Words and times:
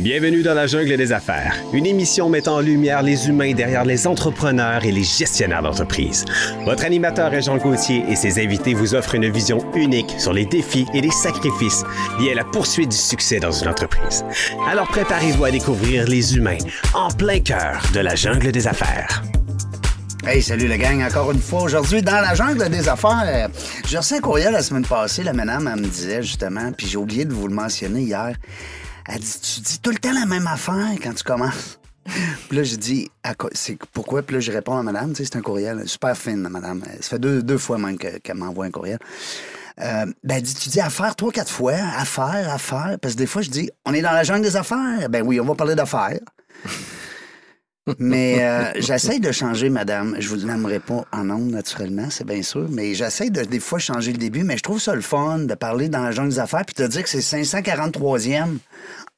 Bienvenue 0.00 0.42
dans 0.42 0.54
la 0.54 0.66
jungle 0.66 0.96
des 0.96 1.12
affaires, 1.12 1.54
une 1.74 1.84
émission 1.84 2.30
mettant 2.30 2.56
en 2.56 2.60
lumière 2.60 3.02
les 3.02 3.28
humains 3.28 3.52
derrière 3.52 3.84
les 3.84 4.06
entrepreneurs 4.06 4.82
et 4.82 4.92
les 4.92 5.04
gestionnaires 5.04 5.60
d'entreprise. 5.60 6.24
Votre 6.64 6.86
animateur 6.86 7.34
est 7.34 7.42
Jean 7.42 7.58
Gauthier 7.58 8.02
et 8.08 8.16
ses 8.16 8.42
invités 8.42 8.72
vous 8.72 8.94
offrent 8.94 9.16
une 9.16 9.30
vision 9.30 9.58
unique 9.74 10.14
sur 10.16 10.32
les 10.32 10.46
défis 10.46 10.86
et 10.94 11.02
les 11.02 11.10
sacrifices 11.10 11.84
liés 12.18 12.32
à 12.32 12.36
la 12.36 12.44
poursuite 12.44 12.88
du 12.88 12.96
succès 12.96 13.40
dans 13.40 13.52
une 13.52 13.68
entreprise. 13.68 14.24
Alors 14.66 14.88
préparez-vous 14.88 15.44
à 15.44 15.50
découvrir 15.50 16.06
les 16.06 16.34
humains 16.34 16.56
en 16.94 17.10
plein 17.10 17.40
cœur 17.40 17.82
de 17.92 18.00
la 18.00 18.14
jungle 18.14 18.52
des 18.52 18.66
affaires. 18.66 19.22
Hey, 20.26 20.42
salut 20.42 20.66
la 20.66 20.78
gang, 20.78 21.02
encore 21.02 21.30
une 21.30 21.40
fois. 21.40 21.62
Aujourd'hui, 21.62 22.00
dans 22.00 22.20
la 22.20 22.34
jungle 22.34 22.70
des 22.70 22.88
affaires, 22.88 23.50
j'ai 23.86 23.98
reçu 23.98 24.14
un 24.14 24.20
courriel 24.20 24.52
la 24.52 24.62
semaine 24.62 24.84
passée. 24.84 25.24
La 25.24 25.32
madame, 25.34 25.70
elle 25.74 25.82
me 25.82 25.88
disait 25.88 26.22
justement, 26.22 26.72
puis 26.72 26.86
j'ai 26.86 26.98
oublié 26.98 27.24
de 27.26 27.32
vous 27.32 27.48
le 27.48 27.54
mentionner 27.54 28.02
hier. 28.02 28.34
Elle 29.06 29.20
dit 29.20 29.40
Tu 29.40 29.60
dis 29.60 29.80
tout 29.80 29.90
le 29.90 29.98
temps 29.98 30.12
la 30.12 30.26
même 30.26 30.46
affaire 30.46 30.90
quand 31.02 31.14
tu 31.14 31.24
commences. 31.24 31.78
puis 32.48 32.56
là, 32.56 32.62
je 32.62 32.76
dis 32.76 33.08
C'est 33.52 33.78
pourquoi? 33.92 34.22
Puis 34.22 34.34
là, 34.34 34.40
je 34.40 34.52
réponds 34.52 34.76
à 34.76 34.82
madame, 34.82 35.10
tu 35.10 35.16
sais, 35.16 35.30
c'est 35.32 35.38
un 35.38 35.42
courriel 35.42 35.88
super 35.88 36.16
fine, 36.16 36.48
madame. 36.48 36.82
Ça 37.00 37.10
fait 37.10 37.18
deux, 37.18 37.42
deux 37.42 37.58
fois 37.58 37.78
même 37.78 37.98
qu'elle 37.98 38.36
m'envoie 38.36 38.66
un 38.66 38.70
courriel. 38.70 38.98
Euh, 39.80 40.06
ben, 40.24 40.36
elle 40.36 40.42
dit, 40.42 40.54
tu 40.54 40.68
dis 40.68 40.80
affaire 40.80 41.16
trois, 41.16 41.32
quatre 41.32 41.50
fois, 41.50 41.74
affaire, 41.96 42.52
affaire. 42.52 42.98
Parce 43.00 43.14
que 43.14 43.18
des 43.18 43.26
fois, 43.26 43.42
je 43.42 43.50
dis, 43.50 43.70
on 43.86 43.94
est 43.94 44.02
dans 44.02 44.12
la 44.12 44.24
jungle 44.24 44.42
des 44.42 44.56
affaires. 44.56 45.08
Ben 45.08 45.22
oui, 45.24 45.40
on 45.40 45.44
va 45.44 45.54
parler 45.54 45.74
d'affaires. 45.74 46.18
Mais 47.98 48.44
euh, 48.44 48.72
j'essaie 48.76 49.18
de 49.18 49.32
changer, 49.32 49.70
madame. 49.70 50.16
Je 50.18 50.28
vous 50.28 50.46
l'aimerais 50.46 50.80
pas 50.80 51.04
en 51.12 51.24
nombre, 51.24 51.50
naturellement, 51.50 52.08
c'est 52.10 52.26
bien 52.26 52.42
sûr. 52.42 52.66
Mais 52.70 52.94
j'essaie 52.94 53.30
de, 53.30 53.42
des 53.42 53.60
fois, 53.60 53.78
changer 53.78 54.12
le 54.12 54.18
début. 54.18 54.44
Mais 54.44 54.56
je 54.56 54.62
trouve 54.62 54.80
ça 54.80 54.94
le 54.94 55.00
fun 55.00 55.40
de 55.40 55.54
parler 55.54 55.88
dans 55.88 56.02
la 56.02 56.10
jungle 56.10 56.30
des 56.30 56.38
affaires 56.38 56.64
puis 56.64 56.74
te 56.74 56.82
dire 56.82 57.02
que 57.02 57.08
c'est 57.08 57.18
543e 57.18 58.58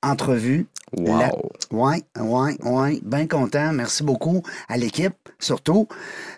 entrevue. 0.03 0.67
Wow. 0.95 1.51
Oui, 1.71 2.05
oui, 2.21 2.57
oui. 2.65 3.01
Bien 3.05 3.27
content. 3.27 3.73
Merci 3.73 4.03
beaucoup 4.03 4.43
à 4.69 4.77
l'équipe, 4.77 5.15
surtout, 5.39 5.89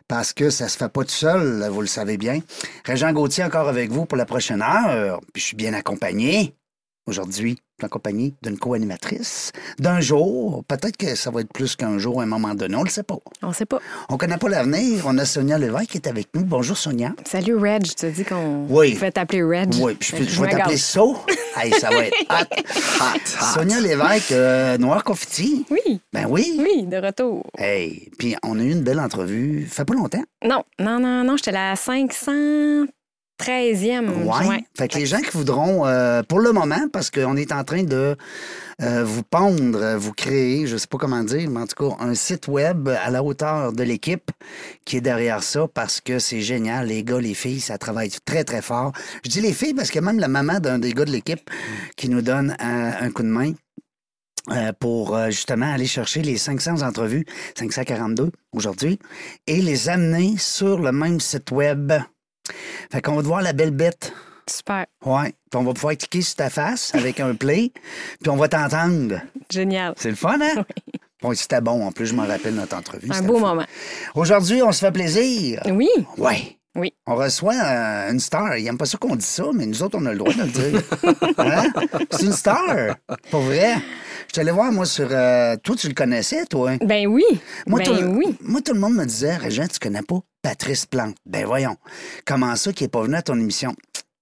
parce 0.07 0.33
que 0.33 0.51
ça 0.51 0.69
se 0.69 0.77
fait 0.77 0.89
pas 0.89 1.03
tout 1.03 1.11
seul, 1.11 1.67
vous 1.71 1.81
le 1.81 1.89
savez 1.89 2.17
bien. 2.17 2.41
Régent 2.85 3.13
Gauthier 3.13 3.43
encore 3.43 3.69
avec 3.69 3.91
vous 3.91 4.07
pour 4.07 4.17
la 4.17 4.27
prochaine 4.27 4.63
heure. 4.63 5.21
Puis 5.33 5.41
je 5.41 5.47
suis 5.49 5.57
bien 5.57 5.75
accompagné 5.75 6.55
aujourd'hui 7.07 7.59
en 7.83 7.89
compagnie 7.89 8.35
d'une 8.43 8.57
co-animatrice, 8.57 9.51
d'un 9.79 10.01
jour. 10.01 10.65
Peut-être 10.69 10.97
que 10.97 11.15
ça 11.17 11.31
va 11.31 11.41
être 11.41 11.53
plus 11.53 11.75
qu'un 11.77 11.99
jour 11.99 12.21
à 12.21 12.23
un 12.23 12.27
moment 12.27 12.55
donné. 12.55 12.77
On 12.77 12.81
ne 12.81 12.85
le 12.85 12.91
sait 12.91 13.03
pas. 13.03 13.19
On 13.43 13.49
ne 13.49 13.53
sait 13.53 13.67
pas. 13.67 13.81
On 14.09 14.17
connaît 14.17 14.39
pas 14.39 14.49
l'avenir. 14.49 15.05
On 15.07 15.19
a 15.19 15.25
Sonia 15.25 15.59
Lévesque 15.59 15.91
qui 15.91 15.99
est 15.99 16.07
avec 16.07 16.29
nous. 16.35 16.45
Bonjour, 16.45 16.77
Sonia. 16.77 17.13
Salut, 17.27 17.57
Reg. 17.57 17.83
Tu 17.83 17.95
te 17.95 18.07
dis 18.07 18.25
qu'on 18.25 18.67
oui. 18.71 18.95
fait 18.95 19.11
t'appeler 19.13 19.43
Reg. 19.43 19.75
Oui, 19.81 19.97
je, 20.01 20.17
je, 20.17 20.23
je 20.23 20.41
vais 20.41 20.51
t'appeler 20.51 20.77
So. 20.77 21.17
hey, 21.57 21.73
ça 21.73 21.91
va 21.91 22.07
être 22.07 22.15
hot. 22.31 22.55
hot, 23.01 23.55
Sonia 23.55 23.81
Lévesque, 23.81 24.33
euh, 24.33 24.79
Noir 24.79 25.03
Confetti. 25.05 25.67
Oui. 25.71 26.01
Ben 26.13 26.27
oui. 26.29 26.57
Oui, 26.61 26.87
de 26.87 26.97
retour. 26.99 27.45
Hey, 27.59 28.09
puis 28.19 28.37
on 28.45 28.59
a 28.59 28.63
eu 28.63 28.71
une 28.71 28.83
belle 28.83 29.01
entrevue. 29.01 29.67
Fait 29.71 29.85
pas 29.85 29.95
longtemps. 29.95 30.23
Non, 30.45 30.63
non, 30.79 31.01
non, 31.01 31.25
non. 31.25 31.37
J'étais 31.37 31.53
là 31.53 31.75
500 31.77 32.87
13e. 33.41 34.11
Oui. 34.25 34.65
Fait 34.77 34.89
que 34.89 34.99
les 34.99 35.07
gens 35.07 35.21
qui 35.21 35.31
voudront, 35.37 35.87
euh, 35.87 36.23
pour 36.23 36.39
le 36.39 36.53
moment, 36.53 36.89
parce 36.93 37.11
qu'on 37.11 37.37
est 37.37 37.53
en 37.53 37.65
train 37.65 37.83
de 37.83 38.17
euh, 38.81 39.05
vous 39.05 39.23
pondre, 39.23 39.97
vous 39.97 40.13
créer, 40.13 40.67
je 40.67 40.77
sais 40.77 40.87
pas 40.87 40.99
comment 40.99 41.25
dire, 41.25 41.51
mais 41.51 41.61
en 41.61 41.67
tout 41.67 41.89
cas, 41.89 41.97
un 42.01 42.15
site 42.15 42.49
web 42.49 42.89
à 42.89 43.11
la 43.11 43.23
hauteur 43.23 43.73
de 43.73 43.83
l'équipe 43.83 44.31
qui 44.85 44.99
est 44.99 45.01
derrière 45.01 45.43
ça 45.43 45.67
parce 45.73 46.01
que 46.01 46.19
c'est 46.19 46.43
génial. 46.43 46.87
Les 46.87 47.03
gars, 47.03 47.21
les 47.21 47.35
filles, 47.35 47.61
ça 47.61 47.77
travaille 47.77 48.11
très, 48.25 48.45
très 48.45 48.63
fort. 48.63 48.93
Je 49.25 49.31
dis 49.31 49.41
les 49.41 49.53
filles 49.53 49.75
parce 49.75 49.91
que 49.91 49.99
même 49.99 50.21
la 50.21 50.29
maman 50.29 50.61
d'un 50.61 50.79
des 50.79 50.93
gars 50.93 51.05
de 51.05 51.13
l'équipe 51.13 51.51
qui 51.97 52.09
nous 52.09 52.23
donne 52.23 52.57
un, 52.61 53.11
coup 53.11 53.23
de 53.23 53.29
main. 53.29 53.53
Euh, 54.51 54.73
pour 54.79 55.19
justement 55.31 55.73
aller 55.73 55.87
chercher 55.87 56.21
les 56.21 56.37
500 56.37 56.83
entrevues, 56.83 57.25
542 57.57 58.31
aujourd'hui, 58.53 58.99
et 59.47 59.63
les 59.63 59.89
amener 59.89 60.35
sur 60.37 60.81
le 60.81 60.93
même 60.93 61.19
site 61.19 61.51
web 61.51 61.95
fait 62.91 63.03
qu'on 63.03 63.17
va 63.17 63.23
te 63.23 63.27
voir 63.27 63.43
la 63.43 63.53
belle 63.53 63.71
bête. 63.71 64.13
Super. 64.49 64.87
Ouais. 65.05 65.35
Puis 65.51 65.59
on 65.59 65.65
va 65.65 65.73
pouvoir 65.73 65.97
cliquer 65.97 66.21
sur 66.21 66.37
ta 66.37 66.51
face 66.51 66.95
avec 66.95 67.21
un 67.21 67.35
play, 67.35 67.73
puis 68.21 68.31
on 68.31 68.37
va 68.37 68.49
t'entendre. 68.49 69.21
Génial. 69.51 69.95
C'est 69.97 70.11
le 70.11 70.17
fun, 70.17 70.39
hein? 70.41 70.55
Oui. 70.57 71.01
Bon, 71.23 71.33
c'était 71.35 71.63
bon. 71.63 71.87
En 71.87 71.91
plus, 71.91 72.07
je 72.07 72.15
m'en 72.15 72.27
rappelle 72.27 72.55
notre 72.55 72.77
entrevue. 72.77 73.09
Un 73.11 73.23
beau 73.23 73.39
moment. 73.39 73.65
Aujourd'hui, 74.15 74.63
on 74.63 74.73
se 74.73 74.81
fait 74.81 74.93
plaisir. 74.93 75.63
Oui. 75.71 75.89
Oui. 76.19 76.59
Oui. 76.77 76.93
On 77.07 77.15
reçoit 77.15 77.55
euh, 77.55 78.11
une 78.11 78.21
star. 78.21 78.59
Il 78.59 78.65
n'aime 78.65 78.77
pas 78.77 78.85
ça 78.85 78.99
qu'on 78.99 79.15
dit 79.17 79.25
ça, 79.25 79.45
mais 79.55 79.65
nous 79.65 79.83
autres, 79.83 79.97
on 79.99 80.05
a 80.07 80.13
le 80.13 80.19
droit 80.19 80.35
de 80.35 80.43
le 80.43 80.49
dire. 80.49 80.83
Hein? 81.39 81.65
C'est 82.11 82.27
une 82.27 82.33
star. 82.33 82.97
Pour 83.31 83.41
vrai. 83.41 83.77
Je 84.29 84.35
t'allais 84.35 84.51
voir, 84.51 84.73
moi, 84.73 84.85
sur. 84.85 85.09
Euh, 85.11 85.57
toi, 85.63 85.77
tu 85.77 85.89
le 85.89 85.95
connaissais, 85.95 86.45
toi? 86.47 86.77
Ben 86.85 87.07
oui. 87.07 87.25
Moi, 87.67 87.81
ben 87.81 87.87
tout, 87.87 88.05
oui. 88.17 88.37
Moi, 88.41 88.61
tout 88.61 88.75
le 88.75 88.81
monde 88.81 88.95
me 88.95 89.05
disait, 89.05 89.37
Régent, 89.37 89.69
tu 89.69 89.79
connais 89.79 90.03
pas 90.03 90.21
Patrice 90.45 90.85
Plante. 90.85 91.17
Ben 91.25 91.47
voyons. 91.47 91.79
Comment 92.27 92.55
ça 92.55 92.71
qui 92.75 92.85
n'est 92.85 92.89
pas 92.89 93.03
venu 93.03 93.15
à 93.15 93.23
ton 93.23 93.41
émission? 93.41 93.75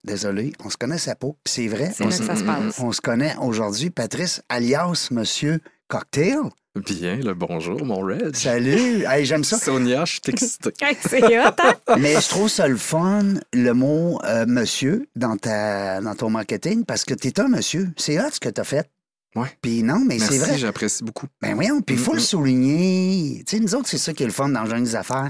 Désolé, 0.05 0.53
on 0.65 0.71
se 0.71 0.77
connaissait 0.77 1.16
pas. 1.16 1.31
Puis 1.43 1.53
c'est 1.53 1.66
vrai. 1.66 1.91
C'est 1.93 2.05
là 2.05 2.10
que 2.10 2.25
ça 2.25 2.37
se 2.37 2.44
passe. 2.44 2.78
On 2.78 2.93
se 2.93 3.00
connaît 3.00 3.34
aujourd'hui, 3.41 3.91
Patrice, 3.91 4.41
alias 4.49 5.09
Monsieur 5.10 5.59
Cocktail. 5.88 6.38
Bien, 6.77 7.16
le 7.16 7.34
bonjour, 7.34 7.84
mon 7.84 8.03
Red. 8.03 8.37
Salut! 8.37 9.05
Hey, 9.05 9.27
j'aime 9.27 9.43
ça. 9.43 9.59
Sonia, 9.59 10.05
je 10.05 10.12
suis 10.12 10.21
excité. 10.28 10.71
c'est 11.09 11.25
hot, 11.25 11.55
hein? 11.59 11.97
Mais 11.99 12.15
je 12.15 12.28
trouve 12.28 12.49
ça 12.49 12.69
le 12.69 12.77
fun, 12.77 13.25
le 13.53 13.72
mot 13.72 14.21
euh, 14.25 14.47
monsieur 14.47 15.09
dans, 15.16 15.37
ta, 15.37 16.00
dans 16.00 16.15
ton 16.15 16.31
marketing, 16.31 16.84
parce 16.84 17.04
que 17.04 17.15
tu 17.15 17.28
es 17.28 17.41
un 17.41 17.49
monsieur. 17.49 17.91
C'est 17.97 18.21
hot 18.21 18.31
ce 18.31 18.39
que 18.39 18.49
tu 18.49 18.60
as 18.60 18.65
fait. 18.65 18.89
Oui. 19.34 19.49
Puis 19.60 19.83
non, 19.83 20.04
mais 20.06 20.21
c'est 20.21 20.39
vrai. 20.39 20.56
j'apprécie 20.56 21.03
beaucoup. 21.03 21.27
Ben 21.41 21.54
voyons, 21.54 21.81
puis 21.81 21.97
il 21.97 22.00
faut 22.00 22.15
le 22.15 22.21
souligner. 22.21 23.43
Tu 23.44 23.56
sais, 23.56 23.62
nous 23.62 23.75
autres, 23.75 23.89
c'est 23.89 23.99
ça 23.99 24.12
qui 24.12 24.22
est 24.22 24.27
le 24.27 24.33
fun 24.33 24.50
dans 24.50 24.66
Jeunes 24.66 24.84
des 24.84 24.94
affaires. 24.94 25.28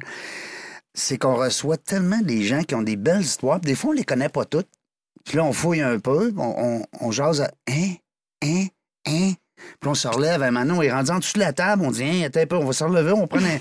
C'est 0.94 1.18
qu'on 1.18 1.36
reçoit 1.36 1.78
tellement 1.78 2.20
des 2.20 2.42
gens 2.42 2.62
qui 2.62 2.74
ont 2.74 2.82
des 2.82 2.96
belles 2.96 3.22
histoires. 3.22 3.60
Des 3.60 3.74
fois, 3.74 3.90
on 3.90 3.94
les 3.94 4.04
connaît 4.04 4.28
pas 4.28 4.44
toutes. 4.44 4.68
Puis 5.24 5.36
là, 5.36 5.44
on 5.44 5.52
fouille 5.52 5.80
un 5.80 5.98
peu, 5.98 6.32
on, 6.36 6.54
on, 6.58 6.86
on 7.00 7.10
jase 7.10 7.42
à 7.42 7.50
hein, 7.68 7.94
hein, 8.42 8.66
hein. 9.06 9.32
Puis 9.80 9.88
on 9.88 9.94
se 9.94 10.08
relève, 10.08 10.40
maintenant, 10.50 10.78
on 10.78 10.82
est 10.82 10.92
rendu 10.92 11.10
en 11.10 11.18
dessous 11.18 11.34
de 11.34 11.40
la 11.40 11.52
table, 11.52 11.84
on 11.84 11.90
dit, 11.90 12.02
hein, 12.02 12.22
attends 12.26 12.40
un 12.40 12.46
peu, 12.46 12.56
on 12.56 12.64
va 12.64 12.72
se 12.72 12.82
relever, 12.82 13.12
on 13.12 13.26
prend 13.26 13.38
un... 13.38 13.58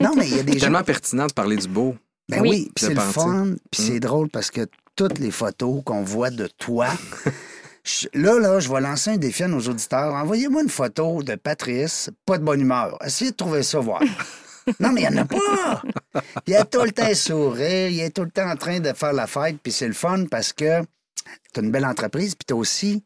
Non, 0.00 0.14
mais 0.16 0.26
il 0.26 0.36
y 0.36 0.40
a 0.40 0.42
des 0.42 0.54
gens... 0.54 0.60
tellement 0.60 0.82
pertinent 0.82 1.26
de 1.26 1.32
parler 1.32 1.56
du 1.56 1.68
beau. 1.68 1.94
Ben 2.28 2.40
oui, 2.40 2.48
oui 2.48 2.70
puis 2.74 2.86
c'est 2.86 2.94
le 2.94 3.00
fun, 3.00 3.54
puis 3.70 3.82
c'est 3.82 4.00
drôle 4.00 4.30
parce 4.30 4.50
que 4.50 4.66
toutes 4.96 5.18
les 5.18 5.30
photos 5.30 5.82
qu'on 5.84 6.02
voit 6.02 6.30
de 6.30 6.46
toi... 6.46 6.88
Là, 8.14 8.38
là, 8.38 8.60
je 8.60 8.72
vais 8.72 8.80
lancer 8.80 9.10
un 9.10 9.16
défi 9.16 9.42
à 9.42 9.48
nos 9.48 9.58
auditeurs. 9.58 10.14
Envoyez-moi 10.14 10.62
une 10.62 10.68
photo 10.68 11.20
de 11.24 11.34
Patrice, 11.34 12.10
pas 12.24 12.38
de 12.38 12.44
bonne 12.44 12.60
humeur. 12.60 12.96
Essayez 13.04 13.32
de 13.32 13.36
trouver 13.36 13.64
ça, 13.64 13.80
voir. 13.80 14.00
Non, 14.80 14.92
mais 14.92 15.02
il 15.02 15.10
n'y 15.10 15.18
en 15.18 15.22
a 15.22 15.24
pas. 15.24 15.82
Il 16.46 16.54
est 16.54 16.64
tout 16.64 16.82
le 16.82 16.92
temps 16.92 17.14
sourire, 17.14 17.88
il 17.88 18.00
est 18.00 18.10
tout 18.10 18.22
le 18.24 18.30
temps 18.30 18.48
en 18.48 18.56
train 18.56 18.80
de 18.80 18.92
faire 18.92 19.12
la 19.12 19.26
fête, 19.26 19.58
puis 19.62 19.72
c'est 19.72 19.86
le 19.86 19.94
fun 19.94 20.26
parce 20.30 20.52
que 20.52 20.82
tu 21.52 21.60
as 21.60 21.62
une 21.62 21.70
belle 21.70 21.86
entreprise, 21.86 22.34
puis 22.34 22.44
tu 22.46 22.54
aussi 22.54 23.04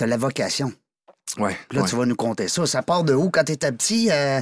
as 0.00 0.06
la 0.06 0.16
vocation. 0.16 0.72
Ouais. 1.38 1.56
Puis 1.68 1.76
là, 1.76 1.84
ouais. 1.84 1.88
tu 1.88 1.96
vas 1.96 2.06
nous 2.06 2.16
compter 2.16 2.48
ça. 2.48 2.66
Ça 2.66 2.82
part 2.82 3.04
de 3.04 3.14
où? 3.14 3.30
Quand 3.30 3.44
tu 3.44 3.52
étais 3.52 3.72
petit? 3.72 4.10
Euh, 4.10 4.40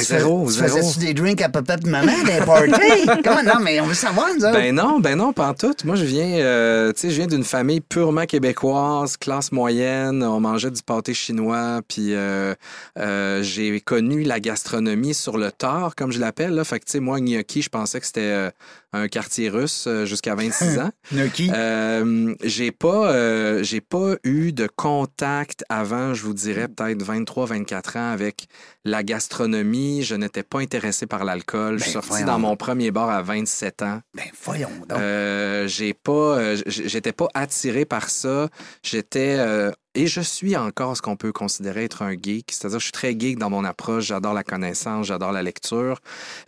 zéro, 0.00 0.46
tu 0.46 0.52
zéro. 0.52 0.68
faisais-tu 0.76 0.98
des 1.06 1.14
drinks 1.14 1.42
à 1.42 1.48
papa 1.48 1.76
et 1.84 1.88
maman, 1.88 2.12
des 2.24 2.44
parties? 2.44 3.06
Comment? 3.24 3.42
Non, 3.42 3.60
mais 3.60 3.80
on 3.80 3.86
veut 3.86 3.94
savoir, 3.94 4.28
nous 4.36 4.44
autres. 4.44 4.52
Ben 4.52 4.74
non, 4.74 5.00
ben 5.00 5.16
non, 5.16 5.32
pas 5.32 5.48
en 5.48 5.54
tout. 5.54 5.74
Moi, 5.84 5.96
je 5.96 6.04
viens, 6.04 6.38
euh, 6.38 6.92
je 6.96 7.08
viens 7.08 7.26
d'une 7.26 7.44
famille 7.44 7.80
purement 7.80 8.26
québécoise, 8.26 9.16
classe 9.16 9.52
moyenne. 9.52 10.22
On 10.22 10.40
mangeait 10.40 10.70
du 10.70 10.82
pâté 10.82 11.14
chinois, 11.14 11.80
puis 11.86 12.14
euh, 12.14 12.54
euh, 12.98 13.42
j'ai 13.42 13.80
connu 13.80 14.22
la 14.22 14.40
gastronomie 14.40 15.14
sur 15.14 15.38
le 15.38 15.50
tard, 15.50 15.94
comme 15.96 16.12
je 16.12 16.20
l'appelle. 16.20 16.62
Fait 16.64 16.80
que, 16.80 16.86
tu 16.86 16.92
sais, 16.92 17.00
moi, 17.00 17.20
gnocchi, 17.20 17.62
je 17.62 17.68
pensais 17.68 18.00
que 18.00 18.06
c'était 18.06 18.50
un 18.94 19.08
quartier 19.08 19.48
russe 19.48 19.84
euh, 19.86 20.04
jusqu'à 20.06 20.34
26 20.34 20.78
ans. 20.80 20.90
Euh, 21.14 22.34
j'ai 22.42 22.72
pas, 22.72 23.62
j'ai 23.62 23.80
pas 23.80 24.14
eu 24.24 24.52
de 24.52 24.66
contact 24.74 25.64
avant, 25.68 26.14
je 26.14 26.22
vous 26.22 26.34
dirais, 26.34 26.68
peut-être 26.68 27.02
23-24 27.04 27.98
ans 27.98 28.10
avec 28.12 28.46
la 28.84 29.02
gastronomie. 29.02 30.02
Je 30.02 30.14
n'étais 30.14 30.42
pas 30.42 30.60
intéressé 30.60 31.06
par 31.06 31.24
l'alcool. 31.24 31.78
je 31.78 31.84
suis 31.84 31.90
Ben, 31.90 31.92
sorti 31.94 32.08
voyons 32.08 32.26
dans 32.26 32.38
mon 32.38 32.56
premier 32.56 32.90
bar 32.90 33.10
à 33.10 33.22
27 33.22 33.82
ans. 33.82 34.00
Ben, 34.14 34.24
voyons 34.42 34.70
donc. 34.88 34.98
Euh, 34.98 35.66
j'ai 35.68 35.94
pas, 35.94 36.12
euh, 36.38 36.56
j'étais 36.66 37.12
pas 37.12 37.28
attiré 37.34 37.84
par 37.84 38.10
ça. 38.10 38.48
J'étais 38.82 39.36
euh, 39.38 39.70
et 39.94 40.06
je 40.06 40.20
suis 40.20 40.56
encore 40.56 40.96
ce 40.96 41.02
qu'on 41.02 41.16
peut 41.16 41.32
considérer 41.32 41.84
être 41.84 42.02
un 42.02 42.12
geek, 42.12 42.50
c'est-à-dire 42.50 42.78
je 42.78 42.84
suis 42.84 42.92
très 42.92 43.18
geek 43.18 43.38
dans 43.38 43.50
mon 43.50 43.64
approche. 43.64 44.06
J'adore 44.06 44.34
la 44.34 44.44
connaissance, 44.44 45.06
j'adore 45.06 45.32
la 45.32 45.42
lecture 45.42 46.00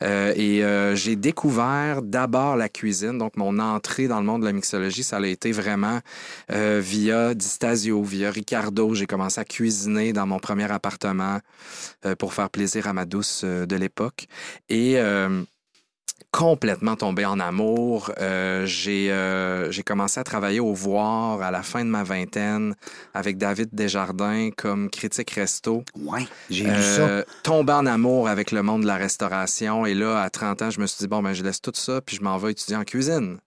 Euh, 0.03 0.33
et 0.37 0.65
euh, 0.65 0.95
j'ai 0.95 1.17
découvert 1.17 2.03
d'abord 2.03 2.57
la 2.57 2.69
cuisine. 2.69 3.19
Donc 3.19 3.37
mon 3.37 3.59
entrée 3.59 4.09
dans 4.09 4.21
le 4.21 4.27
monde 4.27 4.43
de 4.43 4.47
la 4.47 4.53
mixologie, 4.53 5.03
ça 5.03 5.19
a 5.19 5.27
été 5.27 5.53
vraiment 5.53 6.01
euh, 6.53 6.81
via 6.83 7.35
Distasio, 7.35 8.03
via 8.03 8.31
Ricardo. 8.31 8.95
J'ai 8.95 9.07
commencé 9.07 9.41
à 9.41 9.45
cuisiner 9.45 10.13
dans 10.13 10.27
mon 10.27 10.39
premier 10.39 10.71
appartement 10.71 11.41
euh, 12.05 12.15
pour 12.17 12.35
faire 12.35 12.51
plaisir 12.51 12.87
à 12.89 12.93
ma 12.93 13.05
douce 13.05 13.45
de 13.45 13.77
l'époque 13.77 14.27
complètement 16.31 16.97
tombé 16.97 17.25
en 17.25 17.41
amour. 17.41 18.13
Euh, 18.21 18.67
j'ai 18.67 19.11
euh, 19.11 19.71
j'ai 19.71 19.83
commencé 19.83 20.21
à 20.21 20.25
travailler 20.25 20.61
au 20.61 20.73
Voir 20.75 21.41
à 21.43 21.51
la 21.51 21.63
fin 21.63 21.85
de 21.85 21.91
ma 21.91 22.03
vingtaine 22.03 22.75
avec 23.15 23.39
David 23.39 23.71
Desjardins 23.73 24.51
comme 24.57 24.91
critique 24.91 25.31
resto. 25.31 25.83
Ouais, 25.97 26.27
j'ai 26.51 26.67
Euh, 26.69 27.23
ça. 27.23 27.33
tombé 27.43 27.73
en 27.73 27.87
amour 27.87 28.29
avec 28.29 28.51
le 28.51 28.63
monde 28.63 28.83
de 28.83 28.87
la 28.87 28.97
restauration. 28.97 29.87
Et 29.87 29.95
là, 29.95 30.21
à 30.23 30.31
30 30.31 30.63
ans, 30.63 30.71
je 30.71 30.81
me 30.81 30.87
suis 30.87 30.99
dit, 30.99 31.09
bon, 31.09 31.23
ben, 31.23 31.33
je 31.33 31.43
laisse 31.43 31.61
tout 31.63 31.73
ça, 31.75 32.01
puis 32.01 32.17
je 32.17 32.23
m'en 32.23 32.37
vais 32.39 32.53
étudier 32.53 32.77
en 32.77 32.85
cuisine. 32.85 33.39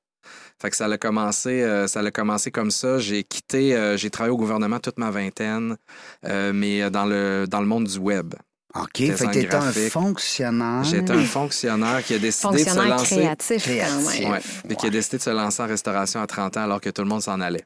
Fait 0.61 0.69
que 0.69 0.75
ça 0.75 0.85
a 0.87 0.97
commencé, 0.97 1.61
euh, 1.61 1.87
ça 1.87 2.01
a 2.01 2.11
commencé 2.11 2.51
comme 2.51 2.69
ça. 2.71 2.97
J'ai 2.99 3.23
quitté, 3.23 3.75
euh, 3.75 3.95
j'ai 3.95 4.09
travaillé 4.09 4.33
au 4.33 4.37
gouvernement 4.37 4.79
toute 4.79 4.97
ma 4.99 5.09
vingtaine, 5.09 5.77
euh, 6.25 6.51
mais 6.53 6.89
dans 6.91 7.05
le, 7.05 7.45
dans 7.47 7.61
le 7.61 7.65
monde 7.67 7.85
du 7.85 7.97
web. 7.97 8.33
OK, 8.75 8.97
fait 8.97 9.47
que 9.47 9.55
un 9.55 9.71
fonctionnaire. 9.89 10.83
J'étais 10.83 11.11
un 11.13 11.23
fonctionnaire 11.23 12.03
qui 12.03 12.13
a 12.13 12.19
décidé 12.19 12.63
de 12.63 12.69
se 12.69 12.87
lancer. 12.87 13.15
créatif, 13.15 13.63
Créatif. 13.63 14.19
même. 14.21 14.31
Ouais, 14.31 14.39
et 14.69 14.75
qui 14.75 14.85
a 14.85 14.89
décidé 14.91 15.17
de 15.17 15.23
se 15.23 15.29
lancer 15.31 15.63
en 15.63 15.67
restauration 15.67 16.21
à 16.21 16.27
30 16.27 16.57
ans 16.57 16.63
alors 16.63 16.79
que 16.81 16.89
tout 16.91 17.01
le 17.01 17.07
monde 17.07 17.23
s'en 17.23 17.41
allait. 17.41 17.65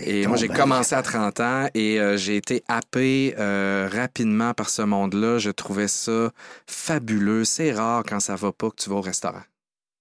Et 0.00 0.26
moi, 0.26 0.36
j'ai 0.36 0.48
commencé 0.48 0.94
à 0.94 1.02
30 1.02 1.40
ans 1.40 1.68
et 1.74 2.00
euh, 2.00 2.16
j'ai 2.16 2.36
été 2.36 2.62
happé 2.68 3.34
euh, 3.38 3.88
rapidement 3.90 4.52
par 4.54 4.68
ce 4.68 4.82
monde-là. 4.82 5.38
Je 5.38 5.50
trouvais 5.50 5.88
ça 5.88 6.30
fabuleux. 6.66 7.44
C'est 7.44 7.72
rare 7.72 8.02
quand 8.06 8.20
ça 8.20 8.34
va 8.34 8.52
pas 8.52 8.70
que 8.70 8.76
tu 8.76 8.90
vas 8.90 8.96
au 8.96 9.00
restaurant. 9.00 9.42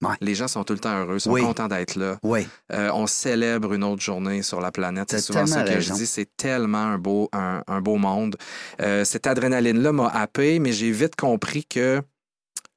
Ouais. 0.03 0.15
Les 0.21 0.35
gens 0.35 0.47
sont 0.47 0.63
tout 0.63 0.73
le 0.73 0.79
temps 0.79 0.97
heureux, 0.99 1.19
sont 1.19 1.31
Oui. 1.31 1.41
contents 1.41 1.67
d'être 1.67 1.95
là. 1.95 2.17
Oui, 2.23 2.47
Euh, 2.71 2.89
on 2.93 3.07
célèbre 3.07 3.73
une 3.73 3.83
autre 3.83 4.01
journée 4.01 4.41
sur 4.41 4.61
la 4.61 4.71
planète. 4.71 5.07
C'est 5.11 5.19
souvent 5.21 5.45
ça 5.45 5.63
que 5.63 5.69
raison. 5.69 5.93
je 5.95 5.99
dis. 5.99 6.05
C'est 6.05 6.29
tellement 6.37 6.77
un 6.79 6.97
beau, 6.97 7.29
un, 7.33 7.63
un 7.67 7.81
beau 7.81 7.95
monde. 7.97 8.35
Euh, 8.81 9.05
cette 9.05 9.27
adrénaline-là 9.27 9.91
m'a 9.91 10.07
happé, 10.09 10.59
mais 10.59 10.71
j'ai 10.73 10.91
vite 10.91 11.15
compris 11.15 11.65
que 11.65 12.01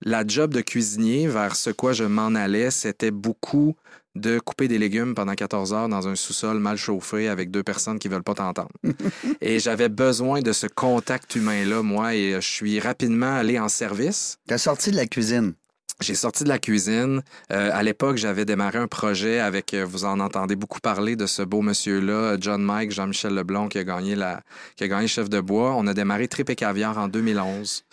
la 0.03 0.27
job 0.27 0.53
de 0.53 0.61
cuisinier, 0.61 1.27
vers 1.27 1.57
ce 1.57 1.71
quoi 1.71 1.93
je 1.93 2.05
m'en 2.05 2.35
allais, 2.35 2.71
c'était 2.71 3.11
beaucoup 3.11 3.75
de 4.15 4.39
couper 4.39 4.67
des 4.69 4.79
légumes 4.79 5.15
pendant 5.15 5.35
14 5.35 5.75
heures 5.75 5.89
dans 5.91 6.09
un 6.09 6.15
sous-sol 6.15 6.59
mal 6.59 6.77
chauffé 6.79 7.29
avec 7.29 7.51
deux 7.51 7.63
personnes 7.63 7.99
qui 7.99 8.09
veulent 8.09 8.23
pas 8.23 8.35
t'entendre. 8.35 8.71
et 9.43 9.59
j'avais 9.59 9.89
besoin 9.91 10.41
de 10.41 10.53
ce 10.53 10.67
contact 10.67 11.35
humain-là, 11.35 11.83
moi, 11.83 12.15
et 12.15 12.33
je 12.35 12.41
suis 12.49 12.81
rapidement 12.81 13.37
allé 13.37 13.59
en 13.59 13.69
service. 13.69 14.39
t'as 14.47 14.57
sorti 14.59 14.91
de 14.91 14.97
la 14.97 15.07
cuisine. 15.07 15.53
J'ai 16.01 16.15
sorti 16.15 16.45
de 16.45 16.51
la 16.51 16.59
cuisine. 16.59 17.23
Euh, 17.51 17.71
à 17.73 17.83
l'époque, 17.83 18.19
j'avais 18.19 18.45
démarré 18.45 18.79
un 18.79 18.87
projet 18.87 19.41
avec, 19.41 19.73
euh, 19.73 19.85
vous 19.87 20.05
en 20.05 20.21
entendez 20.21 20.55
beaucoup 20.55 20.79
parler 20.79 21.17
de 21.17 21.25
ce 21.25 21.41
beau 21.41 21.63
monsieur-là, 21.63 22.37
John 22.39 22.63
Mike, 22.63 22.91
Jean-Michel 22.91 23.35
Leblond, 23.35 23.69
qui 23.69 23.79
a 23.79 23.85
gagné 23.85 24.15
la, 24.15 24.43
qui 24.77 24.85
a 24.85 24.89
gagné 24.89 25.09
Chef 25.09 25.31
de 25.31 25.41
bois. 25.41 25.75
On 25.75 25.87
a 25.87 25.95
démarré 25.95 26.29
Trip 26.29 26.51
et 26.51 26.55
Caviar 26.55 26.99
en 26.99 27.09
2011. 27.09 27.85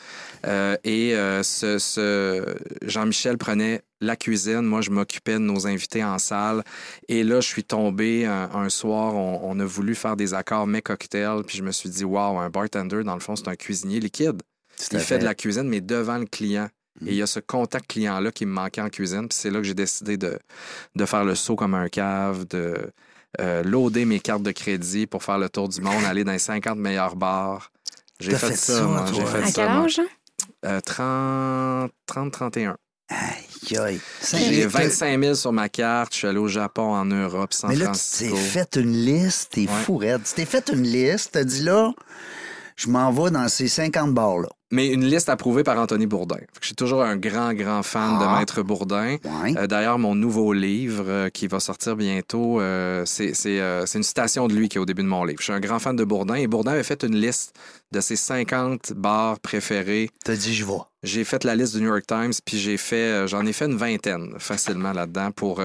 Euh, 0.45 0.75
et 0.83 1.15
euh, 1.15 1.43
ce, 1.43 1.79
ce 1.79 2.45
Jean-Michel 2.81 3.37
prenait 3.37 3.83
la 4.01 4.17
cuisine. 4.17 4.63
Moi, 4.63 4.81
je 4.81 4.89
m'occupais 4.89 5.35
de 5.35 5.37
nos 5.37 5.65
invités 5.65 6.03
en 6.03 6.17
salle. 6.17 6.61
Et 7.07 7.23
là, 7.23 7.39
je 7.39 7.47
suis 7.47 7.63
tombé 7.63 8.25
un, 8.25 8.49
un 8.53 8.67
soir, 8.67 9.15
on, 9.15 9.39
on 9.43 9.57
a 9.61 9.65
voulu 9.65 9.95
faire 9.95 10.17
des 10.17 10.33
accords 10.33 10.67
mais 10.67 10.81
cocktails. 10.81 11.43
Puis 11.47 11.57
je 11.57 11.63
me 11.63 11.71
suis 11.71 11.89
dit, 11.89 12.03
waouh, 12.03 12.37
un 12.37 12.49
bartender, 12.49 13.03
dans 13.05 13.13
le 13.13 13.21
fond, 13.21 13.37
c'est 13.37 13.47
un 13.47 13.55
cuisinier 13.55 14.01
liquide. 14.01 14.41
Il 14.91 14.99
fait 14.99 15.19
de 15.19 15.23
la 15.23 15.35
cuisine, 15.35 15.69
mais 15.69 15.79
devant 15.79 16.17
le 16.17 16.25
client. 16.25 16.67
Et 17.01 17.09
il 17.09 17.15
y 17.15 17.21
a 17.21 17.27
ce 17.27 17.39
contact 17.39 17.87
client-là 17.87 18.31
qui 18.31 18.45
me 18.45 18.51
manquait 18.53 18.81
en 18.81 18.89
cuisine. 18.89 19.27
Puis 19.27 19.37
c'est 19.39 19.49
là 19.49 19.57
que 19.59 19.63
j'ai 19.65 19.73
décidé 19.73 20.15
de, 20.17 20.37
de 20.95 21.05
faire 21.05 21.25
le 21.25 21.35
saut 21.35 21.55
comme 21.55 21.73
un 21.73 21.89
cave, 21.89 22.45
de 22.49 22.75
euh, 23.41 23.63
loader 23.63 24.05
mes 24.05 24.19
cartes 24.19 24.43
de 24.43 24.51
crédit 24.51 25.07
pour 25.07 25.23
faire 25.23 25.37
le 25.39 25.49
tour 25.49 25.67
du 25.69 25.81
monde, 25.81 26.03
aller 26.05 26.23
dans 26.23 26.31
les 26.33 26.39
50 26.39 26.77
meilleurs 26.77 27.15
bars. 27.15 27.71
J'ai 28.19 28.31
fait, 28.35 28.49
fait 28.49 28.55
ça, 28.55 28.77
ça, 28.77 28.83
moi. 28.83 29.05
J'ai 29.13 29.25
fait 29.25 29.37
À 29.43 29.45
ça, 29.47 29.51
quel 29.53 29.67
âge? 29.69 29.99
hein? 29.99 30.07
Euh, 30.65 30.79
30, 30.81 31.91
30, 32.05 32.31
31. 32.31 32.77
Aïe, 33.09 33.77
aïe. 33.77 33.99
J'ai 34.31 34.61
T'as- 34.61 34.67
25 34.67 35.19
000 35.21 35.35
sur 35.35 35.51
ma 35.51 35.67
carte. 35.69 36.13
Je 36.13 36.19
suis 36.19 36.27
allé 36.27 36.37
au 36.37 36.47
Japon, 36.47 36.93
en 36.93 37.05
Europe, 37.05 37.53
San 37.53 37.69
Mais 37.69 37.75
là, 37.75 37.85
tu 37.87 37.91
Francisco. 37.93 38.35
t'es 38.35 38.41
fait 38.41 38.75
une 38.77 38.93
liste, 38.93 39.51
t'es 39.53 39.61
Ouais. 39.61 39.67
fou 39.83 39.97
raide. 39.97 40.21
Tu 40.23 40.33
t'es 40.35 40.45
fait 40.45 40.69
une 40.71 40.83
liste, 40.83 41.31
t'as 41.33 41.43
dit 41.43 41.63
là, 41.63 41.91
je 42.75 42.87
m'en 42.89 43.11
vais 43.11 43.31
dans 43.31 43.47
ces 43.47 43.67
50 43.67 44.13
bars-là. 44.13 44.49
Mais 44.71 44.87
une 44.87 45.05
liste 45.05 45.29
approuvée 45.29 45.61
par 45.63 45.77
Anthony 45.77 46.07
Bourdin. 46.07 46.39
Je 46.59 46.65
suis 46.65 46.75
toujours 46.75 47.03
un 47.03 47.15
grand, 47.15 47.53
grand 47.53 47.83
fan 47.83 48.17
Ah. 48.19 48.23
de 48.33 48.39
Maître 48.39 48.63
Bourdin. 48.63 49.17
Ouais. 49.23 49.55
Euh, 49.55 49.67
D'ailleurs, 49.67 49.99
mon 49.99 50.15
nouveau 50.15 50.51
livre 50.51 51.03
euh, 51.07 51.29
qui 51.29 51.45
va 51.45 51.59
sortir 51.59 51.95
bientôt, 51.95 52.59
euh, 52.59 53.03
c'est 53.05 53.33
une 53.93 54.01
citation 54.03 54.47
de 54.47 54.55
lui 54.55 54.69
qui 54.69 54.77
est 54.77 54.81
au 54.81 54.85
début 54.85 55.03
de 55.03 55.07
mon 55.07 55.25
livre. 55.25 55.37
Je 55.39 55.43
suis 55.43 55.53
un 55.53 55.59
grand 55.59 55.77
fan 55.77 55.95
de 55.95 56.03
Bourdin 56.03 56.35
et 56.35 56.47
Bourdin 56.47 56.71
avait 56.71 56.81
fait 56.83 57.03
une 57.03 57.15
liste 57.15 57.53
de 57.91 58.01
ses 58.01 58.15
50 58.15 58.93
bars 58.95 59.39
préférés. 59.39 60.09
T'as 60.25 60.35
dit, 60.35 60.55
je 60.55 60.65
vais. 60.65 60.71
J'ai 61.03 61.23
fait 61.23 61.43
la 61.43 61.55
liste 61.55 61.75
du 61.75 61.81
New 61.83 61.89
York 61.89 62.07
Times, 62.07 62.31
puis 62.43 62.57
j'ai 62.57 62.77
fait, 62.77 63.27
j'en 63.27 63.45
ai 63.45 63.53
fait 63.53 63.65
une 63.65 63.75
vingtaine 63.77 64.33
facilement 64.39 64.93
là-dedans 64.93 65.29
pour, 65.31 65.61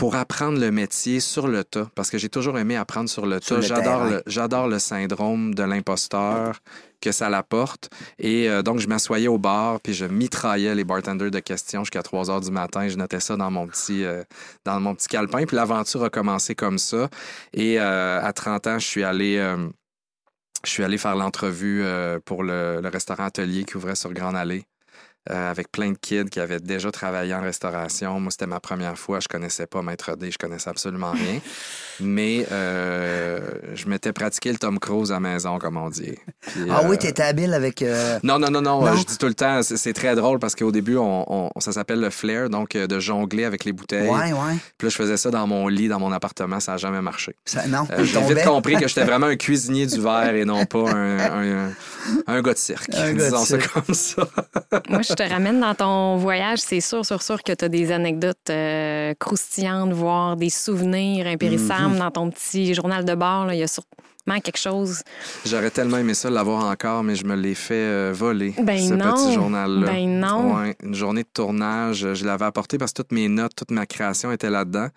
pour 0.00 0.16
apprendre 0.16 0.58
le 0.58 0.70
métier 0.70 1.20
sur 1.20 1.46
le 1.46 1.62
tas, 1.62 1.90
parce 1.94 2.08
que 2.08 2.16
j'ai 2.16 2.30
toujours 2.30 2.58
aimé 2.58 2.74
apprendre 2.74 3.10
sur 3.10 3.26
le 3.26 3.38
Sur 3.42 3.56
tas. 3.56 3.60
J'adore 3.60 4.04
le, 4.06 4.22
j'adore 4.26 4.66
le 4.66 4.78
syndrome 4.78 5.54
de 5.54 5.62
l'imposteur 5.62 6.60
que 7.02 7.12
ça 7.12 7.28
l'apporte. 7.28 7.90
Et 8.18 8.48
euh, 8.48 8.62
donc, 8.62 8.78
je 8.78 8.88
m'assoyais 8.88 9.28
au 9.28 9.36
bar, 9.36 9.78
puis 9.78 9.92
je 9.92 10.06
mitraillais 10.06 10.74
les 10.74 10.84
bartenders 10.84 11.30
de 11.30 11.40
questions 11.40 11.84
jusqu'à 11.84 12.02
3 12.02 12.30
heures 12.30 12.40
du 12.40 12.50
matin. 12.50 12.88
Je 12.88 12.96
notais 12.96 13.20
ça 13.20 13.36
dans 13.36 13.50
mon 13.50 13.66
petit, 13.66 14.02
euh, 14.04 14.24
dans 14.64 14.80
mon 14.80 14.94
petit 14.94 15.08
calepin. 15.08 15.44
Puis 15.44 15.54
l'aventure 15.54 16.02
a 16.02 16.08
commencé 16.08 16.54
comme 16.54 16.78
ça. 16.78 17.10
Et 17.52 17.78
euh, 17.78 18.22
à 18.22 18.32
30 18.32 18.66
ans, 18.68 18.78
je 18.78 18.86
suis 18.86 19.04
allé... 19.04 19.36
je 20.64 20.70
suis 20.70 20.82
allé 20.82 20.96
faire 20.96 21.14
l'entrevue 21.14 21.84
pour 22.24 22.42
le, 22.42 22.80
le 22.82 22.88
restaurant 22.88 23.24
Atelier 23.24 23.64
qui 23.64 23.76
ouvrait 23.76 23.96
sur 23.96 24.14
Grande 24.14 24.36
Allée. 24.36 24.64
Euh, 25.28 25.50
avec 25.50 25.70
plein 25.70 25.90
de 25.92 25.98
kids 25.98 26.30
qui 26.30 26.40
avaient 26.40 26.60
déjà 26.60 26.90
travaillé 26.90 27.34
en 27.34 27.42
restauration. 27.42 28.18
Moi, 28.20 28.30
c'était 28.30 28.46
ma 28.46 28.60
première 28.60 28.96
fois. 28.98 29.20
Je 29.20 29.28
connaissais 29.28 29.66
pas 29.66 29.82
Maître 29.82 30.16
D, 30.16 30.30
je 30.30 30.38
connaissais 30.38 30.70
absolument 30.70 31.10
rien. 31.12 31.40
Mais 32.02 32.46
euh, 32.50 33.38
je 33.74 33.86
m'étais 33.86 34.12
pratiqué 34.14 34.50
le 34.52 34.56
Tom 34.58 34.78
Cruise 34.78 35.10
à 35.10 35.14
la 35.14 35.20
maison, 35.20 35.58
comme 35.58 35.76
on 35.76 35.90
dit. 35.90 36.14
Puis, 36.40 36.62
Ah 36.70 36.80
euh, 36.82 36.88
oui, 36.88 36.96
t'étais 36.96 37.22
habile 37.22 37.52
avec. 37.52 37.82
euh, 37.82 38.18
non, 38.22 38.38
non, 38.38 38.50
non, 38.50 38.62
non, 38.62 38.80
Non? 38.82 38.96
Je 38.96 39.04
dis 39.04 39.18
tout 39.18 39.26
le 39.26 39.34
temps, 39.34 39.60
c'est 39.62 39.92
très 39.92 40.14
drôle 40.14 40.38
parce 40.38 40.54
qu'au 40.54 40.72
début, 40.72 40.96
on, 40.96 41.50
on- 41.54 41.60
ça 41.60 41.72
s'appelle 41.72 42.00
le 42.00 42.08
flair, 42.08 42.48
donc 42.48 42.70
de 42.76 43.00
jongler 43.00 43.44
avec 43.44 43.64
les 43.64 43.72
bouteilles. 43.72 44.08
Ouais, 44.08 44.32
ouais. 44.32 44.54
Puis 44.78 44.86
là, 44.86 44.88
je 44.88 44.96
faisais 44.96 45.16
ça 45.18 45.30
dans 45.30 45.46
mon 45.46 45.68
lit, 45.68 45.88
dans 45.88 46.00
mon 46.00 46.12
appartement. 46.12 46.58
Ça 46.60 46.72
n'a 46.72 46.78
jamais 46.78 47.02
marché. 47.02 47.34
Ça- 47.44 47.66
non, 47.66 47.86
Euh, 47.92 48.04
J'ai 48.04 48.20
vite 48.22 48.44
compris 48.44 48.76
que 48.76 48.88
j'étais 48.88 49.04
vraiment 49.04 49.26
un 49.26 49.36
cuisinier 49.40 49.86
du 49.86 50.00
verre 50.00 50.34
et 50.34 50.46
non 50.46 50.64
pas 50.64 50.90
un, 50.90 51.18
un, 51.68 51.72
un 52.26 52.40
gars 52.42 52.54
de 52.54 52.58
cirque. 52.58 52.88
Un 52.94 53.12
gars 53.12 53.24
de 53.26 53.30
Disons 53.30 53.44
ça 53.44 53.58
comme 53.58 53.94
ça. 53.94 54.26
Moi, 54.88 55.02
je 55.10 55.14
te 55.14 55.22
ramène 55.22 55.60
dans 55.60 55.74
ton 55.74 56.16
voyage. 56.16 56.58
C'est 56.60 56.80
sûr, 56.80 57.04
sûr, 57.04 57.22
sûr 57.22 57.42
que 57.42 57.52
tu 57.52 57.64
as 57.64 57.68
des 57.68 57.92
anecdotes 57.92 58.48
euh, 58.50 59.12
croustillantes, 59.18 59.92
voire 59.92 60.36
des 60.36 60.50
souvenirs 60.50 61.26
impérissables 61.26 61.94
Mhm. 61.94 61.98
dans 61.98 62.10
ton 62.10 62.30
petit 62.30 62.72
journal 62.74 63.04
de 63.04 63.14
bord. 63.14 63.46
là. 63.46 63.54
Il 63.54 63.58
y 63.60 63.62
a 63.62 63.68
quelque 64.42 64.58
chose. 64.58 65.02
J'aurais 65.44 65.70
tellement 65.70 65.96
aimé 65.98 66.14
ça 66.14 66.30
l'avoir 66.30 66.64
encore, 66.66 67.02
mais 67.02 67.16
je 67.16 67.24
me 67.24 67.34
l'ai 67.34 67.54
fait 67.54 67.74
euh, 67.74 68.12
voler, 68.14 68.54
Ben 68.62 68.78
ce 68.78 68.94
non. 68.94 69.14
petit 69.14 69.34
journal-là. 69.34 69.86
Ben 69.90 70.20
non. 70.20 70.56
Ouais, 70.56 70.76
une 70.84 70.94
journée 70.94 71.22
de 71.22 71.28
tournage, 71.32 72.04
euh, 72.04 72.14
je 72.14 72.24
l'avais 72.24 72.44
apporté 72.44 72.78
parce 72.78 72.92
que 72.92 73.02
toutes 73.02 73.12
mes 73.12 73.28
notes, 73.28 73.52
toute 73.56 73.70
ma 73.72 73.86
création 73.86 74.30
était 74.30 74.50
là-dedans. 74.50 74.88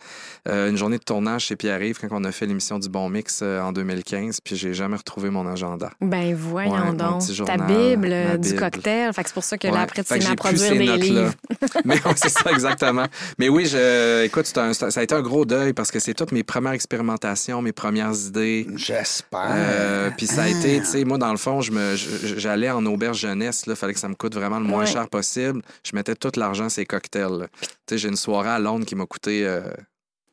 Euh, 0.48 0.70
une 0.70 0.77
journée 0.77 0.98
de 0.98 1.03
tournage 1.03 1.46
chez 1.46 1.56
Pierre-Yves 1.56 1.98
quand 2.00 2.08
on 2.12 2.24
a 2.25 2.32
fait 2.32 2.46
l'émission 2.46 2.77
du 2.80 2.89
Bon 2.89 3.10
Mix 3.10 3.39
euh, 3.42 3.60
en 3.62 3.72
2015, 3.72 4.39
puis 4.42 4.56
j'ai 4.56 4.74
jamais 4.74 4.98
retrouvé 4.98 5.30
mon 5.30 5.48
agenda. 5.48 5.89
Ben 6.01 6.36
voyons 6.36 6.72
Ouais, 6.74 6.80
mon 6.86 6.94
donc. 6.94 7.20
petit 7.25 7.42
Ta 7.44 7.58
Bible 7.58 8.10
ma 8.10 8.38
du 8.38 8.50
Bible. 8.50 8.60
cocktail. 8.60 9.13
Fait 9.13 9.24
que 9.24 9.30
c'est 9.30 9.34
pour 9.34 9.44
ça 9.44 9.58
que 9.58 9.68
Ouais. 9.68 9.74
là, 9.74 9.82
après, 9.82 10.03
tu 10.03 10.10
t'es 10.10 10.20
mis 10.20 10.25
à 10.27 10.36
produire 10.36 10.72
des 10.74 10.98
livres. 10.98 11.32
Mais 11.86 11.96
ouais, 11.96 12.13
c'est 12.15 12.30
ça, 12.30 12.51
exactement. 12.51 13.06
Mais 13.39 13.50
oui, 13.50 13.65
je, 13.65 14.24
écoute, 14.25 14.51
un- 14.58 14.74
ça 14.74 14.88
a 14.96 15.03
été 15.03 15.15
un 15.15 15.22
gros 15.22 15.46
deuil 15.46 15.74
parce 15.74 15.89
que 15.92 16.00
c'est 16.00 16.13
toutes 16.13 16.32
mes 16.34 16.44
premières 16.44 16.74
expérimentations, 16.74 17.62
mes 17.62 17.72
premières 17.72 18.13
idées. 18.27 18.68
J'espère. 19.13 19.48
Euh, 19.51 20.10
puis 20.17 20.27
ça 20.27 20.41
a 20.41 20.46
Ah. 20.46 20.50
été, 20.50 20.79
tu 20.79 20.86
sais, 20.86 21.03
moi, 21.05 21.17
dans 21.17 21.32
le 21.32 21.38
fond, 21.38 21.60
j'allais 21.62 22.70
en 22.70 22.86
auberge 22.86 23.20
jeunesse, 23.20 23.63
il 23.67 23.75
fallait 23.75 23.93
que 23.93 24.00
ça 24.00 24.08
me 24.08 24.15
coûte 24.15 24.36
vraiment 24.36 24.60
le 24.60 24.65
moins 24.65 24.82
Ouais. 24.82 24.86
cher 24.86 25.08
possible. 25.10 25.62
Je 25.86 25.96
mettais 25.96 26.15
tout 26.15 26.32
l'argent 26.36 26.70
ces 26.70 26.86
cocktails. 26.86 27.48
Tu 27.62 27.67
sais, 27.89 27.98
j'ai 27.98 28.10
une 28.10 28.15
soirée 28.15 28.50
à 28.50 28.60
Londres 28.60 28.86
qui 28.86 28.96
m'a 28.96 29.05
coûté 29.05 29.46
euh, 29.46 29.62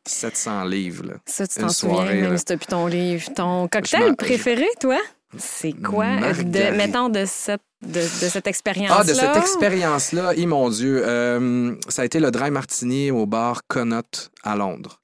700 0.06 0.64
livres. 0.64 1.04
là. 1.06 1.14
Ça, 1.26 1.46
tu 1.46 1.60
t'en 1.60 1.68
souviens, 1.68 2.04
même 2.04 2.36
si 2.38 2.44
t'as 2.44 2.56
plus 2.56 2.66
ton 2.66 2.86
livre. 2.86 3.28
Ton 3.34 3.68
cocktail 3.68 4.16
préféré, 4.16 4.66
toi? 4.80 4.98
C'est 5.38 5.72
quoi? 5.72 6.06
De, 6.42 6.76
mettons, 6.76 7.08
de 7.08 7.24
cette, 7.24 7.60
de, 7.82 8.00
de 8.00 8.28
cette 8.28 8.48
expérience-là. 8.48 8.96
Ah, 9.00 9.04
de 9.04 9.12
cette 9.14 9.36
expérience-là, 9.36 10.32
et 10.34 10.44
mon 10.46 10.68
Dieu, 10.70 11.02
euh, 11.06 11.74
ça 11.88 12.02
a 12.02 12.04
été 12.04 12.18
le 12.18 12.32
dry 12.32 12.50
martini 12.50 13.12
au 13.12 13.26
bar 13.26 13.60
Connaught 13.68 14.30
à 14.42 14.56
Londres. 14.56 15.00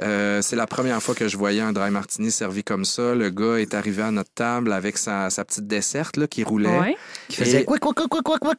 Euh, 0.00 0.40
c'est 0.42 0.56
la 0.56 0.66
première 0.66 1.02
fois 1.02 1.14
que 1.14 1.28
je 1.28 1.36
voyais 1.36 1.60
un 1.60 1.72
dry 1.72 1.90
martini 1.90 2.30
servi 2.30 2.64
comme 2.64 2.84
ça. 2.84 3.14
Le 3.14 3.30
gars 3.30 3.56
est 3.56 3.74
arrivé 3.74 4.02
à 4.02 4.10
notre 4.10 4.32
table 4.32 4.72
avec 4.72 4.96
sa, 4.98 5.30
sa 5.30 5.44
petite 5.44 5.66
desserte 5.66 6.16
là, 6.16 6.26
qui 6.26 6.44
roulait. 6.44 6.78
Ouais. 6.78 6.96
Qui 7.28 7.36
faisait 7.36 7.64
quoi, 7.64 7.78
quoi, 7.78 7.92
quoi, 7.92 8.06
quoi, 8.08 8.22
quoi, 8.22 8.38
quoi. 8.38 8.54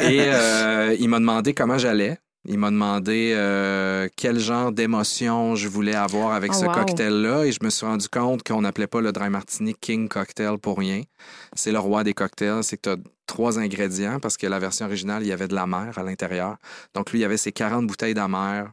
Et 0.00 0.20
euh, 0.20 0.96
il 0.98 1.08
m'a 1.08 1.18
demandé 1.18 1.54
comment 1.54 1.78
j'allais. 1.78 2.18
Il 2.44 2.58
m'a 2.58 2.70
demandé 2.70 3.34
euh, 3.36 4.08
quel 4.16 4.40
genre 4.40 4.72
d'émotion 4.72 5.54
je 5.54 5.68
voulais 5.68 5.94
avoir 5.94 6.32
avec 6.32 6.50
Oh, 6.54 6.58
ce 6.60 6.64
wow. 6.64 6.72
cocktail-là. 6.72 7.44
Et 7.44 7.52
je 7.52 7.60
me 7.62 7.70
suis 7.70 7.86
rendu 7.86 8.08
compte 8.08 8.42
qu'on 8.42 8.62
n'appelait 8.62 8.88
pas 8.88 9.00
le 9.00 9.12
dry 9.12 9.30
martini 9.30 9.74
King 9.80 10.08
Cocktail 10.08 10.58
pour 10.58 10.78
rien. 10.78 11.02
C'est 11.54 11.70
le 11.70 11.78
roi 11.78 12.02
des 12.02 12.14
cocktails. 12.14 12.64
C'est 12.64 12.78
que 12.78 12.82
tu 12.82 12.88
as 12.90 12.96
trois 13.26 13.60
ingrédients 13.60 14.18
parce 14.18 14.36
que 14.36 14.48
la 14.48 14.58
version 14.58 14.86
originale, 14.86 15.22
il 15.22 15.28
y 15.28 15.32
avait 15.32 15.46
de 15.46 15.54
la 15.54 15.68
mer 15.68 15.96
à 15.96 16.02
l'intérieur. 16.02 16.56
Donc, 16.94 17.12
lui, 17.12 17.20
il 17.20 17.22
y 17.22 17.24
avait 17.24 17.36
ses 17.36 17.52
40 17.52 17.86
bouteilles 17.86 18.14
d'amère. 18.14 18.72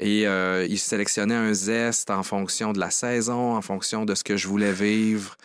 Et 0.00 0.26
euh, 0.28 0.66
il 0.68 0.78
sélectionnait 0.78 1.34
un 1.34 1.52
zeste 1.52 2.10
en 2.10 2.22
fonction 2.22 2.72
de 2.72 2.78
la 2.78 2.90
saison, 2.90 3.56
en 3.56 3.62
fonction 3.62 4.04
de 4.04 4.14
ce 4.14 4.22
que 4.24 4.36
je 4.36 4.46
voulais 4.46 4.72
vivre. 4.72 5.36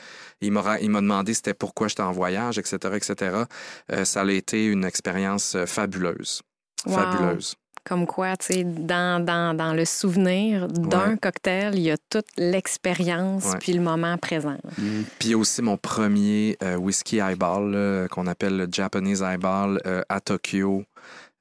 Il 0.42 0.52
m'a 0.52 0.80
il 0.82 0.90
m'a 0.90 1.02
demandé 1.02 1.34
c'était 1.34 1.54
pourquoi 1.54 1.88
j'étais 1.88 2.02
en 2.04 2.12
voyage, 2.12 2.58
etc., 2.60 2.78
etc. 2.96 3.44
Euh, 3.92 4.06
ça 4.06 4.22
a 4.22 4.32
été 4.32 4.66
une 4.66 4.84
expérience 4.86 5.56
euh, 5.56 5.66
fabuleuse. 5.66 6.42
Wow. 6.86 6.94
Fabuleuse. 6.96 7.56
Comme 7.86 8.06
quoi, 8.08 8.38
tu 8.38 8.46
sais, 8.54 8.64
dans, 8.64 9.24
dans, 9.26 9.54
dans 9.58 9.74
le 9.74 9.84
souvenir 9.84 10.68
d'un 10.70 11.12
Ouais. 11.12 11.18
cocktail, 11.18 11.76
il 11.76 11.82
y 11.82 11.92
a 11.92 11.98
toute 12.10 12.28
l'expérience 12.38 13.46
Ouais. 13.46 13.58
puis 13.60 13.74
le 13.74 13.82
moment 13.82 14.18
présent. 14.18 14.58
Puis 15.20 15.30
il 15.30 15.32
y 15.32 15.34
a 15.34 15.38
aussi 15.38 15.62
mon 15.62 15.78
premier 15.78 16.58
euh, 16.64 16.76
whisky 16.78 17.20
highball 17.20 17.72
là, 17.72 18.08
qu'on 18.08 18.28
appelle 18.28 18.56
le 18.58 18.68
Japanese 18.72 19.22
highball 19.22 19.82
euh, 19.86 20.02
à 20.10 20.20
Tokyo. 20.22 20.84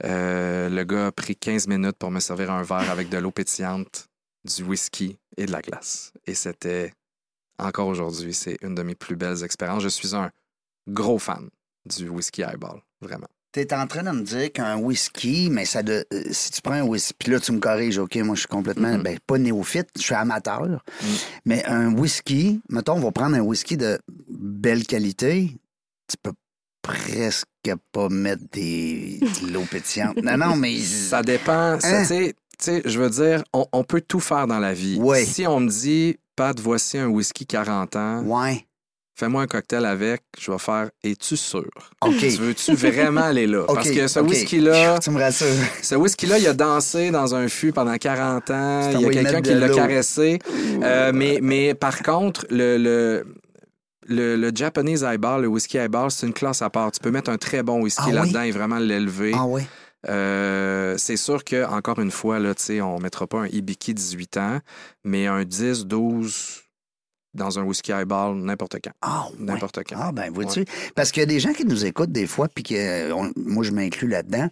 Euh, 0.05 0.69
le 0.69 0.85
gars 0.85 1.07
a 1.09 1.13
pris 1.13 1.37
15 1.37 1.69
minutes 1.69 1.97
pour 1.99 2.11
me 2.11 2.21
servir 2.21 2.51
un 2.51 2.63
verre 2.63 2.91
avec 2.91 3.09
de 3.09 3.19
l'eau 3.19 3.31
pétillante, 3.31 4.09
du 4.45 4.63
whisky 4.65 5.19
et 5.37 5.47
de 5.47 5.53
la 5.53 5.61
glace. 5.63 6.13
Et 6.27 6.35
c'était, 6.35 6.93
encore 7.59 7.87
aujourd'hui, 7.89 8.35
c'est 8.35 8.57
une 8.63 8.75
de 8.75 8.83
mes 8.83 8.95
plus 8.97 9.17
belles 9.17 9.45
expériences. 9.45 9.83
Je 9.83 9.89
suis 9.89 10.15
un 10.15 10.31
gros 10.89 11.19
fan 11.19 11.49
du 11.87 12.09
whisky 12.09 12.43
highball, 12.43 12.81
vraiment. 13.01 13.29
Tu 13.53 13.61
es 13.61 13.75
en 13.75 13.87
train 13.87 14.03
de 14.03 14.11
me 14.11 14.23
dire 14.23 14.51
qu'un 14.51 14.79
whisky, 14.79 15.51
mais 15.51 15.67
ça 15.67 15.83
de, 15.83 16.07
euh, 16.13 16.23
si 16.31 16.51
tu 16.53 16.63
prends 16.63 16.73
un 16.73 16.83
whisky, 16.85 17.13
puis 17.19 17.31
là 17.31 17.39
tu 17.39 17.53
me 17.53 17.59
corriges, 17.61 17.99
OK, 17.99 18.17
moi 18.17 18.35
je 18.35 18.41
suis 18.41 18.49
complètement, 18.49 18.97
Mhm. 18.97 19.03
ben, 19.03 19.19
pas 19.27 19.37
néophyte, 19.37 19.91
je 19.97 20.03
suis 20.03 20.15
amateur, 20.15 20.63
Mm. 20.67 21.07
mais 21.45 21.65
un 21.67 21.95
whisky, 21.95 22.63
mettons, 22.71 22.95
on 22.95 23.01
va 23.01 23.13
prendre 23.13 23.37
un 23.37 23.41
whisky 23.43 23.77
de 23.77 23.99
belle 24.31 24.87
qualité, 24.87 25.55
tu 26.09 26.17
peux 26.23 26.33
presque 26.83 27.47
pas 27.93 28.09
mettre 28.09 28.43
des, 28.53 29.19
de 29.21 29.53
l'eau 29.53 29.65
pétillante. 29.71 30.17
Non, 30.23 30.37
non, 30.37 30.57
mais... 30.57 30.77
Ça 30.81 31.23
dépend. 31.23 31.79
Hein? 31.83 32.05
tu 32.09 32.35
sais- 32.59 32.83
je 32.85 32.99
veux 33.01 33.11
dire, 33.11 33.43
on, 33.53 33.67
on 33.73 33.85
peut 33.85 34.01
tout 34.01 34.21
faire 34.21 34.47
dans 34.47 34.59
la 34.59 34.75
vie. 34.75 34.99
Ouais. 35.01 35.25
Si 35.25 35.47
on 35.47 35.61
me 35.61 35.69
dit, 35.69 36.17
Pat, 36.37 36.59
voici 36.61 36.99
un 36.99 37.07
whisky 37.09 37.47
40 37.47 37.97
ans, 37.97 38.23
Ouais, 38.25 38.67
fais-moi 39.15 39.43
un 39.43 39.47
cocktail 39.47 39.85
avec, 39.85 40.23
je 40.41 40.51
vais 40.51 40.59
faire, 40.59 40.91
es-tu 41.05 41.37
sûr? 41.37 41.69
OK. 42.01 42.19
Tu 42.19 42.29
veux-tu 42.31 42.75
vraiment 42.75 43.23
aller 43.23 43.47
là? 43.47 43.65
Parce 43.67 43.91
que 43.91 44.07
ce 44.09 44.21
whisky-là, 44.21 44.99
Tu 45.03 45.11
me 45.11 45.21
rassures. 45.21 45.47
ce 45.83 45.95
whisky-là, 45.95 46.39
il 46.39 46.47
a 46.47 46.55
dansé 46.55 47.11
dans 47.11 47.35
un 47.35 47.49
fût 47.49 47.73
pendant 47.73 47.97
40 47.97 48.51
ans. 48.51 48.91
Il 48.95 49.01
y 49.01 49.07
a 49.07 49.11
quelqu'un 49.11 49.41
qui 49.43 49.55
l'a 49.55 49.69
caressé. 49.69 50.39
Euh, 50.83 51.13
mais, 51.15 51.39
mais 51.43 51.75
par 51.75 52.03
contre, 52.03 52.47
le, 52.51 52.77
le, 52.79 53.27
le, 54.07 54.37
le 54.37 54.51
Japanese 54.55 55.05
highball, 55.05 55.43
le 55.43 55.49
whisky 55.49 55.79
highball, 55.79 56.11
c'est 56.11 56.27
une 56.27 56.33
classe 56.33 56.63
à 56.63 56.71
part. 56.71 56.91
Tu 56.93 57.01
peux 57.01 57.11
mettre 57.11 57.31
un 57.31 57.39
très 57.39 57.63
bon 57.63 57.81
whisky 57.83 58.03
Ah 58.05 58.09
oui? 58.09 58.15
là-dedans 58.15 58.43
et 58.43 58.51
vraiment 58.51 58.79
l'élever. 58.79 59.33
Ah 59.35 59.47
oui? 59.47 59.63
Euh, 60.09 60.97
c'est 60.99 61.17
sûr 61.17 61.45
que, 61.45 61.65
encore 61.65 62.01
une 62.01 62.11
fois, 62.11 62.39
là, 62.41 62.55
tu 62.55 62.63
sais, 62.65 62.81
on 62.81 62.99
ne 62.99 63.03
mettra 63.03 63.27
pas 63.27 63.39
un 63.43 63.47
Ibiki 63.47 63.95
18 63.95 64.37
ans, 64.37 64.59
mais 65.05 65.27
un 65.29 65.45
10, 65.45 65.87
12 65.87 66.62
dans 67.35 67.59
un 67.59 67.63
whisky 67.63 67.93
highball, 67.93 68.37
n'importe 68.37 68.77
quand. 68.85 68.93
Ah 69.03 69.27
ouais. 69.31 69.37
N'importe 69.47 69.81
quand. 69.89 69.97
Ah, 69.99 70.13
ben, 70.13 70.31
vois-tu? 70.33 70.65
Parce 70.95 71.11
qu'il 71.13 71.21
y 71.21 71.25
a 71.25 71.27
des 71.27 71.41
gens 71.41 71.53
qui 71.53 71.65
nous 71.65 71.85
écoutent 71.87 72.13
des 72.13 72.27
fois, 72.27 72.49
puis 72.49 72.63
que 72.63 72.75
euh, 72.75 73.15
on- 73.15 73.33
moi, 73.37 73.65
je 73.65 73.71
m'inclus 73.71 74.09
là-dedans. 74.09 74.49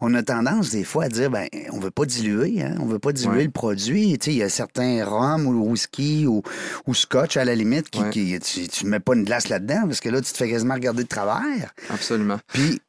On 0.00 0.14
a 0.14 0.22
tendance, 0.22 0.70
des 0.70 0.84
fois, 0.84 1.04
à 1.04 1.08
dire, 1.08 1.30
ben, 1.30 1.46
on 1.72 1.78
veut 1.78 1.90
pas 1.90 2.04
diluer, 2.06 2.62
hein? 2.62 2.76
On 2.80 2.86
veut 2.86 2.98
pas 2.98 3.12
diluer 3.12 3.36
Ouais. 3.36 3.44
le 3.44 3.50
produit. 3.50 4.18
Tu 4.18 4.24
sais, 4.26 4.30
il 4.32 4.38
y 4.38 4.42
a 4.42 4.48
certains 4.48 5.04
rhums 5.04 5.46
ou 5.46 5.70
whisky 5.70 6.26
ou, 6.26 6.42
ou 6.86 6.94
scotch, 6.94 7.36
à 7.36 7.44
la 7.44 7.54
limite, 7.54 7.90
qui- 7.90 8.38
tu, 8.40 8.68
tu 8.68 8.86
mets 8.86 9.00
pas 9.00 9.14
une 9.14 9.24
glace 9.24 9.48
là-dedans, 9.48 9.82
parce 9.86 10.00
que 10.00 10.08
là, 10.08 10.20
tu 10.20 10.32
te 10.32 10.36
fais 10.36 10.48
quasiment 10.50 10.74
regarder 10.74 11.02
de 11.02 11.08
travers. 11.08 11.72
Absolument. 11.90 12.38
Puis, 12.52 12.80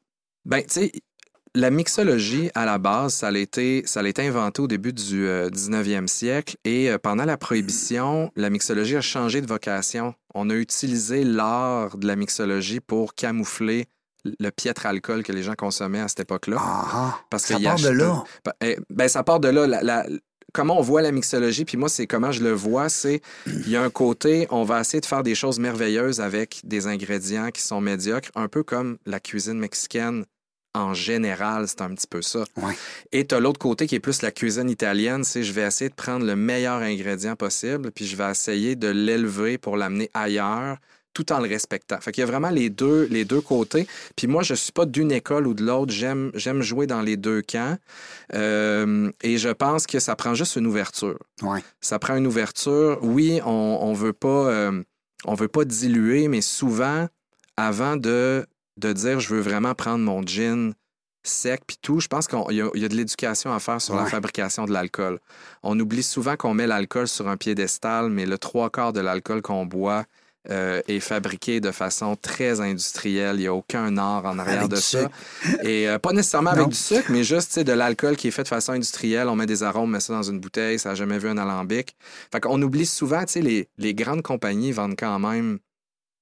Ben, 0.46 0.60
tu 0.62 0.66
sais, 0.70 0.92
la 1.56 1.70
mixologie, 1.70 2.50
à 2.56 2.66
la 2.66 2.78
base, 2.80 3.14
ça 3.14 3.28
a 3.28 3.38
été, 3.38 3.84
ça 3.86 4.00
a 4.00 4.08
été 4.08 4.26
inventé 4.28 4.62
au 4.62 4.68
début 4.68 4.92
du 4.94 5.28
euh, 5.28 5.50
19e 5.50 6.08
siècle 6.08 6.56
et 6.66 6.90
euh, 6.90 6.98
pendant 6.98 7.26
la 7.26 7.38
Prohibition, 7.38 8.32
la 8.36 8.50
mixologie 8.50 8.96
a 8.96 9.02
changé 9.02 9.40
de 9.42 9.48
vocation. 9.48 10.16
On 10.34 10.50
a 10.50 10.56
utilisé 10.56 11.24
l'art 11.24 11.98
de 11.98 12.08
la 12.08 12.16
mixologie 12.16 12.80
pour 12.80 13.14
camoufler 13.14 13.86
le 14.40 14.50
piètre 14.50 14.86
alcool 14.86 15.22
que 15.22 15.32
les 15.32 15.44
gens 15.44 15.54
consommaient 15.54 16.00
à 16.00 16.08
cette 16.08 16.22
époque-là. 16.22 16.58
ah, 16.60 16.86
ah, 16.94 17.20
Parce 17.30 17.44
ça 17.44 17.60
part 17.60 17.76
de 17.80 17.90
là. 17.90 18.24
Ben, 18.46 18.54
eh, 18.62 18.78
ben, 18.90 19.08
ça 19.08 19.22
part 19.24 19.40
de 19.40 19.50
là. 19.50 19.68
La- 19.68 19.84
la- 19.84 20.06
comment 20.54 20.80
on 20.80 20.82
voit 20.82 21.02
la 21.02 21.12
mixologie, 21.12 21.66
puis 21.66 21.78
moi, 21.78 21.90
c'est 21.90 22.08
comment 22.08 22.32
je 22.32 22.42
le 22.44 22.52
vois, 22.52 22.88
c'est 22.88 23.22
il 23.48 23.70
y 23.70 23.76
a 23.76 23.84
un 23.84 23.90
côté, 23.90 24.48
on 24.50 24.64
va 24.64 24.80
essayer 24.82 25.02
de 25.02 25.06
faire 25.06 25.24
des 25.24 25.36
choses 25.36 25.60
merveilleuses 25.60 26.22
avec 26.22 26.62
des 26.64 26.88
ingrédients 26.88 27.50
qui 27.52 27.62
sont 27.62 27.82
médiocres, 27.82 28.30
un 28.36 28.48
peu 28.48 28.64
comme 28.64 28.98
la 29.06 29.20
cuisine 29.20 29.60
mexicaine 29.60 30.26
en 30.76 30.94
général, 30.94 31.68
c'est 31.68 31.82
un 31.82 31.94
petit 31.94 32.08
peu 32.08 32.22
ça. 32.22 32.44
Ouais. 32.58 32.74
Et 33.12 33.28
tu 33.28 33.36
as 33.36 33.40
l'autre 33.40 33.60
côté 33.60 33.86
qui 33.88 33.96
est 33.96 34.00
plus 34.00 34.22
la 34.22 34.32
cuisine 34.32 34.70
italienne, 34.70 35.24
c'est 35.24 35.44
je 35.44 35.54
vais 35.54 35.62
essayer 35.62 35.90
de 35.90 35.96
prendre 35.96 36.26
le 36.26 36.36
meilleur 36.36 36.82
ingrédient 36.82 37.36
possible, 37.36 37.92
puis 37.92 38.06
je 38.06 38.16
vais 38.16 38.30
essayer 38.30 38.76
de 38.76 38.88
l'élever 38.88 39.58
pour 39.58 39.78
l'amener 39.78 40.10
ailleurs 40.14 40.78
tout 41.14 41.32
en 41.32 41.40
le 41.40 41.48
respectant. 41.48 42.00
Fait 42.02 42.12
qu'il 42.12 42.22
y 42.22 42.24
a 42.24 42.28
vraiment 42.28 42.50
les 42.50 42.70
deux, 42.70 43.08
les 43.10 43.24
deux 43.24 43.42
côtés. 43.42 43.88
Puis 44.16 44.28
moi, 44.28 44.44
je 44.44 44.56
suis 44.56 44.72
pas 44.72 44.86
d'une 44.86 45.12
école 45.12 45.48
ou 45.48 45.54
de 45.54 45.64
l'autre. 45.64 45.94
J'aime, 45.94 46.32
j'aime 46.34 46.62
jouer 46.62 46.88
dans 46.88 47.02
les 47.02 47.18
deux 47.18 47.42
camps. 47.42 47.78
Euh, 48.34 49.12
et 49.22 49.38
je 49.38 49.50
pense 49.50 49.86
que 49.86 50.00
ça 50.00 50.16
prend 50.16 50.34
juste 50.34 50.56
une 50.56 50.66
ouverture. 50.66 51.20
Ouais. 51.42 51.64
Ça 51.82 52.00
prend 52.00 52.16
une 52.16 52.28
ouverture. 52.28 52.98
Oui, 53.02 53.40
on, 53.46 53.78
on 53.82 53.94
veut 53.94 54.14
pas, 54.14 54.48
euh, 54.50 54.84
on 55.26 55.36
veut 55.36 55.48
pas 55.48 55.66
diluer, 55.66 56.28
mais 56.28 56.42
souvent, 56.42 57.08
avant 57.58 57.96
de, 57.96 58.46
de 58.78 58.94
dire 58.94 59.20
je 59.20 59.30
veux 59.34 59.42
vraiment 59.42 59.74
prendre 59.76 60.04
mon 60.04 60.22
gin 60.26 60.74
sec 61.26 61.62
puis 61.66 61.78
tout, 61.82 62.00
je 62.02 62.08
pense 62.08 62.28
qu'il 62.28 62.38
y, 62.52 62.62
a- 62.62 62.70
il 62.74 62.82
y 62.82 62.86
a 62.86 62.90
de 62.90 62.96
l'éducation 62.96 63.54
à 63.54 63.60
faire 63.60 63.82
sur 63.82 63.96
la 63.96 64.06
fabrication 64.06 64.66
de 64.66 64.74
l'alcool. 64.74 65.20
On 65.64 65.80
oublie 65.80 66.04
souvent 66.04 66.36
qu'on 66.36 66.54
met 66.54 66.68
l'alcool 66.68 67.08
sur 67.08 67.30
un 67.30 67.38
piédestal, 67.38 68.10
mais 68.10 68.26
le 68.26 68.38
trois 68.38 68.70
quarts 68.70 68.92
de 68.92 69.00
l'alcool 69.00 69.42
qu'on 69.42 69.66
boit 69.66 70.04
euh, 70.50 70.82
est 70.90 71.00
fabriqué 71.00 71.62
de 71.62 71.72
façon 71.72 72.18
très 72.18 72.60
industrielle. 72.60 73.38
Il 73.38 73.44
n'y 73.44 73.48
a 73.48 73.54
aucun 73.54 73.96
art 73.96 74.26
en 74.26 74.38
arrière 74.38 74.58
Avec 74.64 74.72
de 74.72 74.76
ça. 74.76 75.04
sucre. 75.04 75.12
Et 75.66 75.88
euh, 75.88 75.98
pas 76.00 76.12
nécessairement 76.12 76.50
avec 76.50 76.68
du 76.68 76.76
sucre, 76.76 77.10
mais 77.10 77.24
juste 77.24 77.58
de 77.58 77.72
l'alcool 77.72 78.18
qui 78.18 78.28
est 78.28 78.32
fait 78.32 78.44
de 78.44 78.50
façon 78.50 78.74
industrielle. 78.74 79.30
On 79.30 79.38
met 79.38 79.46
des 79.46 79.64
arômes, 79.64 79.84
on 79.84 79.88
met 79.88 80.02
ça 80.02 80.12
dans 80.12 80.24
une 80.24 80.42
bouteille, 80.42 80.78
ça 80.80 80.90
n'a 80.90 80.96
jamais 80.96 81.18
vu 81.20 81.30
un 81.30 81.38
alambic. 81.38 81.96
Fait 82.34 82.42
qu'on 82.42 82.62
oublie 82.62 82.86
souvent, 82.86 83.22
tu 83.24 83.32
sais, 83.32 83.42
les, 83.42 83.70
les 83.78 83.94
grandes 83.94 84.22
compagnies 84.24 84.74
vendent 84.74 84.98
quand 85.00 85.18
même 85.20 85.60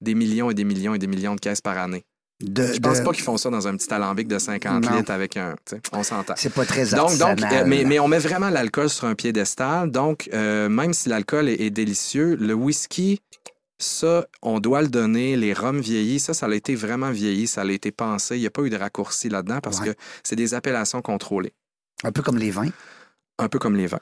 des 0.02 0.14
millions 0.14 0.52
et 0.52 0.54
des 0.54 0.66
millions 0.66 0.94
et 0.94 1.00
des 1.00 1.08
millions 1.08 1.34
de 1.34 1.40
caisses 1.40 1.62
par 1.62 1.80
année. 1.80 2.04
De, 2.42 2.74
Je 2.74 2.80
pense 2.80 3.00
de- 3.00 3.04
pas 3.04 3.12
qu'ils 3.12 3.24
font 3.24 3.38
ça 3.38 3.50
dans 3.50 3.68
un 3.68 3.76
petit 3.76 3.94
alambic 3.94 4.28
de 4.28 4.40
50 4.40 4.84
Non. 4.90 4.98
litres 4.98 5.12
avec 5.12 5.38
un. 5.38 5.56
On 5.92 6.04
s'entend. 6.04 6.34
C'est 6.38 6.54
pas 6.54 6.66
très 6.66 6.86
Donc, 6.88 7.18
donc 7.18 7.42
euh, 7.44 7.64
mais, 7.68 7.84
mais 7.86 8.00
on 8.00 8.08
met 8.08 8.20
vraiment 8.20 8.50
l'alcool 8.50 8.90
sur 8.90 9.06
un 9.08 9.16
piédestal. 9.16 9.92
Donc, 9.92 10.30
euh, 10.34 10.68
même 10.70 10.94
si 10.94 11.10
l'alcool 11.10 11.50
est, 11.50 11.62
est 11.62 11.70
délicieux, 11.70 12.36
le 12.36 12.54
whisky, 12.54 13.22
ça, 13.78 14.26
on 14.42 14.60
doit 14.60 14.82
le 14.82 14.88
donner. 14.88 15.36
Les 15.38 15.54
rhums 15.54 15.80
vieillis, 15.82 16.20
ça, 16.20 16.34
ça 16.34 16.46
a 16.48 16.54
été 16.54 16.76
vraiment 16.76 17.12
vieilli, 17.12 17.48
ça 17.48 17.62
a 17.62 17.66
été 17.66 17.92
pensé. 17.92 18.38
Il 18.38 18.42
n'y 18.42 18.48
a 18.48 18.52
pas 18.52 18.62
eu 18.64 18.70
de 18.70 18.78
raccourci 18.78 19.30
là-dedans 19.30 19.60
parce 19.62 19.80
Ouais. 19.80 19.88
que 19.88 20.00
c'est 20.24 20.36
des 20.36 20.54
appellations 20.54 21.02
contrôlées. 21.02 21.54
Un 22.04 22.12
peu 22.12 22.22
comme 22.22 22.38
les 22.38 22.52
vins. 22.52 22.70
Un 23.40 23.48
peu 23.50 23.58
comme 23.60 23.76
les 23.76 23.88
vins. 23.88 24.00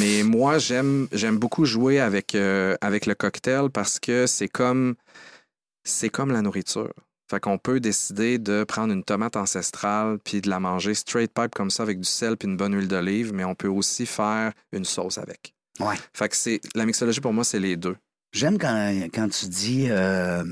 Mais 0.00 0.22
moi, 0.24 0.58
j'aime, 0.58 1.06
j'aime 1.12 1.38
beaucoup 1.38 1.64
jouer 1.64 2.00
avec, 2.00 2.34
euh, 2.34 2.74
avec 2.80 3.06
le 3.06 3.14
cocktail 3.14 3.70
parce 3.72 4.00
que 4.00 4.26
c'est 4.26 4.48
comme, 4.48 4.94
c'est 5.84 6.08
comme 6.08 6.32
la 6.32 6.42
nourriture. 6.42 6.92
Fait 7.32 7.40
qu'on 7.40 7.56
peut 7.56 7.80
décider 7.80 8.38
de 8.38 8.62
prendre 8.62 8.92
une 8.92 9.02
tomate 9.02 9.36
ancestrale 9.36 10.18
puis 10.22 10.42
de 10.42 10.50
la 10.50 10.60
manger 10.60 10.92
straight 10.92 11.32
pipe 11.32 11.54
comme 11.54 11.70
ça 11.70 11.82
avec 11.82 11.98
du 11.98 12.04
sel 12.06 12.36
puis 12.36 12.46
une 12.46 12.58
bonne 12.58 12.74
huile 12.74 12.88
d'olive, 12.88 13.32
mais 13.32 13.42
on 13.44 13.54
peut 13.54 13.68
aussi 13.68 14.04
faire 14.04 14.52
une 14.70 14.84
sauce 14.84 15.16
avec. 15.16 15.54
Ouais. 15.80 15.94
Fait 16.12 16.28
que 16.28 16.36
c'est, 16.36 16.60
la 16.74 16.84
mixologie 16.84 17.22
pour 17.22 17.32
moi, 17.32 17.42
c'est 17.42 17.58
les 17.58 17.78
deux. 17.78 17.96
J'aime 18.34 18.58
quand, 18.58 18.92
quand 19.14 19.30
tu 19.30 19.46
dis 19.46 19.86
euh, 19.88 20.44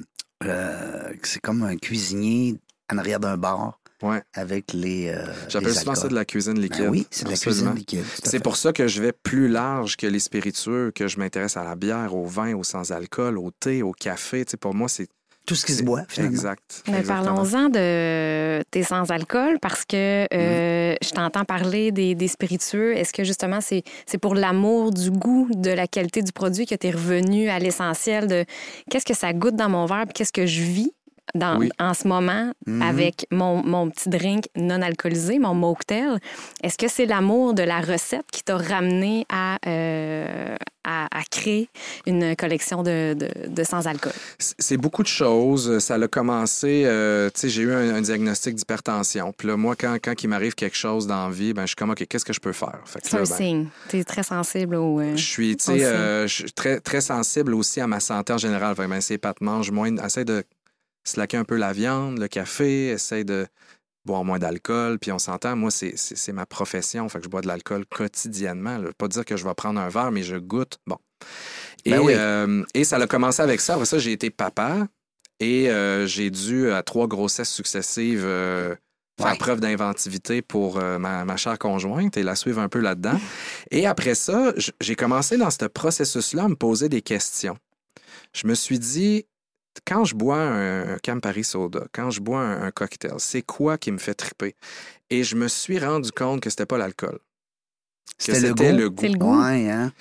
euh, 0.45 1.13
que 1.21 1.29
c'est 1.29 1.41
comme 1.41 1.63
un 1.65 1.77
cuisinier 1.77 2.57
en 2.91 2.97
arrière 2.97 3.21
d'un 3.21 3.37
bar 3.37 3.77
Ouais. 4.03 4.23
avec 4.33 4.73
les. 4.73 5.11
euh, 5.15 5.27
J'appelle 5.51 5.75
souvent 5.75 5.95
ça 5.95 6.09
de 6.09 6.15
la 6.15 6.25
cuisine 6.25 6.59
liquide. 6.59 6.85
Ben 6.85 6.89
oui, 6.89 7.07
c'est 7.11 7.27
de 7.27 7.31
la 7.31 7.37
cuisine 7.37 7.75
liquide. 7.75 8.05
C'est 8.25 8.43
pour 8.43 8.57
ça 8.57 8.73
que 8.73 8.89
je 8.89 9.03
vais 9.03 9.13
plus 9.13 9.47
large 9.49 9.99
que 9.99 10.07
les 10.07 10.21
spiritueux, 10.21 10.91
que 10.95 11.07
je 11.07 11.19
m'intéresse 11.19 11.59
à 11.59 11.65
la 11.65 11.77
bière, 11.77 12.15
au 12.17 12.25
vin, 12.25 12.55
au 12.55 12.65
sans-alcool, 12.65 13.37
au 13.37 13.51
thé, 13.51 13.83
au 13.83 13.93
café. 13.93 14.47
Tu 14.47 14.53
sais, 14.53 14.57
pour 14.57 14.75
moi, 14.75 14.89
c'est 14.89 15.07
Tout 15.51 15.57
ce 15.57 15.67
qui 15.67 15.73
se 15.73 15.83
boit, 15.83 16.05
finalement. 16.07 16.33
Exact. 16.33 16.85
Mais 16.87 17.03
parlons-en 17.03 17.71
de 17.71 18.63
tes 18.71 18.85
sans-alcool 18.85 19.59
parce 19.61 19.85
que 19.85 20.29
euh, 20.33 20.95
je 21.03 21.11
t'entends 21.11 21.45
parler 21.45 21.91
des, 21.91 22.15
des 22.15 22.29
spiritueux. 22.29 22.97
Est-ce 22.97 23.13
que 23.13 23.25
justement 23.25 23.61
c'est 23.61 23.83
c'est 24.07 24.19
pour 24.19 24.37
l'amour 24.37 24.93
du 24.93 25.11
goût, 25.11 25.49
de 25.53 25.73
la 25.73 25.89
qualité 25.89 26.23
du 26.23 26.31
produit 26.31 26.67
que 26.67 26.77
tu 26.77 26.87
es 26.87 26.93
revenu 26.93 27.49
à 27.49 27.59
l'essentiel 27.59 28.29
de 28.29 28.45
qu'est-ce 28.91 29.05
que 29.05 29.13
ça 29.13 29.33
goûte 29.33 29.57
dans 29.57 29.69
mon 29.69 29.87
verre 29.87 30.05
puis 30.05 30.15
qu'est-ce 30.15 30.33
que 30.33 30.47
je 30.47 30.63
vis? 30.63 30.93
Dans, 31.35 31.59
Oui. 31.59 31.71
en 31.79 31.95
ce 31.95 32.07
moment 32.09 32.53
Mhm. 32.67 32.83
avec 32.83 33.27
mon, 33.31 33.63
mon 33.65 33.89
petit 33.91 34.09
drink 34.09 34.45
non 34.57 34.83
alcoolisé, 34.83 35.39
mon 35.39 35.55
mocktail? 35.55 36.19
Est-ce 36.63 36.77
que 36.79 36.89
c'est 36.89 37.07
l'amour 37.07 37.55
de 37.55 37.63
la 37.63 37.81
recette 37.81 38.27
qui 38.33 38.43
t'a 38.43 38.57
ramené 38.57 39.27
à, 39.29 39.59
euh, 39.67 40.57
à, 40.85 41.07
à 41.17 41.23
créer 41.31 41.69
une 42.07 42.35
collection 42.37 42.83
de, 42.83 43.15
de, 43.15 43.29
de 43.49 43.65
sans-alcool? 43.65 44.13
C'est 44.39 44.77
beaucoup 44.77 45.03
de 45.03 45.09
choses. 45.09 45.79
Ça 45.79 45.95
a 45.95 46.09
commencé, 46.09 46.83
euh, 46.87 47.29
tu 47.35 47.41
sais, 47.41 47.49
j'ai 47.49 47.63
eu 47.63 47.73
un, 47.73 47.95
un 47.97 48.01
diagnostic 48.01 48.55
d'hypertension. 48.55 49.33
Puis 49.37 49.49
là, 49.49 49.57
moi, 49.57 49.77
quand, 49.77 49.97
quand 50.03 50.23
il 50.23 50.29
m'arrive 50.29 50.55
quelque 50.55 50.77
chose 50.77 51.07
dans 51.07 51.29
la 51.29 51.35
vie, 51.35 51.53
ben, 51.53 51.63
je 51.63 51.69
suis 51.69 51.77
comme, 51.77 51.91
OK, 51.91 52.05
qu'est-ce 52.09 52.25
que 52.25 52.33
je 52.33 52.41
peux 52.41 52.53
faire? 52.53 52.81
C'est 52.87 53.15
un 53.15 53.19
ben, 53.19 53.25
signe. 53.25 53.67
Tu 53.89 53.99
es 53.99 54.05
très 54.05 54.23
sensible 54.23 54.75
au. 54.77 55.01
euh, 55.01 55.17
Je 55.17 55.25
suis, 55.25 55.57
tu 55.57 55.65
sais, 55.79 56.27
très, 56.55 56.81
très 56.81 57.01
sensible 57.01 57.55
aussi 57.55 57.81
à 57.81 57.87
ma 57.87 58.01
santé 58.01 58.33
en 58.33 58.39
général. 58.39 58.75
Fait 58.77 58.87
ben, 58.87 59.01
c'est 59.01 59.19
pas 59.19 59.33
de 59.39 59.45
mange 59.45 59.71
moins, 59.71 59.95
essaie 59.99 60.25
de 60.25 60.45
slacker 61.05 61.37
un 61.39 61.45
peu 61.45 61.57
la 61.57 61.73
viande, 61.73 62.19
le 62.19 62.29
café, 62.29 62.89
essaie 62.89 63.25
de 63.25 63.47
boire 64.05 64.25
moins 64.25 64.39
d'alcool. 64.39 64.99
Puis 64.99 65.13
on 65.13 65.19
s'entend, 65.19 65.57
moi, 65.57 65.71
c'est, 65.71 66.33
ma 66.33 66.47
profession. 66.47 67.09
Fait 67.09 67.19
que 67.19 67.25
je 67.25 67.31
bois 67.31 67.41
de 67.43 67.47
l'alcool 67.49 67.85
quotidiennement. 67.87 68.79
là. 68.79 68.91
Pas 68.97 69.09
dire 69.09 69.25
que 69.25 69.37
je 69.37 69.45
vais 69.45 69.55
prendre 69.55 69.81
un 69.81 69.89
verre, 69.89 70.11
mais 70.11 70.23
je 70.23 70.37
goûte. 70.37 70.79
Bon. 70.87 70.97
Et, 71.85 71.91
Ben 71.91 72.01
oui. 72.01 72.13
euh, 72.17 72.65
et 72.75 72.85
ça 72.85 72.97
a 72.97 73.07
commencé 73.07 73.43
avec 73.43 73.61
ça. 73.61 73.75
Après 73.75 73.87
ça, 73.87 73.99
j'ai 73.99 74.13
été 74.13 74.31
papa 74.31 74.87
et 75.39 75.71
euh, 75.71 76.07
j'ai 76.07 76.31
dû, 76.31 76.71
à 76.71 76.83
trois 76.83 77.07
grossesses 77.07 77.51
successives, 77.51 78.23
euh, 78.25 78.75
faire 79.21 79.33
Ouais. 79.33 79.39
preuve 79.39 79.61
d'inventivité 79.61 80.41
pour 80.41 80.79
euh, 80.79 80.99
ma, 80.99 81.27
ma 81.27 81.37
chère 81.37 81.59
conjointe 81.59 82.17
et 82.17 82.23
la 82.23 82.35
suivre 82.35 82.59
un 82.61 82.69
peu 82.71 82.79
là-dedans. 82.81 83.19
Et 83.71 83.87
après 83.87 84.15
ça, 84.15 84.55
j'ai 84.81 84.95
commencé 84.97 85.37
dans 85.37 85.51
ce 85.51 85.67
processus-là 85.67 86.45
à 86.45 86.49
me 86.49 86.57
poser 86.57 86.89
des 86.89 87.03
questions. 87.03 87.57
Je 88.35 88.47
me 88.47 88.55
suis 88.55 88.79
dit, 88.79 89.27
quand 89.87 90.05
je 90.05 90.15
bois 90.15 90.37
un, 90.37 90.95
un 90.95 90.99
Campari 90.99 91.45
Soda, 91.45 91.87
quand 91.93 92.11
je 92.11 92.21
bois 92.21 92.41
un, 92.41 92.63
un 92.63 92.71
cocktail, 92.71 93.15
c'est 93.19 93.43
quoi 93.43 93.79
qui 93.79 93.93
me 93.93 93.99
fait 93.99 94.15
triper? 94.15 94.55
Et 95.11 95.25
je 95.25 95.37
me 95.37 95.49
suis 95.49 95.79
rendu 95.79 96.11
compte 96.13 96.41
que 96.41 96.51
c'était 96.51 96.67
pas 96.67 96.79
l'alcool. 96.79 97.19
Que 98.19 98.35
C'était 98.35 98.41
le 98.41 98.55
goût. 98.55 98.63
le 98.65 98.91
goût. 98.91 99.03
C'est 99.03 99.09
le 99.09 99.19
goût. 99.19 99.41
Ouais, 99.41 99.71
hein? 99.71 99.93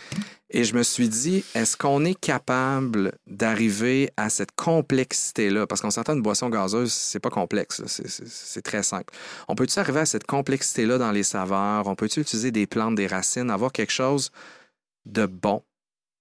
Et 0.52 0.64
je 0.64 0.74
me 0.76 0.82
suis 0.82 1.08
dit, 1.08 1.46
est-ce 1.54 1.78
qu'on 1.78 2.04
est 2.06 2.20
capable 2.20 3.14
d'arriver 3.28 4.10
à 4.18 4.32
cette 4.32 4.52
complexité-là? 4.56 5.68
Parce 5.68 5.80
qu'on 5.80 5.92
s'entend 5.92 6.16
une 6.16 6.24
boisson 6.24 6.50
gazeuse, 6.50 6.92
c'est 6.92 7.20
pas 7.20 7.30
complexe, 7.30 7.84
c'est 7.86 8.62
très 8.64 8.82
simple. 8.82 9.14
On 9.48 9.54
peut-tu 9.54 9.78
arriver 9.78 10.00
à 10.00 10.06
cette 10.08 10.26
complexité-là 10.26 10.98
dans 10.98 11.12
les 11.12 11.22
saveurs? 11.22 11.86
On 11.86 11.94
peut-tu 11.94 12.22
utiliser 12.22 12.50
des 12.50 12.66
plantes, 12.66 12.96
des 12.96 13.06
racines, 13.06 13.52
avoir 13.52 13.72
quelque 13.72 13.92
chose 13.92 14.32
de 15.06 15.28
bon, 15.28 15.64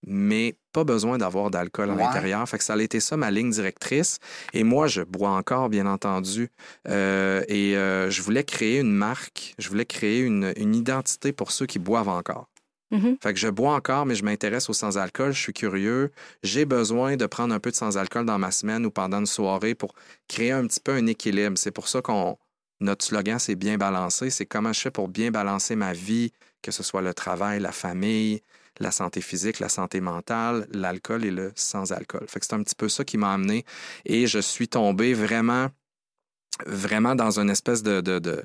mais 0.06 0.56
pas 0.72 0.84
besoin 0.84 1.18
d'avoir 1.18 1.50
d'alcool 1.50 1.90
à 1.90 1.94
Ouais. 1.94 2.02
l'intérieur? 2.04 2.48
Fait 2.48 2.58
que 2.58 2.64
ça 2.64 2.74
a 2.74 2.80
été 2.82 3.00
ça 3.00 3.16
ma 3.16 3.30
ligne 3.30 3.50
directrice. 3.50 4.18
Et 4.52 4.62
moi, 4.64 4.86
je 4.86 5.02
bois 5.02 5.30
encore, 5.30 5.68
bien 5.68 5.86
entendu. 5.86 6.50
Euh, 6.88 7.42
et 7.48 7.76
euh, 7.76 8.10
je 8.10 8.22
voulais 8.22 8.44
créer 8.44 8.78
une 8.80 8.92
marque, 8.92 9.54
je 9.58 9.68
voulais 9.68 9.86
créer 9.86 10.20
une, 10.20 10.52
une 10.56 10.74
identité 10.74 11.32
pour 11.32 11.50
ceux 11.50 11.66
qui 11.66 11.78
boivent 11.78 12.08
encore. 12.08 12.46
Mhm. 12.90 13.18
Fait 13.22 13.34
que 13.34 13.38
je 13.38 13.48
bois 13.48 13.74
encore, 13.74 14.06
mais 14.06 14.14
je 14.14 14.24
m'intéresse 14.24 14.70
au 14.70 14.72
sans-alcool, 14.72 15.32
je 15.32 15.40
suis 15.40 15.52
curieux. 15.52 16.10
J'ai 16.42 16.64
besoin 16.64 17.16
de 17.16 17.26
prendre 17.26 17.52
un 17.54 17.60
peu 17.60 17.70
de 17.70 17.76
sans-alcool 17.76 18.24
dans 18.24 18.38
ma 18.38 18.50
semaine 18.50 18.86
ou 18.86 18.90
pendant 18.90 19.18
une 19.18 19.26
soirée 19.26 19.74
pour 19.74 19.92
créer 20.26 20.52
un 20.52 20.66
petit 20.66 20.80
peu 20.80 20.92
un 20.92 21.06
équilibre. 21.06 21.58
C'est 21.58 21.70
pour 21.70 21.88
ça 21.88 22.00
qu'on 22.00 22.38
notre 22.80 23.04
slogan, 23.04 23.38
c'est 23.38 23.56
bien 23.56 23.76
balancé. 23.76 24.30
C'est 24.30 24.46
comment 24.46 24.72
je 24.72 24.80
fais 24.80 24.90
pour 24.90 25.08
bien 25.08 25.30
balancer 25.30 25.74
ma 25.76 25.92
vie, 25.92 26.32
que 26.62 26.70
ce 26.70 26.82
soit 26.82 27.02
le 27.02 27.12
travail, 27.12 27.58
la 27.60 27.72
famille, 27.72 28.40
la 28.80 28.90
santé 28.90 29.20
physique, 29.20 29.58
la 29.60 29.68
santé 29.68 30.00
mentale, 30.00 30.66
l'alcool 30.72 31.24
et 31.24 31.30
le 31.30 31.52
sans-alcool. 31.56 32.24
Fait 32.28 32.40
que 32.40 32.46
c'est 32.46 32.54
un 32.54 32.62
petit 32.62 32.74
peu 32.76 32.88
ça 32.88 33.04
qui 33.04 33.18
m'a 33.18 33.32
amené. 33.32 33.64
Et 34.04 34.26
je 34.26 34.38
suis 34.38 34.68
tombé 34.68 35.14
vraiment, 35.14 35.68
vraiment 36.66 37.14
dans 37.14 37.38
une 37.40 37.50
espèce 37.50 37.82
de, 37.82 38.00
de, 38.00 38.18
de- 38.18 38.42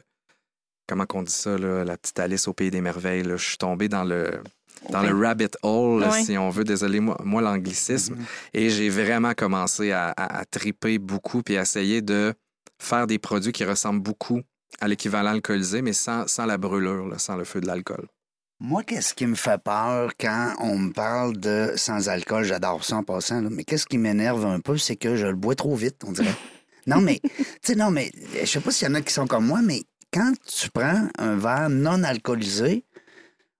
comment 0.87 1.05
qu'on 1.05 1.23
dit 1.23 1.31
ça, 1.31 1.57
là, 1.57 1.83
la 1.83 1.97
petite 1.97 2.19
Alice 2.19 2.47
au 2.47 2.53
pays 2.53 2.71
des 2.71 2.81
merveilles. 2.81 3.23
là. 3.23 3.35
Je 3.37 3.45
suis 3.45 3.57
tombé 3.57 3.87
dans 3.89 4.03
le, 4.03 4.41
dans 4.89 5.01
le 5.01 5.15
rabbit 5.15 5.49
hole, 5.61 6.03
si 6.25 6.37
on 6.37 6.49
veut. 6.49 6.63
Désolé, 6.63 6.99
moi, 6.99 7.17
moi 7.23 7.41
l'anglicisme. 7.41 8.17
Et 8.53 8.69
j'ai 8.69 8.89
vraiment 8.89 9.33
commencé 9.33 9.91
à, 9.91 10.09
à, 10.09 10.39
à 10.39 10.45
triper 10.45 10.97
beaucoup 10.99 11.41
puis 11.43 11.57
à 11.57 11.61
essayer 11.61 12.01
de 12.01 12.33
faire 12.79 13.07
des 13.07 13.19
produits 13.19 13.51
qui 13.53 13.63
ressemblent 13.65 14.01
beaucoup 14.01 14.41
à 14.81 14.87
l'équivalent 14.87 15.29
alcoolisé, 15.31 15.81
mais 15.81 15.93
sans, 15.93 16.27
sans 16.27 16.45
la 16.45 16.57
brûlure, 16.57 17.07
là, 17.07 17.17
sans 17.19 17.37
le 17.37 17.43
feu 17.45 17.61
de 17.61 17.67
l'alcool. 17.67 18.07
Moi, 18.65 18.81
qu'est-ce 18.83 19.13
qui 19.13 19.25
me 19.25 19.35
fait 19.35 19.61
peur 19.61 20.11
quand 20.17 20.53
on 20.61 20.77
me 20.77 20.93
parle 20.93 21.35
de 21.35 21.73
sans-alcool? 21.75 22.45
J'adore 22.45 22.85
ça 22.85 22.95
en 22.95 23.03
passant, 23.03 23.41
là, 23.41 23.49
mais 23.51 23.65
qu'est-ce 23.65 23.85
qui 23.85 23.97
m'énerve 23.97 24.45
un 24.45 24.61
peu, 24.61 24.77
c'est 24.77 24.95
que 24.95 25.17
je 25.17 25.27
le 25.27 25.35
bois 25.35 25.53
trop 25.53 25.75
vite, 25.75 26.01
on 26.07 26.13
dirait. 26.13 26.33
non, 26.87 27.01
mais, 27.01 27.19
tu 27.19 27.43
sais, 27.61 27.75
non, 27.75 27.91
mais, 27.91 28.09
je 28.39 28.45
sais 28.45 28.61
pas 28.61 28.71
s'il 28.71 28.87
y 28.87 28.91
en 28.91 28.93
a 28.93 29.01
qui 29.01 29.11
sont 29.11 29.27
comme 29.27 29.47
moi, 29.47 29.59
mais 29.61 29.81
quand 30.13 30.31
tu 30.47 30.69
prends 30.69 31.09
un 31.17 31.35
verre 31.35 31.69
non 31.69 32.03
alcoolisé, 32.05 32.85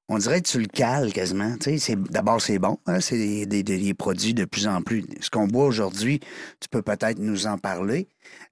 on 0.10 0.18
dirait 0.18 0.42
que 0.42 0.48
tu 0.48 0.60
le 0.60 0.66
cales 0.68 1.14
quasiment. 1.14 1.56
Tu 1.58 1.72
sais, 1.72 1.78
c'est- 1.78 1.96
d'abord, 2.12 2.42
c'est 2.42 2.60
bon. 2.60 2.78
hein, 2.86 3.00
c'est 3.00 3.18
des, 3.18 3.46
des- 3.46 3.64
des- 3.64 3.78
des 3.80 3.94
produits 3.94 4.34
de 4.34 4.46
plus 4.46 4.68
en 4.68 4.82
plus. 4.82 5.06
Ce 5.22 5.30
qu'on 5.30 5.48
boit 5.48 5.66
aujourd'hui, 5.66 6.20
tu 6.60 6.68
peux 6.70 6.82
peut-être 6.82 7.20
nous 7.20 7.48
en 7.48 7.58
parler. 7.58 8.08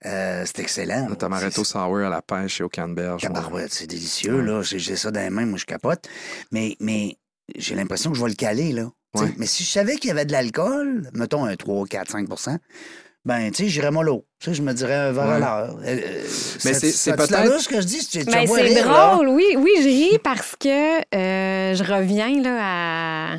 Euh, 0.06 0.44
c'est 0.46 0.60
excellent. 0.60 1.08
Le 1.10 1.16
Tamaretto 1.16 1.64
Sour 1.64 1.98
à 2.00 2.10
la 2.10 2.22
pêche 2.22 2.62
et 2.62 2.64
au 2.64 2.70
canneberge. 2.70 3.24
ouais. 3.52 3.68
C'est 3.70 3.88
délicieux, 3.88 4.40
là. 4.42 4.62
J'ai 4.64 4.96
ça 4.96 5.12
dans 5.12 5.20
les 5.22 5.30
mains, 5.30 5.46
moi, 5.46 5.58
je 5.60 5.66
capote. 5.66 6.08
Mais, 6.52 6.76
mais 6.80 7.18
j'ai 7.56 7.76
l'impression 7.76 8.12
que 8.12 8.18
je 8.18 8.24
vais 8.24 8.30
le 8.30 8.36
caler, 8.36 8.72
là. 8.72 8.90
Ouais. 9.14 9.34
Mais 9.38 9.46
si 9.46 9.66
je 9.66 9.70
savais 9.70 9.98
qu'il 9.98 10.08
y 10.08 10.12
avait 10.12 10.26
de 10.26 10.32
l'alcool, 10.32 11.10
mettons 11.14 11.44
un 11.44 11.56
3, 11.58 11.86
4, 11.86 12.12
5 12.12 12.30
ben, 13.26 13.52
tu 13.52 13.64
sais, 13.64 13.70
j'irais 13.70 13.92
mollo. 13.92 14.26
Tu 14.40 14.50
sais, 14.50 14.54
je 14.56 14.62
me 14.62 14.74
dirais 14.74 14.96
un 14.96 15.12
verre 15.12 15.30
à 15.30 15.40
l'heure. 15.40 15.78
Euh, 15.84 15.86
euh, 15.86 16.24
Mais 16.66 16.74
ça- 16.74 16.80
c'est- 16.92 17.16
peut-être- 17.16 17.62
ce 17.62 17.70
que 17.70 17.80
je 17.82 17.86
dis? 17.86 18.06
Tu, 18.08 18.20
tu 18.20 18.32
Ben, 18.32 18.46
vois 18.46 18.58
c'est 18.60 18.74
là? 18.74 19.14
drôle, 19.16 19.28
oui, 19.30 19.46
oui, 19.58 19.72
je 19.80 19.84
ris 19.88 20.20
parce 20.24 20.56
que 20.60 20.98
euh, 21.16 21.76
je 21.76 21.84
reviens 21.84 22.42
là, 22.42 22.58
à 23.34 23.38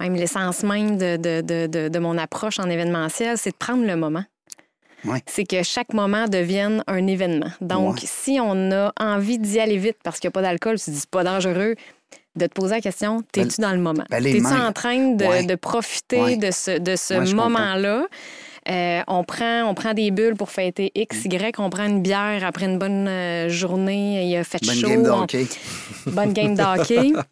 même 0.00 0.14
l'essence 0.16 0.62
même 0.62 0.98
de, 0.98 1.16
de, 1.16 1.40
de, 1.40 1.66
de, 1.66 1.88
de 1.88 1.98
mon 1.98 2.18
approche 2.18 2.58
en 2.58 2.68
événementiel, 2.68 3.38
c'est 3.38 3.50
de 3.50 3.56
prendre 3.56 3.86
le 3.86 3.96
moment. 3.96 4.24
Ouais. 5.04 5.22
C'est 5.26 5.44
que 5.44 5.62
chaque 5.62 5.92
moment 5.92 6.26
devienne 6.26 6.82
un 6.88 7.06
événement. 7.06 7.50
Donc, 7.60 7.94
Ouais. 7.94 8.00
si 8.04 8.38
on 8.42 8.72
a 8.72 8.92
envie 8.98 9.38
d'y 9.38 9.60
aller 9.60 9.78
vite 9.78 9.98
parce 10.02 10.18
qu'il 10.18 10.26
n'y 10.28 10.32
a 10.32 10.34
pas 10.34 10.42
d'alcool, 10.42 10.78
tu 10.78 10.86
te 10.86 10.90
dis 10.90 10.98
c'est 11.00 11.10
pas 11.10 11.22
dangereux, 11.22 11.76
de 12.34 12.46
te 12.46 12.52
poser 12.52 12.74
la 12.74 12.80
question, 12.80 13.22
t'es-tu 13.32 13.60
dans 13.60 13.70
le 13.72 13.78
moment? 13.78 14.04
ben, 14.10 14.22
T'es-tu 14.22 14.44
en 14.46 14.72
train 14.72 15.14
de, 15.14 15.24
Ouais. 15.24 15.44
de 15.44 15.54
profiter 15.54 16.20
Ouais. 16.20 16.36
de 16.36 16.50
ce, 16.50 16.78
de 16.78 16.96
ce 16.96 17.14
Ouais, 17.14 17.32
moment-là? 17.34 18.06
Euh, 18.68 19.02
on, 19.06 19.22
prend, 19.24 19.62
on 19.64 19.74
prend 19.74 19.94
des 19.94 20.10
bulles 20.10 20.34
pour 20.36 20.50
fêter 20.50 20.90
X, 20.94 21.24
Mm. 21.24 21.32
Y, 21.32 21.60
on 21.60 21.70
prend 21.70 21.86
une 21.86 22.02
bière 22.02 22.44
après 22.44 22.66
une 22.66 22.78
bonne 22.78 23.06
euh, 23.08 23.48
journée, 23.48 24.26
il 24.28 24.36
a 24.36 24.44
fait 24.44 24.58
Bonne 24.64 24.74
chaud. 24.74 24.88
game 24.88 25.02
de 25.04 25.10
on- 25.10 25.22
hockey. 25.22 25.46
bonne 26.06 26.32
game 26.32 26.54
de 26.54 26.62
hockey. 26.62 27.12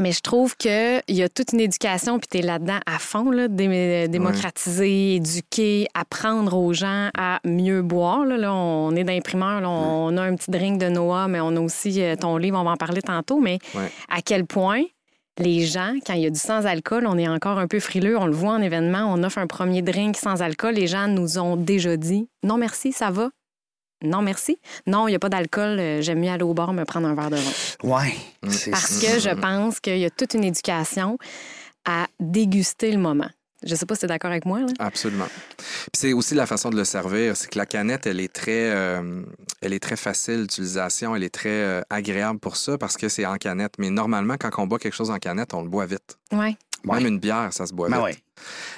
Mais 0.00 0.10
je 0.10 0.20
trouve 0.22 0.56
qu'il 0.56 1.02
y 1.06 1.22
a 1.22 1.28
toute 1.28 1.52
une 1.52 1.60
éducation, 1.60 2.18
puis 2.18 2.26
tu 2.28 2.38
es 2.38 2.42
là-dedans 2.42 2.80
à 2.84 2.98
fond, 2.98 3.30
là, 3.30 3.46
dé- 3.46 4.08
démocratiser, 4.08 5.14
éduquer, 5.14 5.86
apprendre 5.94 6.56
aux 6.58 6.72
gens 6.72 7.10
à 7.16 7.38
mieux 7.44 7.80
boire. 7.82 8.24
Là, 8.24 8.36
Là, 8.36 8.52
on 8.52 8.96
est 8.96 9.04
d'imprimeur, 9.04 9.62
on 9.64 10.16
a 10.16 10.22
un 10.22 10.34
petit 10.34 10.50
drink 10.50 10.78
de 10.80 10.88
Noah, 10.88 11.28
mais 11.28 11.38
on 11.40 11.54
a 11.54 11.60
aussi 11.60 12.02
euh, 12.02 12.16
ton 12.16 12.36
livre, 12.38 12.58
on 12.60 12.64
va 12.64 12.72
en 12.72 12.76
parler 12.76 13.02
tantôt, 13.02 13.38
mais 13.38 13.60
à 14.10 14.20
quel 14.20 14.46
point 14.46 14.82
les 15.38 15.66
gens, 15.66 15.94
quand 16.06 16.14
il 16.14 16.22
y 16.22 16.26
a 16.26 16.30
du 16.30 16.38
sans-alcool, 16.38 17.06
on 17.06 17.18
est 17.18 17.28
encore 17.28 17.58
un 17.58 17.66
peu 17.66 17.80
frileux, 17.80 18.16
on 18.16 18.26
le 18.26 18.32
voit 18.32 18.52
en 18.52 18.62
événement, 18.62 19.12
on 19.12 19.22
offre 19.24 19.38
un 19.38 19.46
premier 19.46 19.82
drink 19.82 20.16
sans 20.16 20.42
alcool, 20.42 20.74
les 20.74 20.86
gens 20.86 21.08
nous 21.08 21.38
ont 21.38 21.56
déjà 21.56 21.96
dit 21.96 22.28
«Non, 22.42 22.56
merci, 22.56 22.92
ça 22.92 23.10
va.» 23.10 23.30
Non, 24.02 24.20
merci. 24.20 24.58
Non, 24.86 25.08
il 25.08 25.12
n'y 25.12 25.16
a 25.16 25.18
pas 25.18 25.30
d'alcool, 25.30 25.78
euh, 25.78 26.02
j'aime 26.02 26.20
mieux 26.20 26.28
aller 26.28 26.42
au 26.42 26.52
bar 26.52 26.72
me 26.72 26.84
prendre 26.84 27.08
un 27.08 27.14
verre 27.14 27.30
de 27.30 27.36
vin. 27.36 27.52
Ouais. 27.82 28.12
Mm. 28.42 28.70
Parce 28.70 29.00
que 29.00 29.18
je 29.18 29.34
pense 29.34 29.80
qu'il 29.80 29.98
y 29.98 30.04
a 30.04 30.10
toute 30.10 30.34
une 30.34 30.44
éducation 30.44 31.18
à 31.86 32.06
déguster 32.20 32.92
le 32.92 32.98
moment. 32.98 33.30
Je 33.64 33.70
ne 33.72 33.76
sais 33.76 33.86
pas 33.86 33.94
si 33.94 34.00
tu 34.00 34.04
es 34.04 34.08
d'accord 34.08 34.30
avec 34.30 34.44
moi. 34.44 34.60
Là. 34.60 34.66
Absolument. 34.78 35.28
Puis 35.56 35.90
c'est 35.94 36.12
aussi 36.12 36.34
la 36.34 36.46
façon 36.46 36.70
de 36.70 36.76
le 36.76 36.84
servir. 36.84 37.36
C'est 37.36 37.50
que 37.50 37.58
la 37.58 37.66
canette, 37.66 38.06
elle 38.06 38.20
est 38.20 38.32
très, 38.32 38.70
euh, 38.70 39.22
elle 39.60 39.72
est 39.72 39.82
très 39.82 39.96
facile 39.96 40.42
d'utilisation. 40.42 41.16
Elle 41.16 41.24
est 41.24 41.34
très 41.34 41.48
euh, 41.48 41.80
agréable 41.90 42.38
pour 42.38 42.56
ça 42.56 42.76
parce 42.78 42.96
que 42.96 43.08
c'est 43.08 43.26
en 43.26 43.36
canette. 43.36 43.74
Mais 43.78 43.90
normalement, 43.90 44.36
quand 44.38 44.50
on 44.58 44.66
boit 44.66 44.78
quelque 44.78 44.94
chose 44.94 45.10
en 45.10 45.18
canette, 45.18 45.54
on 45.54 45.62
le 45.62 45.68
boit 45.68 45.86
vite. 45.86 46.18
Ouais. 46.84 46.98
Même 46.98 47.06
une 47.14 47.18
bière, 47.18 47.48
ça 47.52 47.66
se 47.66 47.72
boit 47.72 47.88
Ben 47.88 47.96
vite. 47.96 48.04
ouais. 48.04 48.16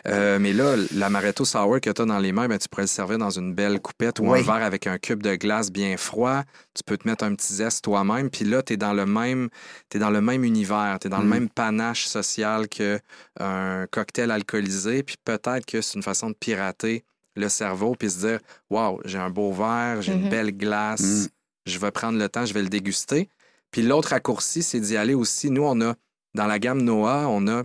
Euh, 0.06 0.38
mais 0.38 0.52
là, 0.52 0.76
l'amaretto 0.94 1.44
sour 1.44 1.80
que 1.80 1.90
tu 1.90 2.02
as 2.02 2.04
dans 2.04 2.18
les 2.20 2.30
mains, 2.30 2.46
ben, 2.46 2.56
tu 2.58 2.68
pourrais 2.68 2.84
le 2.84 2.88
servir 2.88 3.18
dans 3.18 3.30
une 3.30 3.52
belle 3.54 3.80
coupette 3.80 4.20
ou 4.20 4.30
Oui. 4.30 4.38
un 4.38 4.42
verre 4.42 4.62
avec 4.64 4.86
un 4.86 4.98
cube 4.98 5.22
de 5.22 5.34
glace 5.34 5.72
bien 5.72 5.96
froid. 5.96 6.42
Tu 6.74 6.82
peux 6.86 6.96
te 6.96 7.08
mettre 7.08 7.24
un 7.24 7.34
petit 7.34 7.52
zeste 7.54 7.82
toi-même. 7.82 8.30
Puis 8.30 8.44
là, 8.44 8.62
tu 8.62 8.74
es 8.74 8.76
dans 8.76 8.92
le 8.92 9.06
même, 9.06 9.48
t'es 9.88 9.98
dans 9.98 10.10
le 10.10 10.20
même 10.20 10.44
univers, 10.44 10.98
tu 11.00 11.08
es 11.08 11.10
dans 11.10 11.18
le 11.18 11.24
Mm. 11.26 11.30
même 11.30 11.48
panache 11.48 12.06
social 12.06 12.68
qu'un 12.68 13.86
cocktail 13.90 14.30
alcoolisé. 14.30 15.02
Puis 15.02 15.16
peut-être 15.24 15.66
que 15.66 15.80
c'est 15.80 15.94
une 15.94 16.02
façon 16.02 16.30
de 16.30 16.34
pirater 16.34 17.04
le 17.34 17.48
cerveau 17.48 17.94
puis 17.98 18.10
se 18.10 18.18
dire 18.26 18.38
Waouh, 18.70 19.00
j'ai 19.04 19.18
un 19.18 19.30
beau 19.30 19.52
verre, 19.52 20.00
j'ai 20.02 20.12
une 20.12 20.28
belle 20.28 20.56
glace, 20.56 21.00
Mm. 21.02 21.26
je 21.66 21.78
vais 21.78 21.90
prendre 21.90 22.18
le 22.18 22.28
temps, 22.28 22.46
je 22.46 22.54
vais 22.54 22.62
le 22.62 22.68
déguster. 22.68 23.28
Puis 23.72 23.82
l'autre 23.82 24.10
raccourci, 24.10 24.62
c'est 24.62 24.80
d'y 24.80 24.96
aller 24.96 25.14
aussi. 25.14 25.50
Nous, 25.50 25.62
on 25.64 25.80
a, 25.80 25.94
dans 26.34 26.46
la 26.46 26.58
gamme 26.58 26.82
Noah, 26.82 27.26
on 27.28 27.46
a 27.48 27.64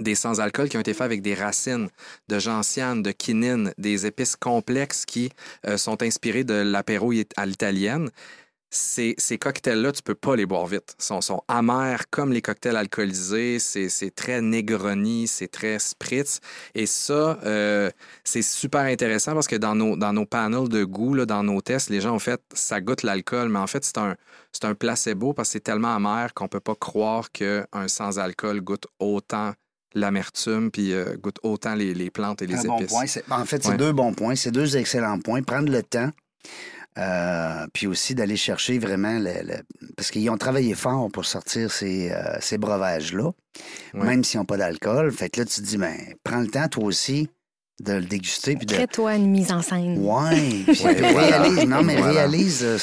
des 0.00 0.14
sans-alcool 0.14 0.68
qui 0.68 0.76
ont 0.76 0.80
été 0.80 0.94
faits 0.94 1.02
avec 1.02 1.22
des 1.22 1.34
racines 1.34 1.88
de 2.28 2.38
gentiane, 2.38 3.02
de 3.02 3.12
quinine, 3.12 3.72
des 3.78 4.06
épices 4.06 4.36
complexes 4.36 5.04
qui 5.06 5.30
euh, 5.66 5.76
sont 5.76 6.02
inspirées 6.02 6.44
de 6.44 6.54
l'apéro 6.54 7.12
à 7.36 7.46
l'italienne. 7.46 8.10
ces, 8.70 9.14
cocktails-là, 9.40 9.92
tu 9.92 10.02
peux 10.02 10.14
pas 10.14 10.36
les 10.36 10.44
boire 10.44 10.66
vite. 10.66 10.96
Ils 10.98 11.22
sont, 11.22 11.42
amers 11.48 12.10
comme 12.10 12.32
les 12.32 12.42
cocktails 12.42 12.76
alcoolisés. 12.76 13.58
C'est 13.58 14.14
très 14.14 14.42
Negroni, 14.42 15.28
c'est 15.28 15.48
très 15.48 15.78
spritz. 15.78 16.40
Et 16.74 16.86
ça, 16.86 17.38
euh, 17.44 17.90
c'est 18.24 18.42
super 18.42 18.82
intéressant 18.82 19.34
parce 19.34 19.46
que 19.46 19.56
dans 19.56 19.74
nos, 19.74 19.96
dans 19.96 20.12
nos 20.12 20.26
panels 20.26 20.68
de 20.68 20.84
goût, 20.84 21.14
là, 21.14 21.26
dans 21.26 21.42
nos 21.42 21.60
tests, 21.60 21.90
les 21.90 22.00
gens 22.00 22.14
ont 22.14 22.18
fait 22.18 22.40
ça 22.52 22.80
goûte 22.80 23.02
l'alcool, 23.02 23.48
mais 23.48 23.60
en 23.60 23.66
fait, 23.66 23.84
c'est 23.84 23.98
un, 23.98 24.16
un 24.62 24.74
placebo 24.74 25.32
parce 25.32 25.48
que 25.48 25.52
c'est 25.54 25.60
tellement 25.60 25.94
amer 25.94 26.34
qu'on 26.34 26.48
peut 26.48 26.60
pas 26.60 26.74
croire 26.74 27.30
qu'un 27.30 27.66
sans-alcool 27.86 28.60
goûte 28.60 28.86
autant 28.98 29.52
l'amertume 29.94 30.70
puis 30.70 30.92
euh, 30.92 31.16
goûte 31.16 31.38
autant 31.42 31.74
les, 31.74 31.94
les 31.94 32.10
plantes 32.10 32.42
et 32.42 32.46
les 32.46 32.54
Un 32.54 32.58
épices. 32.58 32.66
bon 32.68 32.86
point. 32.86 33.06
C'est- 33.06 33.24
En 33.30 33.44
fait, 33.44 33.62
c'est 33.62 33.70
Ouais. 33.70 33.76
deux 33.76 33.92
bons 33.92 34.12
points. 34.12 34.34
C'est 34.36 34.50
deux 34.50 34.76
excellents 34.76 35.18
points. 35.20 35.42
Prendre 35.42 35.70
le 35.70 35.82
temps. 35.82 36.10
euh, 36.98 37.66
puis 37.74 37.86
aussi 37.86 38.14
d'aller 38.14 38.36
chercher 38.38 38.78
vraiment 38.78 39.18
le, 39.18 39.32
le- 39.44 39.62
parce 39.96 40.10
qu'ils 40.10 40.30
ont 40.30 40.38
travaillé 40.38 40.74
fort 40.74 41.10
pour 41.12 41.26
sortir 41.26 41.70
ces, 41.70 42.10
euh, 42.10 42.38
ces 42.40 42.56
breuvages-là, 42.56 43.32
Ouais. 43.92 44.06
même 44.06 44.24
s'ils 44.24 44.40
n'ont 44.40 44.46
pas 44.46 44.56
d'alcool. 44.56 45.12
Fait 45.12 45.28
que 45.28 45.40
là, 45.40 45.44
tu 45.46 45.60
te 45.60 45.66
dis, 45.66 45.76
ben, 45.76 45.94
prends 46.24 46.40
le 46.40 46.46
temps, 46.48 46.68
toi 46.68 46.84
aussi, 46.84 47.28
de 47.84 47.92
le 47.92 48.06
déguster. 48.06 48.56
Puis 48.56 48.64
de... 48.64 48.74
Crée-toi 48.74 49.16
une 49.16 49.30
mise 49.30 49.52
en 49.52 49.60
scène. 49.60 49.98
Ouais, 49.98 50.64
puis 50.66 50.82
Ouais, 50.84 51.12
voilà. 51.12 51.42
réalise, 51.42 51.64
non, 51.68 51.82
mais 51.82 51.96
Voilà. 51.98 52.12
réalise 52.20 52.64
euh, 52.64 52.78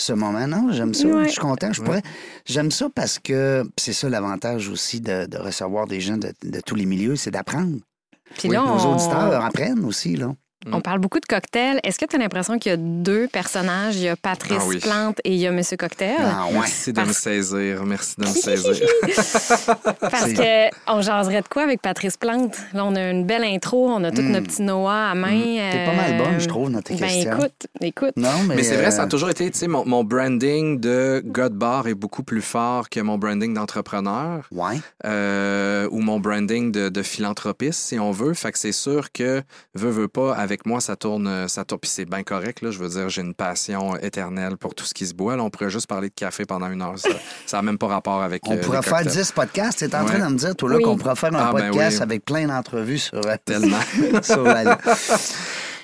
ce, 0.00 0.12
moment. 0.12 0.46
Non, 0.46 0.70
j'aime 0.72 0.94
ça. 0.94 1.06
Ouais. 1.08 1.24
Je 1.24 1.30
suis 1.30 1.40
content. 1.40 1.72
Je 1.72 1.80
Ouais. 1.80 1.86
pourrais. 1.86 2.02
J'aime 2.46 2.70
ça 2.70 2.88
parce 2.94 3.18
que 3.18 3.64
c'est 3.76 3.92
ça 3.92 4.08
l'avantage 4.08 4.68
aussi 4.68 5.00
de, 5.00 5.26
de 5.26 5.38
recevoir 5.38 5.86
des 5.86 6.00
gens 6.00 6.16
de, 6.16 6.32
de 6.44 6.60
tous 6.60 6.74
les 6.74 6.86
milieux, 6.86 7.16
c'est 7.16 7.30
d'apprendre. 7.30 7.78
Puis 8.36 8.48
Oui, 8.48 8.54
là, 8.54 8.62
Nos 8.62 8.84
on, 8.86 8.94
auditeurs 8.94 9.44
apprennent 9.44 9.84
aussi, 9.84 10.16
là. 10.16 10.34
On 10.72 10.80
parle 10.80 10.98
beaucoup 10.98 11.20
de 11.20 11.26
cocktails. 11.26 11.80
Est-ce 11.82 11.98
que 11.98 12.04
tu 12.06 12.16
as 12.16 12.18
l'impression 12.18 12.58
qu'il 12.58 12.70
y 12.70 12.74
a 12.74 12.76
deux 12.78 13.28
personnages? 13.28 13.96
Il 13.96 14.02
y 14.02 14.08
a 14.08 14.16
Patrice 14.16 14.58
Ah 14.60 14.66
oui. 14.66 14.78
Plante 14.78 15.18
et 15.24 15.32
il 15.32 15.38
y 15.38 15.46
a 15.46 15.52
Monsieur 15.52 15.76
Cocktail? 15.76 16.16
Ah, 16.20 16.46
ouais. 16.46 16.52
Merci 16.60 16.92
de 16.92 17.00
me 17.00 17.06
Parce- 17.06 17.18
saisir. 17.18 17.84
Merci 17.84 18.14
de 18.18 18.26
me 18.26 18.30
saisir. 18.32 18.72
Parce 20.00 20.32
que 20.32 20.68
on 20.90 21.00
jaserait 21.00 21.42
de 21.42 21.48
quoi 21.48 21.62
avec 21.62 21.80
Patrice 21.82 22.16
Plante? 22.16 22.56
Là, 22.74 22.84
on 22.84 22.94
a 22.96 23.10
une 23.10 23.24
belle 23.24 23.44
intro, 23.44 23.88
on 23.88 24.02
a 24.04 24.10
tout 24.10 24.22
Mm. 24.22 24.30
notre 24.32 24.46
petit 24.46 24.62
Noah 24.62 25.10
à 25.10 25.14
main. 25.14 25.56
T'es 25.72 25.84
pas 25.84 25.94
mal 25.94 26.16
bonne, 26.18 26.38
je 26.40 26.46
trouve, 26.48 26.70
dans 26.70 26.82
tes 26.82 26.94
ben, 26.94 27.06
questions. 27.08 27.32
écoute, 27.38 27.66
écoute. 27.80 28.12
Non, 28.16 28.42
mais. 28.46 28.56
Mais 28.56 28.62
c'est 28.62 28.76
vrai, 28.76 28.90
ça 28.90 29.02
a 29.02 29.04
euh, 29.04 29.08
toujours 29.08 29.30
été, 29.30 29.50
tu 29.50 29.58
sais, 29.58 29.68
mon, 29.68 29.84
mon 29.86 30.04
branding 30.04 30.78
de 30.80 31.22
de 31.24 31.48
bar 31.54 31.86
est 31.88 31.94
beaucoup 31.94 32.22
plus 32.22 32.42
fort 32.42 32.88
que 32.90 33.00
mon 33.00 33.16
branding 33.16 33.54
d'entrepreneur 33.54 34.46
Ouais. 34.50 34.76
euh, 35.06 35.88
ou 35.90 36.00
mon 36.00 36.20
branding 36.20 36.70
de, 36.72 36.88
de 36.88 37.02
philanthropiste, 37.02 37.80
si 37.80 37.98
on 37.98 38.10
veut. 38.10 38.34
Fait 38.34 38.52
que 38.52 38.58
c'est 38.58 38.72
sûr 38.72 39.12
que, 39.12 39.42
veut, 39.74 39.90
veut 39.90 40.08
pas, 40.08 40.34
avec 40.34 40.57
moi, 40.66 40.80
ça 40.80 40.96
tourne, 40.96 41.48
ça 41.48 41.64
tourne. 41.64 41.80
Puis 41.80 41.90
c'est 41.90 42.04
bien 42.04 42.22
correct, 42.22 42.62
là. 42.62 42.70
Je 42.70 42.78
veux 42.78 42.88
dire, 42.88 43.08
j'ai 43.08 43.22
une 43.22 43.34
passion 43.34 43.96
éternelle 43.96 44.56
pour 44.56 44.74
tout 44.74 44.84
ce 44.84 44.94
qui 44.94 45.06
se 45.06 45.14
boit. 45.14 45.36
Là, 45.36 45.42
on 45.44 45.50
pourrait 45.50 45.70
juste 45.70 45.86
parler 45.86 46.08
de 46.08 46.14
café 46.14 46.44
pendant 46.44 46.70
une 46.70 46.82
heure. 46.82 46.94
Ça 47.46 47.56
n'a 47.58 47.62
même 47.62 47.78
pas 47.78 47.86
rapport 47.88 48.22
avec. 48.22 48.42
On 48.46 48.54
euh, 48.56 48.60
pourrait 48.60 48.82
faire 48.82 48.98
cocktails. 49.02 49.16
10 49.24 49.32
podcasts. 49.32 49.78
T'es 49.78 49.94
en 49.94 50.00
Ouais. 50.04 50.06
train 50.16 50.26
de 50.28 50.32
me 50.32 50.38
dire, 50.38 50.54
toi, 50.56 50.70
là, 50.70 50.76
Oui. 50.76 50.82
qu'on 50.82 50.96
pourrait 50.96 51.16
faire 51.16 51.34
un 51.34 51.38
Ah, 51.38 51.52
ben 51.54 51.68
podcast 51.70 51.96
oui. 51.98 52.02
avec 52.02 52.24
plein 52.24 52.46
d'entrevues 52.46 52.98
sur, 52.98 53.18
euh, 53.26 53.36
Tellement. 53.44 53.80
sur 54.22 54.42
la- 54.42 54.78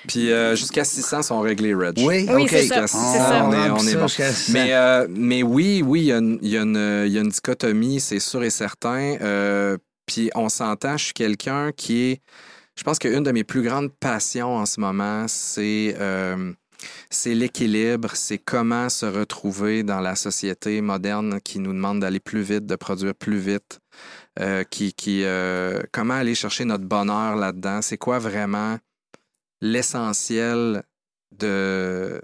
Puis 0.06 0.30
euh, 0.30 0.54
jusqu'à 0.54 0.84
600 0.84 1.22
sont 1.22 1.40
réglés, 1.40 1.74
Reg. 1.74 1.94
Oui, 1.98 2.26
Oui, 2.30 2.42
OK. 2.42 2.48
c'est 2.50 2.66
ça, 2.66 2.82
Jusqu'à 2.82 2.86
c'est 2.86 2.98
600, 2.98 3.14
ça. 3.28 3.44
on 3.44 3.52
est, 3.52 3.70
on 3.70 3.86
est 3.88 3.94
bon. 3.96 4.06
jusqu'à 4.06 4.30
600. 4.32 4.52
Mais, 4.52 4.74
euh, 4.74 5.06
mais 5.08 5.42
oui, 5.42 5.82
oui, 5.82 6.00
il 6.00 6.06
y, 6.06 6.12
a 6.12 6.18
une- 6.18 6.38
il 6.42 6.48
y 6.50 6.58
a 6.58 6.62
une- 6.62 7.04
il 7.06 7.12
y 7.12 7.16
a 7.18 7.22
une 7.22 7.30
dichotomie, 7.30 8.00
c'est 8.00 8.18
sûr 8.20 8.42
et 8.44 8.50
certain. 8.50 9.16
Euh, 9.22 9.78
puis 10.04 10.30
on 10.34 10.50
s'entend, 10.50 10.98
je 10.98 11.04
suis 11.06 11.14
quelqu'un 11.14 11.70
qui 11.74 12.10
est. 12.10 12.20
Je 12.76 12.82
pense 12.82 12.98
qu'une 12.98 13.22
de 13.22 13.30
mes 13.30 13.44
plus 13.44 13.62
grandes 13.62 13.92
passions 13.92 14.56
en 14.56 14.66
ce 14.66 14.80
moment, 14.80 15.26
c'est. 15.28 15.96
euh, 15.98 16.52
c'est 17.10 17.34
l'équilibre, 17.34 18.10
c'est 18.14 18.38
comment 18.38 18.88
se 18.88 19.06
retrouver 19.06 19.82
dans 19.82 20.00
la 20.00 20.16
société 20.16 20.80
moderne 20.80 21.40
qui 21.40 21.58
nous 21.58 21.72
demande 21.72 22.00
d'aller 22.00 22.20
plus 22.20 22.42
vite, 22.42 22.66
de 22.66 22.76
produire 22.76 23.14
plus 23.14 23.38
vite, 23.38 23.78
euh, 24.40 24.64
qui, 24.64 24.92
qui, 24.92 25.24
euh, 25.24 25.80
comment 25.92 26.14
aller 26.14 26.34
chercher 26.34 26.64
notre 26.64 26.84
bonheur 26.84 27.36
là-dedans. 27.36 27.80
C'est 27.82 27.98
quoi 27.98 28.18
vraiment 28.18 28.78
l'essentiel 29.60 30.82
de 31.32 32.20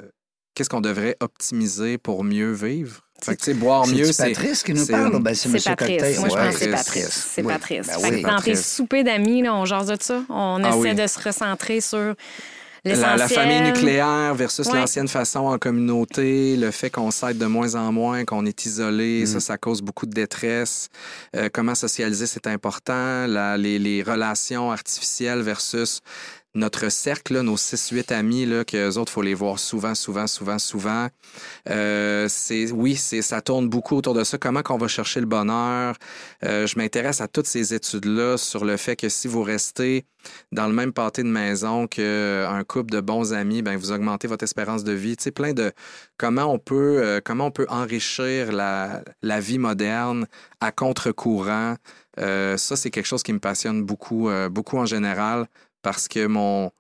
qu'est-ce 0.54 0.68
qu'on 0.68 0.80
devrait 0.80 1.16
optimiser 1.20 1.98
pour 1.98 2.24
mieux 2.24 2.52
vivre? 2.52 3.10
Sais, 3.40 3.54
boire 3.54 3.87
mieux, 3.87 4.04
C'est 4.04 4.12
c'est. 4.12 4.28
Patrice 4.33 4.62
qui 4.62 4.72
nous 4.74 4.85
c'est 4.85 4.92
parle, 4.92 5.22
ben, 5.22 5.35
c'est 5.35 5.42
C'est 5.42 5.48
Monsieur 5.50 5.70
Patrice. 5.76 5.96
Cocktail? 6.02 6.18
Moi, 6.20 6.28
je 6.28 6.35
Ouais, 6.35 6.44
pense 6.46 6.54
que 6.54 6.61
c'est 6.61 6.70
Patrice. 6.70 7.26
C'est. 7.35 7.42
Patrice. 7.42 7.87
Ben 7.87 7.98
Fait 7.98 8.11
que 8.11 8.14
oui. 8.16 8.22
dans 8.22 8.40
tes 8.40 8.54
soupers 8.56 9.04
d'amis, 9.04 9.48
on 9.48 9.64
jase 9.64 9.87
de 9.87 9.96
ça. 10.00 10.22
On 10.28 10.61
Ah 10.64 10.68
essaie 10.68 10.76
oui. 10.78 10.94
de 10.94 11.06
se 11.06 11.18
recentrer 11.20 11.80
sur 11.80 12.14
La, 12.83 13.14
la 13.16 13.28
famille 13.28 13.61
nucléaire 13.61 14.35
versus 14.35 14.66
Ouais. 14.68 14.78
l'ancienne 14.78 15.06
façon 15.06 15.40
en 15.40 15.59
communauté, 15.59 16.56
le 16.56 16.70
fait 16.70 16.88
qu'on 16.88 17.11
s'aide 17.11 17.37
de 17.37 17.44
moins 17.44 17.74
en 17.74 17.92
moins, 17.92 18.24
qu'on 18.24 18.46
est 18.46 18.64
isolé, 18.64 19.24
Mm. 19.24 19.26
ça, 19.26 19.40
ça 19.40 19.59
cause 19.59 19.83
beaucoup 19.83 20.06
de 20.06 20.14
détresse. 20.14 20.88
Euh, 21.37 21.50
comment 21.52 21.74
socialiser, 21.74 22.24
c'est 22.26 22.46
important. 22.46 23.26
La- 23.26 23.59
les, 23.59 23.78
les 23.78 24.02
relations 24.02 24.72
artificielles 24.72 25.40
versus 25.42 26.00
notre 26.54 26.88
cercle, 26.88 27.40
nos 27.40 27.56
6-8 27.56 28.12
amis, 28.12 28.46
là, 28.46 28.64
qu'eux 28.64 28.96
autres, 28.96 29.12
faut 29.12 29.22
les 29.22 29.34
voir 29.34 29.58
souvent, 29.58 29.94
souvent, 29.94 30.26
souvent, 30.26 30.58
souvent. 30.58 31.08
Euh, 31.68 32.28
oui, 32.72 32.96
ça 32.96 33.40
tourne 33.40 33.68
beaucoup 33.68 33.96
autour 33.96 34.14
de 34.14 34.24
ça. 34.24 34.38
Comment 34.38 34.62
qu'on 34.62 34.78
va 34.78 34.88
chercher 34.88 35.20
le 35.20 35.26
bonheur? 35.26 35.96
Euh, 36.44 36.66
je 36.66 36.76
m'intéresse 36.76 37.20
à 37.20 37.28
toutes 37.28 37.46
ces 37.46 37.74
études-là 37.74 38.36
sur 38.36 38.64
le 38.64 38.76
fait 38.76 38.96
que 38.96 39.08
si 39.08 39.28
vous 39.28 39.42
restez 39.42 40.04
dans 40.52 40.66
le 40.66 40.74
même 40.74 40.92
pâté 40.92 41.22
de 41.22 41.28
maison 41.28 41.86
qu'un 41.86 42.64
couple 42.64 42.90
de 42.90 43.00
bons 43.00 43.32
amis, 43.32 43.62
ben 43.62 43.76
vous 43.76 43.92
augmentez 43.92 44.28
votre 44.28 44.44
espérance 44.44 44.84
de 44.84 44.92
vie. 44.92 45.16
Tu 45.16 45.24
sais, 45.24 45.30
plein 45.30 45.52
de 45.52 45.72
comment 46.18 46.52
on 46.52 46.58
peut, 46.58 47.00
euh, 47.02 47.20
comment 47.24 47.46
on 47.46 47.50
peut 47.50 47.66
enrichir 47.68 48.52
la, 48.52 49.02
la 49.22 49.40
vie 49.40 49.58
moderne 49.58 50.26
à 50.60 50.72
contre-courant? 50.72 51.76
Euh, 52.18 52.56
ça, 52.56 52.76
c'est 52.76 52.90
quelque 52.90 53.06
chose 53.06 53.22
qui 53.22 53.32
me 53.32 53.38
passionne 53.38 53.82
beaucoup, 53.82 54.28
euh, 54.28 54.48
beaucoup 54.48 54.78
en 54.78 54.86
général, 54.86 55.46
parce 55.83 56.09
que 56.09 56.27
mon, 56.27 56.71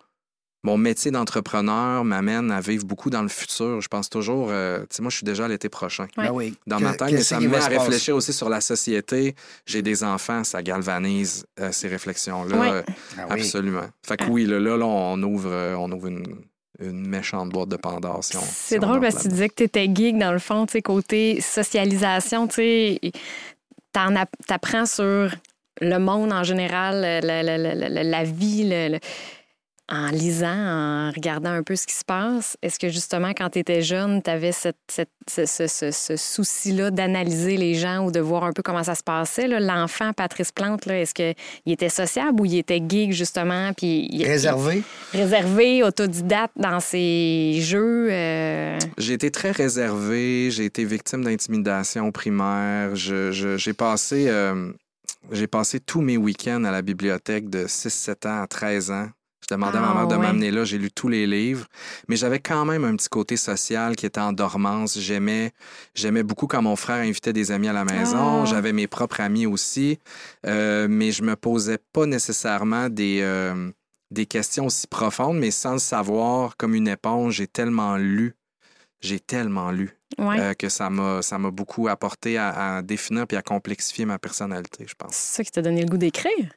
mon 0.62 0.76
métier 0.76 1.10
d'entrepreneur 1.10 2.04
m'amène 2.04 2.50
à 2.50 2.60
vivre 2.60 2.84
beaucoup 2.84 3.08
dans 3.10 3.22
le 3.22 3.28
futur. 3.28 3.80
Je 3.80 3.88
pense 3.88 4.10
toujours, 4.10 4.48
euh, 4.50 4.80
tu 4.80 4.96
sais, 4.96 5.02
moi, 5.02 5.10
je 5.10 5.16
suis 5.16 5.24
déjà 5.24 5.46
à 5.46 5.48
l'été 5.48 5.68
prochain 5.70 6.04
Ouais. 6.18 6.24
Ben 6.26 6.30
oui. 6.32 6.54
dans 6.66 6.76
Que- 6.78 6.82
ma 6.82 6.94
tête, 6.94 7.22
ça 7.22 7.40
me 7.40 7.48
met 7.48 7.56
à 7.56 7.66
réfléchir 7.66 8.14
aussi 8.14 8.32
sur 8.32 8.48
la 8.50 8.60
société. 8.60 9.34
J'ai 9.66 9.80
des 9.82 10.04
enfants, 10.04 10.44
ça 10.44 10.62
galvanise 10.62 11.46
euh, 11.60 11.72
ces 11.72 11.88
réflexions-là. 11.88 12.58
Ouais. 12.58 12.68
euh, 12.70 12.82
Ah 13.18 13.22
oui. 13.30 13.40
Absolument. 13.40 13.86
Fait 14.06 14.16
que 14.18 14.24
Ah. 14.24 14.30
oui, 14.30 14.44
là, 14.44 14.60
là, 14.60 14.76
là, 14.76 14.84
on 14.86 15.22
ouvre, 15.22 15.50
euh, 15.50 15.74
on 15.76 15.90
ouvre 15.92 16.08
une, 16.08 16.24
une 16.78 17.06
méchante 17.06 17.48
boîte 17.50 17.68
de 17.70 17.76
Pandore. 17.76 18.22
Si 18.22 18.36
C'est 18.36 18.74
si 18.74 18.78
drôle 18.78 19.00
parce 19.00 19.16
que 19.16 19.22
tu 19.22 19.28
disais 19.28 19.48
que 19.48 19.54
tu 19.54 19.62
étais 19.64 19.84
geek 19.94 20.18
dans 20.18 20.32
le 20.32 20.38
fond, 20.38 20.66
tu 20.66 20.72
sais, 20.72 20.82
côté 20.82 21.40
socialisation, 21.40 22.46
tu 22.48 22.54
sais, 22.56 23.00
t'apprends 24.46 24.86
sur 24.86 25.30
le 25.80 25.98
monde 25.98 26.32
en 26.32 26.42
général, 26.44 27.00
la, 27.00 27.20
la- 27.42 27.58
la- 27.58 27.74
la- 27.74 28.04
la 28.04 28.24
vie, 28.24 28.64
le- 28.68 28.88
le- 28.94 28.98
en 29.92 30.06
lisant, 30.10 30.46
en 30.46 31.10
regardant 31.10 31.50
un 31.50 31.64
peu 31.64 31.74
ce 31.74 31.84
qui 31.84 31.96
se 31.96 32.04
passe. 32.04 32.56
Est-ce 32.62 32.78
que 32.78 32.88
justement, 32.90 33.30
quand 33.36 33.50
tu 33.50 33.58
étais 33.58 33.82
jeune, 33.82 34.22
tu 34.22 34.30
avais 34.30 34.52
cette, 34.52 34.76
cette- 34.88 35.10
ce, 35.28 35.46
ce- 35.46 35.66
ce- 35.66 35.90
ce 35.90 36.16
souci-là 36.16 36.92
d'analyser 36.92 37.56
les 37.56 37.74
gens 37.74 38.04
ou 38.06 38.12
de 38.12 38.20
voir 38.20 38.44
un 38.44 38.52
peu 38.52 38.62
comment 38.62 38.84
ça 38.84 38.94
se 38.94 39.02
passait? 39.02 39.48
là? 39.48 39.58
L'enfant 39.58 40.12
Patrice 40.12 40.52
Plante, 40.52 40.86
là, 40.86 41.00
est-ce 41.00 41.12
qu'il 41.12 41.34
était 41.66 41.88
sociable 41.88 42.40
ou 42.40 42.44
il 42.44 42.58
était 42.58 42.80
geek, 42.88 43.10
justement? 43.12 43.72
Puis 43.76 44.06
il- 44.12 44.24
Réservé. 44.24 44.84
réservé, 45.12 45.82
autodidacte 45.82 46.54
dans 46.56 46.78
ses 46.78 47.54
jeux. 47.60 48.10
euh, 48.12 48.78
J'ai 48.96 49.14
été 49.14 49.32
très 49.32 49.50
réservé, 49.50 50.52
j'ai 50.52 50.66
été 50.66 50.84
victime 50.84 51.24
d'intimidation 51.24 52.06
au 52.06 52.12
primaire. 52.12 52.94
Je- 52.94 53.32
je- 53.32 53.56
J'ai 53.56 53.72
passé, 53.72 54.26
euh, 54.28 54.70
j'ai 55.30 55.46
passé 55.46 55.80
tous 55.80 56.00
mes 56.00 56.16
week-ends 56.16 56.64
à 56.64 56.70
la 56.70 56.82
bibliothèque 56.82 57.48
de 57.48 57.66
6-7 57.66 58.26
ans 58.28 58.42
à 58.42 58.46
13 58.46 58.90
ans. 58.90 59.08
Je 59.48 59.54
demandais 59.54 59.78
à 59.78 59.80
ma 59.80 59.90
Ah, 59.90 59.94
mère 59.94 60.06
de 60.06 60.14
ouais. 60.16 60.20
m'amener 60.20 60.50
là, 60.50 60.64
j'ai 60.64 60.76
lu 60.78 60.90
tous 60.92 61.08
les 61.08 61.26
livres, 61.26 61.66
mais 62.08 62.16
j'avais 62.16 62.38
quand 62.40 62.64
même 62.66 62.84
un 62.84 62.94
petit 62.94 63.08
côté 63.08 63.36
social 63.36 63.96
qui 63.96 64.06
était 64.06 64.20
en 64.20 64.32
dormance. 64.32 64.98
J'aimais, 64.98 65.52
j'aimais 65.94 66.22
beaucoup 66.22 66.46
quand 66.46 66.62
mon 66.62 66.76
frère 66.76 67.02
invitait 67.02 67.32
des 67.32 67.50
amis 67.50 67.66
à 67.68 67.72
la 67.72 67.84
maison. 67.84 68.42
Ah. 68.42 68.44
J'avais 68.44 68.72
mes 68.72 68.86
propres 68.86 69.20
amis 69.20 69.46
aussi, 69.46 69.98
Euh, 70.46 70.86
mais 70.90 71.10
je 71.10 71.22
me 71.22 71.36
posais 71.36 71.78
pas 71.92 72.06
nécessairement 72.06 72.88
des, 72.90 73.20
euh, 73.22 73.70
des 74.10 74.26
questions 74.26 74.66
aussi 74.66 74.86
profondes, 74.86 75.38
mais 75.38 75.50
sans 75.50 75.72
le 75.74 75.78
savoir, 75.78 76.56
comme 76.56 76.74
une 76.74 76.88
éponge, 76.88 77.34
j'ai 77.36 77.46
tellement 77.46 77.96
lu, 77.96 78.34
j'ai 79.00 79.20
tellement 79.20 79.70
lu 79.70 79.96
ouais. 80.18 80.40
euh, 80.40 80.54
que 80.54 80.68
ça 80.68 80.90
m'a, 80.90 81.22
ça 81.22 81.38
m'a 81.38 81.50
beaucoup 81.50 81.88
apporté 81.88 82.38
à, 82.38 82.76
à 82.76 82.82
définir 82.82 83.26
puis 83.26 83.36
à 83.36 83.42
complexifier 83.42 84.04
ma 84.04 84.18
personnalité, 84.18 84.84
je 84.88 84.94
pense. 84.94 85.14
C'est 85.14 85.36
ça 85.36 85.44
qui 85.44 85.50
t'a 85.50 85.62
donné 85.62 85.82
le 85.82 85.88
goût 85.88 85.98
d'écrire? 85.98 86.50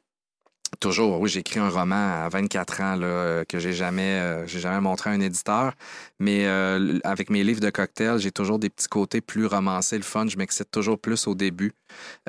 Toujours, 0.80 1.22
oui, 1.22 1.30
j'ai 1.30 1.42
écrit 1.42 1.60
un 1.60 1.70
roman 1.70 2.24
à 2.24 2.30
24 2.30 2.82
ans 2.82 2.96
là, 2.96 3.06
euh, 3.06 3.44
que 3.48 3.60
j'ai 3.60 3.74
jamais, 3.74 4.20
euh, 4.20 4.48
j'ai 4.48 4.60
jamais 4.60 4.82
montré 4.82 5.12
à 5.12 5.14
un 5.14 5.20
éditeur. 5.20 5.74
Mais 6.20 6.48
euh, 6.48 6.98
avec 7.04 7.30
mes 7.30 7.44
livres 7.44 7.60
de 7.60 7.70
cocktails, 7.70 8.18
j'ai 8.18 8.32
toujours 8.32 8.58
des 8.58 8.72
petits 8.72 8.88
côtés 8.88 9.22
plus 9.22 9.46
romancés, 9.46 9.98
le 9.98 10.04
fun. 10.04 10.28
Je 10.28 10.36
m'excite 10.36 10.72
toujours 10.72 10.98
plus 10.98 11.28
au 11.28 11.36
début 11.36 11.74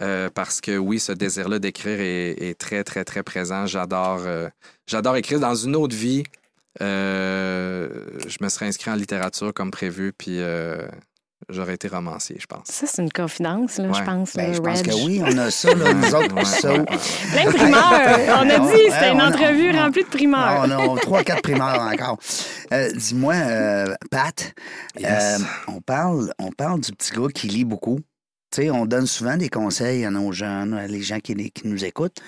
euh, 0.03 0.29
parce 0.29 0.61
que 0.61 0.77
oui, 0.77 1.01
ce 1.01 1.13
désir-là 1.13 1.59
d'écrire 1.59 1.99
est, 2.01 2.33
est 2.51 2.59
très, 2.59 2.85
très, 2.85 3.05
très 3.05 3.23
présent. 3.23 3.65
J'adore, 3.67 4.21
j'adore 4.87 5.17
écrire 5.17 5.41
dans 5.41 5.55
une 5.55 5.75
autre 5.75 5.97
vie. 5.97 6.25
Euh, 6.83 7.89
je 8.27 8.37
me 8.41 8.49
serais 8.49 8.67
inscrit 8.67 8.91
en 8.91 8.95
littérature 8.97 9.53
comme 9.55 9.71
prévu, 9.71 10.13
puis 10.17 10.41
euh, 10.41 10.79
j'aurais 11.49 11.75
été 11.75 11.89
romancier, 11.89 12.37
je 12.41 12.47
pense. 12.47 12.67
Ça, 12.67 12.87
c'est 12.87 13.03
une 13.03 13.13
confidence, 13.13 13.79
là, 13.79 13.93
je 13.93 14.03
pense. 14.03 14.35
Ben, 14.35 14.55
je 14.55 14.61
pense 14.61 14.79
Reg. 14.79 14.89
que 14.91 14.95
oui, 15.07 15.21
on 15.25 15.37
a 15.39 15.51
ça, 15.51 15.75
là, 15.75 15.93
nous 15.95 16.15
autres, 16.15 16.35
Ouais, 16.35 16.45
ça. 16.45 16.73
ouais, 16.73 16.79
ouais. 16.81 16.85
Plein 17.33 17.45
de 17.51 17.57
primeurs. 17.57 18.39
On 18.43 18.51
a 18.51 18.59
dit, 18.73 18.83
c'était 18.91 19.13
une 19.13 19.23
entrevue 19.23 19.71
on 19.75 19.83
remplie 19.83 20.03
de 20.05 20.09
primeurs. 20.09 20.63
On 20.67 20.71
a 20.71 21.01
trois, 21.01 21.23
quatre 21.23 21.43
primaires 21.43 21.81
encore. 21.93 22.19
Euh, 22.73 22.91
Dis-moi, 22.93 23.35
euh, 23.35 23.95
Pat, 24.11 24.55
Yes. 24.99 25.41
euh, 25.41 25.45
on, 25.69 25.81
parle, 25.81 26.33
on 26.39 26.51
parle 26.51 26.81
du 26.81 26.93
petit 26.93 27.13
gars 27.13 27.29
qui 27.33 27.49
lit 27.49 27.65
beaucoup. 27.65 28.01
Tu 28.51 28.63
sais, 28.63 28.71
on 28.71 28.87
donne 28.87 29.07
souvent 29.07 29.37
des 29.37 29.49
conseils 29.49 30.05
à 30.05 30.11
nos 30.11 30.31
jeunes, 30.33 30.75
à 30.75 30.87
les 30.87 31.03
gens 31.03 31.19
qui, 31.19 31.35
qui 31.51 31.67
nous 31.67 31.85
écoutent. 31.85 32.19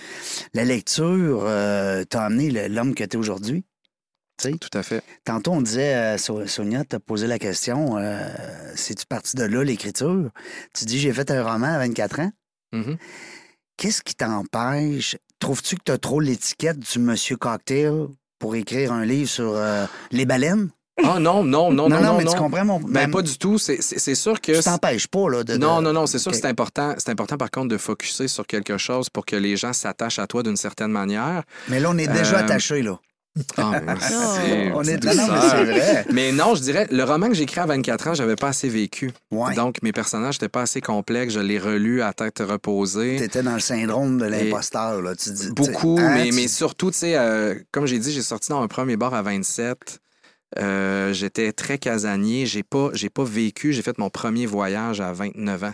La 0.54 0.64
lecture 0.64 1.44
euh, 1.46 2.02
t'a 2.04 2.22
amené 2.24 2.68
l'homme 2.68 2.94
que 2.94 3.04
tu 3.04 3.16
es 3.16 3.16
aujourd'hui? 3.16 3.64
Tu 4.38 4.58
Tout 4.58 4.76
à 4.76 4.82
fait. 4.82 5.02
Tantôt, 5.24 5.52
on 5.52 5.60
disait, 5.62 5.94
euh, 5.94 6.18
So- 6.18 6.46
Sonia 6.46 6.84
t'a 6.84 7.00
posé 7.00 7.26
la 7.26 7.38
question, 7.38 7.96
euh, 7.96 8.18
c'est-tu 8.74 9.06
parti 9.06 9.34
de 9.36 9.44
là, 9.44 9.62
l'écriture? 9.64 10.30
Tu 10.74 10.84
dis, 10.84 10.98
j'ai 10.98 11.12
fait 11.12 11.30
un 11.30 11.42
roman 11.42 11.66
à 11.74 11.78
24 11.78 12.20
ans. 12.20 12.30
Mhm. 12.72 12.96
Qu'est-ce 13.78 14.02
qui 14.02 14.14
t'empêche? 14.14 15.16
Trouves-tu 15.38 15.76
que 15.76 15.82
tu 15.86 15.92
as 15.92 15.98
trop 15.98 16.20
l'étiquette 16.20 16.78
du 16.78 16.98
Monsieur 16.98 17.36
Cocktail 17.36 17.92
pour 18.38 18.54
écrire 18.56 18.92
un 18.92 19.04
livre 19.04 19.28
sur 19.28 19.52
euh, 19.56 19.86
les 20.10 20.26
baleines? 20.26 20.70
Ah 21.04 21.18
non, 21.20 21.44
non, 21.44 21.70
non, 21.72 21.88
non, 21.90 22.00
non, 22.00 22.16
mais 22.18 22.24
non. 22.24 22.32
tu 22.32 22.38
comprends 22.38 22.64
mon... 22.64 22.80
Ben, 22.80 22.90
même- 22.92 23.10
pas 23.10 23.20
du 23.22 23.36
tout. 23.36 23.58
C'est- 23.58 23.82
sûr 24.14 24.40
que... 24.40 24.52
Tu 24.52 24.62
t'empêches 24.62 25.06
pas, 25.08 25.28
là, 25.28 25.44
de... 25.44 25.56
Non, 25.56 25.82
non, 25.82 25.92
non, 25.92 26.06
c'est 26.06 26.18
sûr 26.18 26.30
que 26.32 26.36
c'est 26.38 26.46
important. 26.46 26.94
C'est 26.98 27.10
important, 27.10 27.36
par 27.36 27.50
contre, 27.50 27.68
de 27.68 27.76
focuser 27.78 28.28
sur 28.28 28.46
quelque 28.46 28.78
chose 28.78 29.10
pour 29.10 29.24
que 29.26 29.36
les 29.36 29.56
gens 29.58 29.72
s'attachent 29.74 30.18
à 30.18 30.26
toi 30.26 30.42
d'une 30.42 30.56
certaine 30.56 30.90
manière. 30.90 31.42
Mais 31.68 31.80
là, 31.80 31.90
on 31.90 31.98
est 31.98 32.06
déjà 32.08 32.36
Euh, 32.38 32.44
attachés, 32.44 32.82
là. 32.82 32.98
Ah, 33.56 33.80
merci. 33.84 34.12
On 34.74 34.82
est... 34.84 34.98
petite 34.98 35.16
Non, 35.18 35.26
mais 35.28 35.80
vrai. 35.80 36.32
Non, 36.32 36.54
je 36.54 36.62
dirais, 36.62 36.86
le 36.90 37.02
roman 37.04 37.28
que 37.28 37.34
j'ai 37.34 37.42
écrit 37.42 37.60
à 37.60 37.66
24 37.66 38.08
ans, 38.08 38.14
j'avais 38.14 38.36
pas 38.36 38.48
assez 38.48 38.68
vécu. 38.68 39.10
Ouais. 39.30 39.54
Donc, 39.54 39.82
mes 39.82 39.92
personnages 39.92 40.36
n'étaient 40.36 40.48
pas 40.48 40.62
assez 40.62 40.80
complexes. 40.80 41.34
Je 41.34 41.40
l'ai 41.40 41.58
relu 41.58 42.02
à 42.02 42.12
tête 42.12 42.38
reposée. 42.46 43.16
T'étais 43.18 43.42
dans 43.42 43.54
le 43.54 43.60
syndrome 43.60 44.18
de 44.18 44.24
l'imposteur, 44.26 45.02
là. 45.02 45.14
Tu 45.16 45.30
dis, 45.30 45.50
Beaucoup, 45.52 45.98
hein, 46.00 46.12
mais, 46.14 46.28
tu- 46.30 46.34
mais 46.34 46.48
surtout, 46.48 46.90
tu 46.90 46.98
sais, 46.98 47.16
euh, 47.16 47.54
comme 47.72 47.86
j'ai 47.86 47.98
dit, 47.98 48.12
j'ai 48.12 48.22
sorti 48.22 48.48
dans 48.50 48.62
un 48.62 48.68
premier 48.68 48.96
bar 48.96 49.12
à 49.14 49.22
27. 49.22 50.00
Euh, 50.58 51.12
J'étais 51.12 51.52
très 51.52 51.76
casanier. 51.78 52.46
J'ai 52.46 52.62
pas, 52.62 52.90
j'ai 52.94 53.10
pas 53.10 53.24
vécu. 53.24 53.72
J'ai 53.72 53.82
fait 53.82 53.98
mon 53.98 54.10
premier 54.10 54.46
voyage 54.46 55.00
à 55.00 55.12
29 55.12 55.64
ans. 55.64 55.72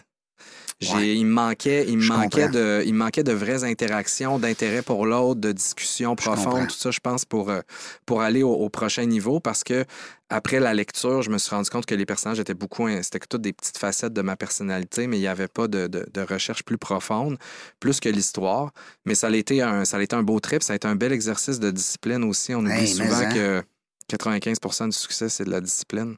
Ouais. 0.94 1.14
Il 1.14 1.26
me 1.26 1.32
manquait, 1.32 1.84
il 1.88 1.96
me 1.98 2.02
manquait 2.08 2.48
de, 2.48 2.82
il 2.86 2.94
manquait 2.94 3.22
de 3.22 3.32
vraies 3.32 3.62
interactions, 3.64 4.38
d'intérêt 4.38 4.82
pour 4.82 5.06
l'autre, 5.06 5.40
de 5.40 5.52
discussions 5.52 6.16
profondes, 6.16 6.66
tout 6.68 6.74
ça, 6.76 6.90
je 6.90 6.98
pense, 7.00 7.24
pour, 7.24 7.50
euh, 7.50 7.60
pour 8.06 8.22
aller 8.22 8.42
au, 8.42 8.52
au 8.52 8.68
prochain 8.68 9.04
niveau. 9.04 9.38
Parce 9.38 9.62
que 9.62 9.84
après 10.28 10.58
la 10.60 10.74
lecture, 10.74 11.22
je 11.22 11.30
me 11.30 11.38
suis 11.38 11.50
rendu 11.54 11.68
compte 11.70 11.86
que 11.86 11.94
les 11.94 12.06
personnages 12.06 12.40
étaient 12.40 12.54
beaucoup, 12.54 12.88
c'était 13.02 13.20
que 13.20 13.26
toutes 13.28 13.42
des 13.42 13.52
petites 13.52 13.78
facettes 13.78 14.12
de 14.12 14.22
ma 14.22 14.34
personnalité, 14.36 15.06
mais 15.06 15.18
il 15.18 15.20
n'y 15.20 15.26
avait 15.28 15.46
pas 15.48 15.68
de, 15.68 15.86
de- 15.86 16.06
de 16.12 16.20
recherche 16.22 16.62
plus 16.64 16.78
profonde, 16.78 17.36
plus 17.78 18.00
que 18.00 18.08
l'histoire. 18.08 18.72
Mais 19.04 19.14
ça 19.14 19.28
a 19.28 19.30
été 19.36 19.62
un, 19.62 19.84
ça 19.84 19.98
a 19.98 20.02
été 20.02 20.16
un 20.16 20.22
beau 20.22 20.40
trip, 20.40 20.62
ça 20.62 20.72
a 20.72 20.76
été 20.76 20.88
un 20.88 20.96
bel 20.96 21.12
exercice 21.12 21.60
de 21.60 21.70
discipline 21.70 22.24
aussi. 22.24 22.54
On 22.54 22.60
oublie 22.60 22.72
Hey, 22.72 22.88
souvent 22.88 23.14
hein? 23.14 23.32
que 23.32 23.62
95% 24.10 24.86
du 24.86 24.92
succès, 24.96 25.28
c'est 25.28 25.44
de 25.44 25.50
la 25.50 25.60
discipline. 25.60 26.16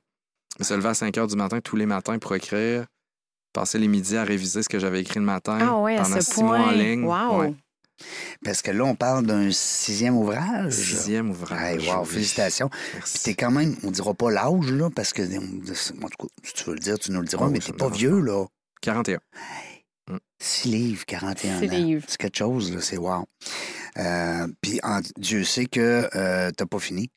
Me 0.59 0.64
se 0.64 0.73
lever 0.75 0.88
à 0.88 0.95
5 0.95 1.19
heures 1.19 1.27
du 1.27 1.37
matin 1.37 1.61
tous 1.61 1.77
les 1.77 1.87
matins 1.87 2.19
pour 2.19 2.35
écrire, 2.35 2.87
passer 3.55 3.79
les 3.79 3.88
midis 3.88 4.17
à 4.19 4.25
réviser 4.25 4.62
ce 4.62 4.69
que 4.69 4.79
j'avais 4.79 5.01
écrit 5.01 5.19
le 5.21 5.25
matin 5.25 5.57
Ah 5.62 5.79
ouais, 5.79 5.97
à 5.97 6.03
pendant 6.03 6.17
ce 6.21 6.35
six 6.35 6.43
mois 6.43 6.59
en 6.59 6.71
ligne. 6.73 7.05
Wow. 7.05 7.40
Ouais. 7.40 7.55
Parce 8.45 8.61
que 8.61 8.73
là, 8.73 8.85
on 8.85 8.97
parle 8.97 9.25
d'un 9.25 9.51
sixième 9.53 10.17
ouvrage. 10.17 10.73
Sixième 10.73 11.31
ouvrage. 11.31 11.83
Hey, 11.85 11.88
wow, 11.88 12.03
oui. 12.03 12.09
félicitations. 12.09 12.69
Merci. 12.95 13.12
Puis 13.14 13.23
t'es 13.23 13.35
quand 13.35 13.53
même, 13.53 13.77
on 13.85 13.90
dira 13.90 14.12
pas 14.12 14.31
l'âge, 14.33 14.71
là, 14.73 14.90
parce 14.90 15.12
que, 15.12 15.23
en 15.23 16.09
tout 16.09 16.27
cas, 16.27 16.27
si 16.43 16.53
tu 16.53 16.64
veux 16.64 16.75
le 16.75 16.81
dire, 16.81 16.99
tu 16.99 17.12
nous 17.12 17.21
le 17.21 17.27
diras, 17.27 17.47
Oh, 17.47 17.51
mais 17.51 17.61
t'es 17.61 17.73
pas 17.73 17.88
vieux, 17.88 18.21
là. 18.21 18.45
41. 18.83 19.19
Six 20.43 20.69
livres, 20.69 21.05
41 21.07 21.61
Six 21.61 21.69
ans. 21.69 21.73
livres. 21.73 22.05
C'est 22.09 22.19
quelque 22.19 22.37
chose, 22.37 22.73
là, 22.75 22.81
c'est 22.83 22.99
wow. 22.99 23.25
Euh, 23.99 24.47
puis 24.61 24.79
en- 24.83 25.01
Dieu 25.17 25.45
sait 25.45 25.67
que 25.67 26.09
euh, 26.14 26.51
t'as 26.51 26.67
pas 26.67 26.79
fini. 26.81 27.09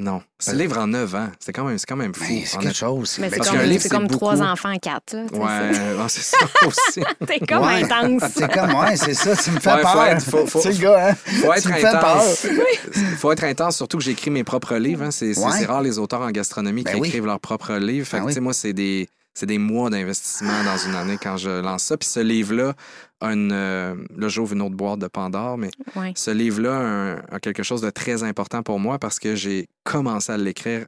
Non. 0.00 0.22
C'est 0.38 0.52
Euh, 0.52 0.54
livre 0.54 0.78
en 0.78 0.86
9 0.86 1.14
ans. 1.14 1.28
C'est 1.38 1.52
quand 1.52 1.64
même, 1.64 1.76
c'est 1.76 1.86
quand 1.86 1.94
même 1.96 2.14
fou. 2.14 2.24
C'est 2.46 2.58
quelque 2.58 2.74
chose. 2.74 3.18
Mais 3.20 3.28
c'est 3.28 3.38
comme, 3.40 3.58
c'est 3.58 3.78
c'est 3.78 3.88
comme 3.90 4.08
trois 4.08 4.40
enfants, 4.42 4.74
quatre. 4.80 5.14
Là, 5.14 5.24
tu 5.30 5.38
Ouais, 5.38 6.08
c'est 6.08 6.22
ça 6.22 6.38
aussi. 6.66 6.80
c'est- 6.92 7.26
T'es 7.26 7.46
comme 7.46 7.64
Ouais. 7.66 7.82
intense. 7.84 8.22
C'est 8.34 8.50
comme, 8.50 8.74
ouais, 8.74 8.96
c'est 8.96 9.12
ça, 9.14 9.36
tu 9.36 9.50
me 9.50 9.60
fais 9.60 9.70
Ouais, 9.72 9.76
faut 9.82 9.92
peur. 9.92 10.04
être- 10.06 10.22
faut- 10.24 10.46
faut- 10.46 10.60
C'est 10.62 10.72
le 10.72 10.78
gars, 10.78 11.10
hein? 11.10 11.14
Faut 11.14 11.52
être 11.52 11.62
tu 11.62 11.68
me 11.68 11.74
fais 11.74 11.86
intense. 11.86 12.40
peur. 12.42 12.52
Il 12.96 13.02
faut 13.16 13.32
être 13.32 13.44
intense, 13.44 13.76
surtout 13.76 13.98
que 13.98 14.04
j'écris 14.04 14.30
mes 14.30 14.42
propres 14.44 14.76
livres. 14.76 15.04
hein. 15.04 15.10
C'est 15.10 15.34
c'est- 15.34 15.44
Ouais. 15.44 15.52
c'est 15.58 15.66
rare 15.66 15.82
les 15.82 15.98
auteurs 15.98 16.22
en 16.22 16.30
gastronomie 16.30 16.82
Ben 16.82 16.94
qui 16.94 17.00
oui. 17.00 17.08
écrivent 17.08 17.26
leurs 17.26 17.40
propres 17.40 17.74
livres. 17.74 18.06
Fait 18.06 18.16
Ben 18.16 18.22
que, 18.22 18.26
oui. 18.28 18.32
tu 18.32 18.34
sais, 18.36 18.40
moi, 18.40 18.54
c'est 18.54 18.72
des, 18.72 19.08
c'est 19.34 19.46
des 19.46 19.58
mois 19.58 19.90
d'investissement 19.90 20.64
dans 20.64 20.76
une 20.76 20.94
année 20.94 21.16
quand 21.22 21.36
je 21.36 21.50
lance 21.60 21.84
ça. 21.84 21.96
Puis 21.96 22.08
ce 22.08 22.20
livre-là, 22.20 22.74
a 23.20 23.32
une, 23.32 23.52
euh, 23.52 23.94
là, 24.16 24.28
j'ouvre 24.28 24.54
une 24.54 24.62
autre 24.62 24.74
boîte 24.76 24.98
de 24.98 25.06
Pandore, 25.08 25.58
mais 25.58 25.70
Ouais. 25.96 26.12
ce 26.16 26.30
livre-là 26.30 26.72
a, 26.76 26.82
un- 26.82 27.16
a 27.30 27.40
quelque 27.40 27.62
chose 27.62 27.80
de 27.82 27.90
très 27.90 28.22
important 28.22 28.62
pour 28.62 28.78
moi 28.80 28.98
parce 28.98 29.18
que 29.18 29.34
j'ai 29.36 29.68
commencé 29.84 30.32
à 30.32 30.36
l'écrire, 30.36 30.86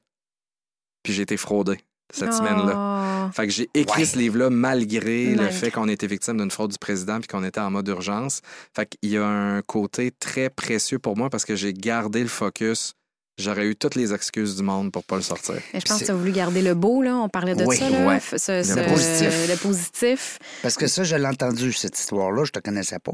puis 1.03 1.13
j'ai 1.13 1.23
été 1.23 1.37
fraudé 1.37 1.79
cette 2.13 2.33
semaine-là. 2.35 3.27
Oh. 3.29 3.33
Fait 3.33 3.47
que 3.47 3.53
j'ai 3.53 3.69
écrit 3.75 4.01
Ouais. 4.03 4.07
ce 4.07 4.19
livre-là 4.19 4.51
malgré 4.51 5.35
le 5.35 5.49
fait 5.49 5.71
qu'on 5.71 5.89
était 5.89 6.07
victime 6.07 6.37
d'une 6.39 6.51
fraude 6.51 6.71
du 6.73 6.79
président 6.79 7.19
puis 7.21 7.29
qu'on 7.29 7.45
était 7.45 7.61
en 7.61 7.71
mode 7.71 7.89
urgence. 7.89 8.41
Fait 8.75 8.87
qu'il 8.87 9.11
y 9.11 9.17
a 9.17 9.27
un 9.27 9.63
côté 9.63 10.11
très 10.11 10.51
précieux 10.51 10.99
pour 10.99 11.17
moi 11.17 11.31
parce 11.31 11.45
que 11.45 11.55
j'ai 11.57 11.73
gardé 11.73 12.21
le 12.23 12.29
focus. 12.29 12.95
J'aurais 13.38 13.66
eu 13.66 13.77
toutes 13.77 13.95
les 13.95 14.12
excuses 14.12 14.57
du 14.57 14.62
monde 14.62 14.92
pour 14.92 15.05
pas 15.05 15.16
le 15.16 15.23
sortir. 15.23 15.55
Mais 15.73 15.81
je 15.81 15.87
pense 15.87 16.01
que 16.01 16.05
tu 16.05 16.11
as 16.11 16.14
voulu 16.14 16.33
garder 16.33 16.61
le 16.62 16.75
beau, 16.75 17.03
là. 17.03 17.16
On 17.16 17.29
parlait 17.29 17.55
de 17.55 17.64
Oui, 17.64 17.77
ça, 17.79 17.88
là. 17.88 18.07
ouais. 18.07 18.18
F- 18.18 18.37
ce- 18.38 18.62
ce- 18.62 18.88
positif. 18.90 19.49
Le 19.49 19.57
positif. 19.57 20.38
Parce 20.62 20.77
que 20.77 20.87
ça, 20.87 21.03
je 21.03 21.16
l'ai 21.16 21.27
entendu, 21.27 21.73
cette 21.73 21.99
histoire-là, 21.99 22.45
je 22.45 22.51
te 22.53 22.59
connaissais 22.61 22.99
pas. 22.99 23.12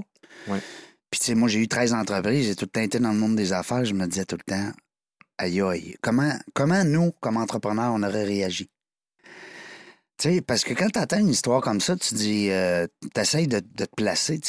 Ouais. 0.48 0.58
Puis, 1.10 1.20
tu 1.20 1.26
sais, 1.26 1.34
moi, 1.34 1.48
j'ai 1.48 1.60
eu 1.60 1.68
13 1.68 1.92
entreprises, 1.94 2.46
j'ai 2.46 2.56
tout 2.56 2.64
le 2.64 2.70
temps 2.70 2.80
été 2.80 2.98
dans 2.98 3.12
le 3.12 3.18
monde 3.18 3.36
des 3.36 3.52
affaires, 3.52 3.84
je 3.84 3.94
me 3.94 4.06
disais 4.06 4.24
tout 4.24 4.36
le 4.36 4.42
temps, 4.52 4.72
aïe 5.38 5.60
aïe, 5.62 5.96
comment, 6.02 6.32
comment 6.52 6.82
nous, 6.84 7.12
comme 7.20 7.36
entrepreneurs, 7.36 7.92
on 7.94 8.02
aurait 8.02 8.24
réagi? 8.24 8.68
Tu 10.18 10.28
sais, 10.34 10.40
parce 10.40 10.64
que 10.64 10.74
quand 10.74 10.88
tu 10.92 10.98
entends 10.98 11.18
une 11.20 11.28
histoire 11.28 11.60
comme 11.60 11.80
ça, 11.80 11.94
tu 11.96 12.14
dis, 12.14 12.50
tu 13.14 13.20
essaies 13.20 13.46
de, 13.46 13.60
de 13.60 13.84
te 13.84 13.94
placer. 13.96 14.40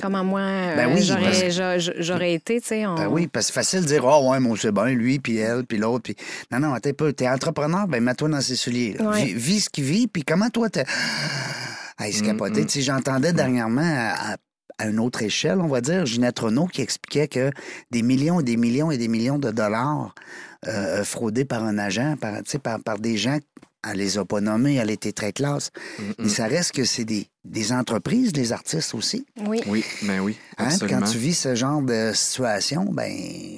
Comment 0.00 0.22
moi, 0.24 0.40
euh, 0.40 0.76
Ben 0.76 0.94
oui, 0.94 1.02
j'aurais, 1.02 1.32
que- 1.42 1.50
j'a- 1.50 1.78
j'aurais 1.78 2.34
été, 2.34 2.60
tu 2.60 2.68
sais. 2.68 2.86
on- 2.86 2.94
Ben 2.94 3.08
oui, 3.08 3.26
parce 3.26 3.46
que 3.46 3.52
c'est 3.52 3.60
facile 3.60 3.80
de 3.82 3.86
dire, 3.86 4.04
oh 4.04 4.30
ouais, 4.30 4.38
moi, 4.40 4.56
c'est 4.60 4.72
bien, 4.72 4.86
lui, 4.86 5.18
puis 5.18 5.36
elle, 5.38 5.64
puis 5.66 5.78
l'autre. 5.78 6.04
Puis... 6.04 6.16
Non, 6.52 6.60
non, 6.60 6.78
t'es 6.78 6.92
pas. 6.92 7.12
T'es 7.12 7.28
entrepreneur, 7.28 7.88
ben 7.88 8.02
mets-toi 8.02 8.28
dans 8.28 8.40
ses 8.40 8.54
souliers. 8.56 8.96
Ouais. 9.00 9.24
Vis, 9.26 9.34
vis 9.34 9.60
ce 9.62 9.68
qu'il 9.70 9.84
vit, 9.84 10.06
puis 10.06 10.22
comment 10.22 10.48
toi, 10.50 10.70
t'es. 10.70 10.84
Hey, 11.98 12.12
c'est 12.12 12.22
Mm, 12.22 12.26
capoté. 12.26 12.62
mm. 12.62 12.66
Tu 12.66 12.72
sais, 12.72 12.80
j'entendais 12.82 13.32
dernièrement 13.32 13.82
à, 13.82 14.32
à- 14.32 14.36
à 14.78 14.86
une 14.88 14.98
autre 14.98 15.22
échelle, 15.22 15.60
on 15.60 15.68
va 15.68 15.80
dire, 15.80 16.04
Ginette 16.06 16.38
Renault 16.40 16.66
qui 16.66 16.82
expliquait 16.82 17.28
que 17.28 17.50
des 17.92 18.02
millions 18.02 18.40
et 18.40 18.42
des 18.42 18.56
millions 18.56 18.90
et 18.90 18.98
des 18.98 19.06
millions 19.06 19.38
de 19.38 19.52
dollars 19.52 20.12
euh, 20.66 21.04
fraudés 21.04 21.44
par 21.44 21.62
un 21.62 21.78
agent, 21.78 22.16
par, 22.20 22.36
tu 22.38 22.50
sais, 22.50 22.58
par, 22.58 22.80
par 22.80 22.98
des 22.98 23.16
gens, 23.16 23.38
elle 23.90 23.98
les 23.98 24.18
a 24.18 24.24
pas 24.24 24.40
nommés, 24.40 24.74
elle 24.76 24.90
était 24.90 25.12
très 25.12 25.32
classe. 25.32 25.70
Mm, 25.98 26.02
Mais 26.20 26.28
ça 26.28 26.46
reste 26.46 26.72
que 26.72 26.84
c'est 26.84 27.04
des, 27.04 27.26
des 27.44 27.72
entreprises, 27.72 28.32
des 28.32 28.52
artistes 28.52 28.94
aussi. 28.94 29.26
Oui. 29.46 29.60
Oui, 29.66 29.84
mais 30.02 30.18
oui, 30.18 30.36
Hein? 30.58 30.68
Quand 30.88 31.02
tu 31.02 31.18
vis 31.18 31.34
ce 31.34 31.54
genre 31.54 31.82
de 31.82 32.12
situation, 32.14 32.84
ben, 32.92 33.12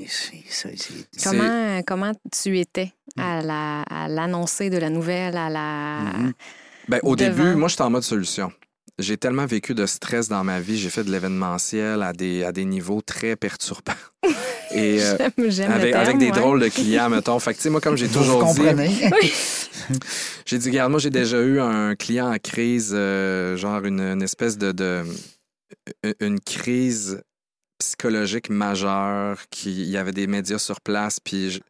c'est- 0.09 0.43
c'est- 0.49 0.77
c'est 0.77 0.93
C'est- 1.13 1.29
Comment, 1.31 1.83
comment 1.87 2.13
tu 2.33 2.59
étais 2.59 2.93
à, 3.19 3.43
la, 3.43 3.83
à 3.83 4.09
l'annoncer 4.09 4.71
de 4.71 4.79
la 4.79 4.91
nouvelle, 4.91 5.37
à 5.37 5.49
la... 5.51 6.01
Mhm. 6.19 6.33
Ben, 6.89 7.01
au 7.03 7.17
devant. 7.17 7.31
début, 7.45 7.55
moi, 7.57 7.69
j'étais 7.69 7.83
en 7.83 7.91
mode 7.91 8.03
solution. 8.05 8.53
J'ai 8.99 9.19
tellement 9.19 9.45
vécu 9.45 9.75
de 9.75 9.85
stress 9.85 10.29
dans 10.29 10.43
ma 10.43 10.59
vie. 10.61 10.79
J'ai 10.79 10.89
fait 10.91 11.05
de 11.05 11.11
l'événementiel 11.11 12.03
à 12.03 12.13
des, 12.15 12.45
à 12.45 12.53
des 12.53 12.65
niveaux 12.65 13.03
très 13.03 13.37
perturbants. 13.37 13.93
Et 14.73 15.01
euh, 15.03 15.17
J'aime, 15.19 15.51
j'aime 15.51 15.69
le 15.69 15.75
avec, 15.75 15.93
terme, 15.93 16.05
avec 16.05 16.19
des 16.19 16.27
ouais. 16.27 16.33
drôles 16.33 16.61
de 16.61 16.69
clients, 16.69 17.09
mettons. 17.09 17.39
Fait 17.39 17.53
que, 17.53 17.59
tu 17.59 17.63
sais, 17.65 17.71
moi, 17.71 17.81
comme 17.81 17.97
j'ai 17.97 18.07
Vous 18.07 18.19
toujours 18.19 18.53
dit, 18.55 18.63
j'ai 20.47 20.59
dit, 20.59 20.69
regarde, 20.71 20.91
moi, 20.91 20.99
j'ai 20.99 21.11
déjà 21.11 21.41
eu 21.41 21.61
un 21.61 21.95
client 21.95 22.33
en 22.33 22.39
crise, 22.39 22.93
euh, 22.95 23.57
genre 23.57 23.85
une, 23.85 24.01
une 24.01 24.23
espèce 24.23 24.59
de, 24.59 24.73
de- 24.73 25.05
une 26.21 26.41
crise 26.41 27.23
psychologique 27.79 28.51
majeure, 28.51 29.39
qui 29.51 29.71
il 29.83 29.89
y 29.89 29.97
avait 29.97 30.13
des 30.13 30.27
médias 30.27 30.59
sur 30.59 30.81
place, 30.81 31.21
puis 31.21 31.51
je- 31.51 31.61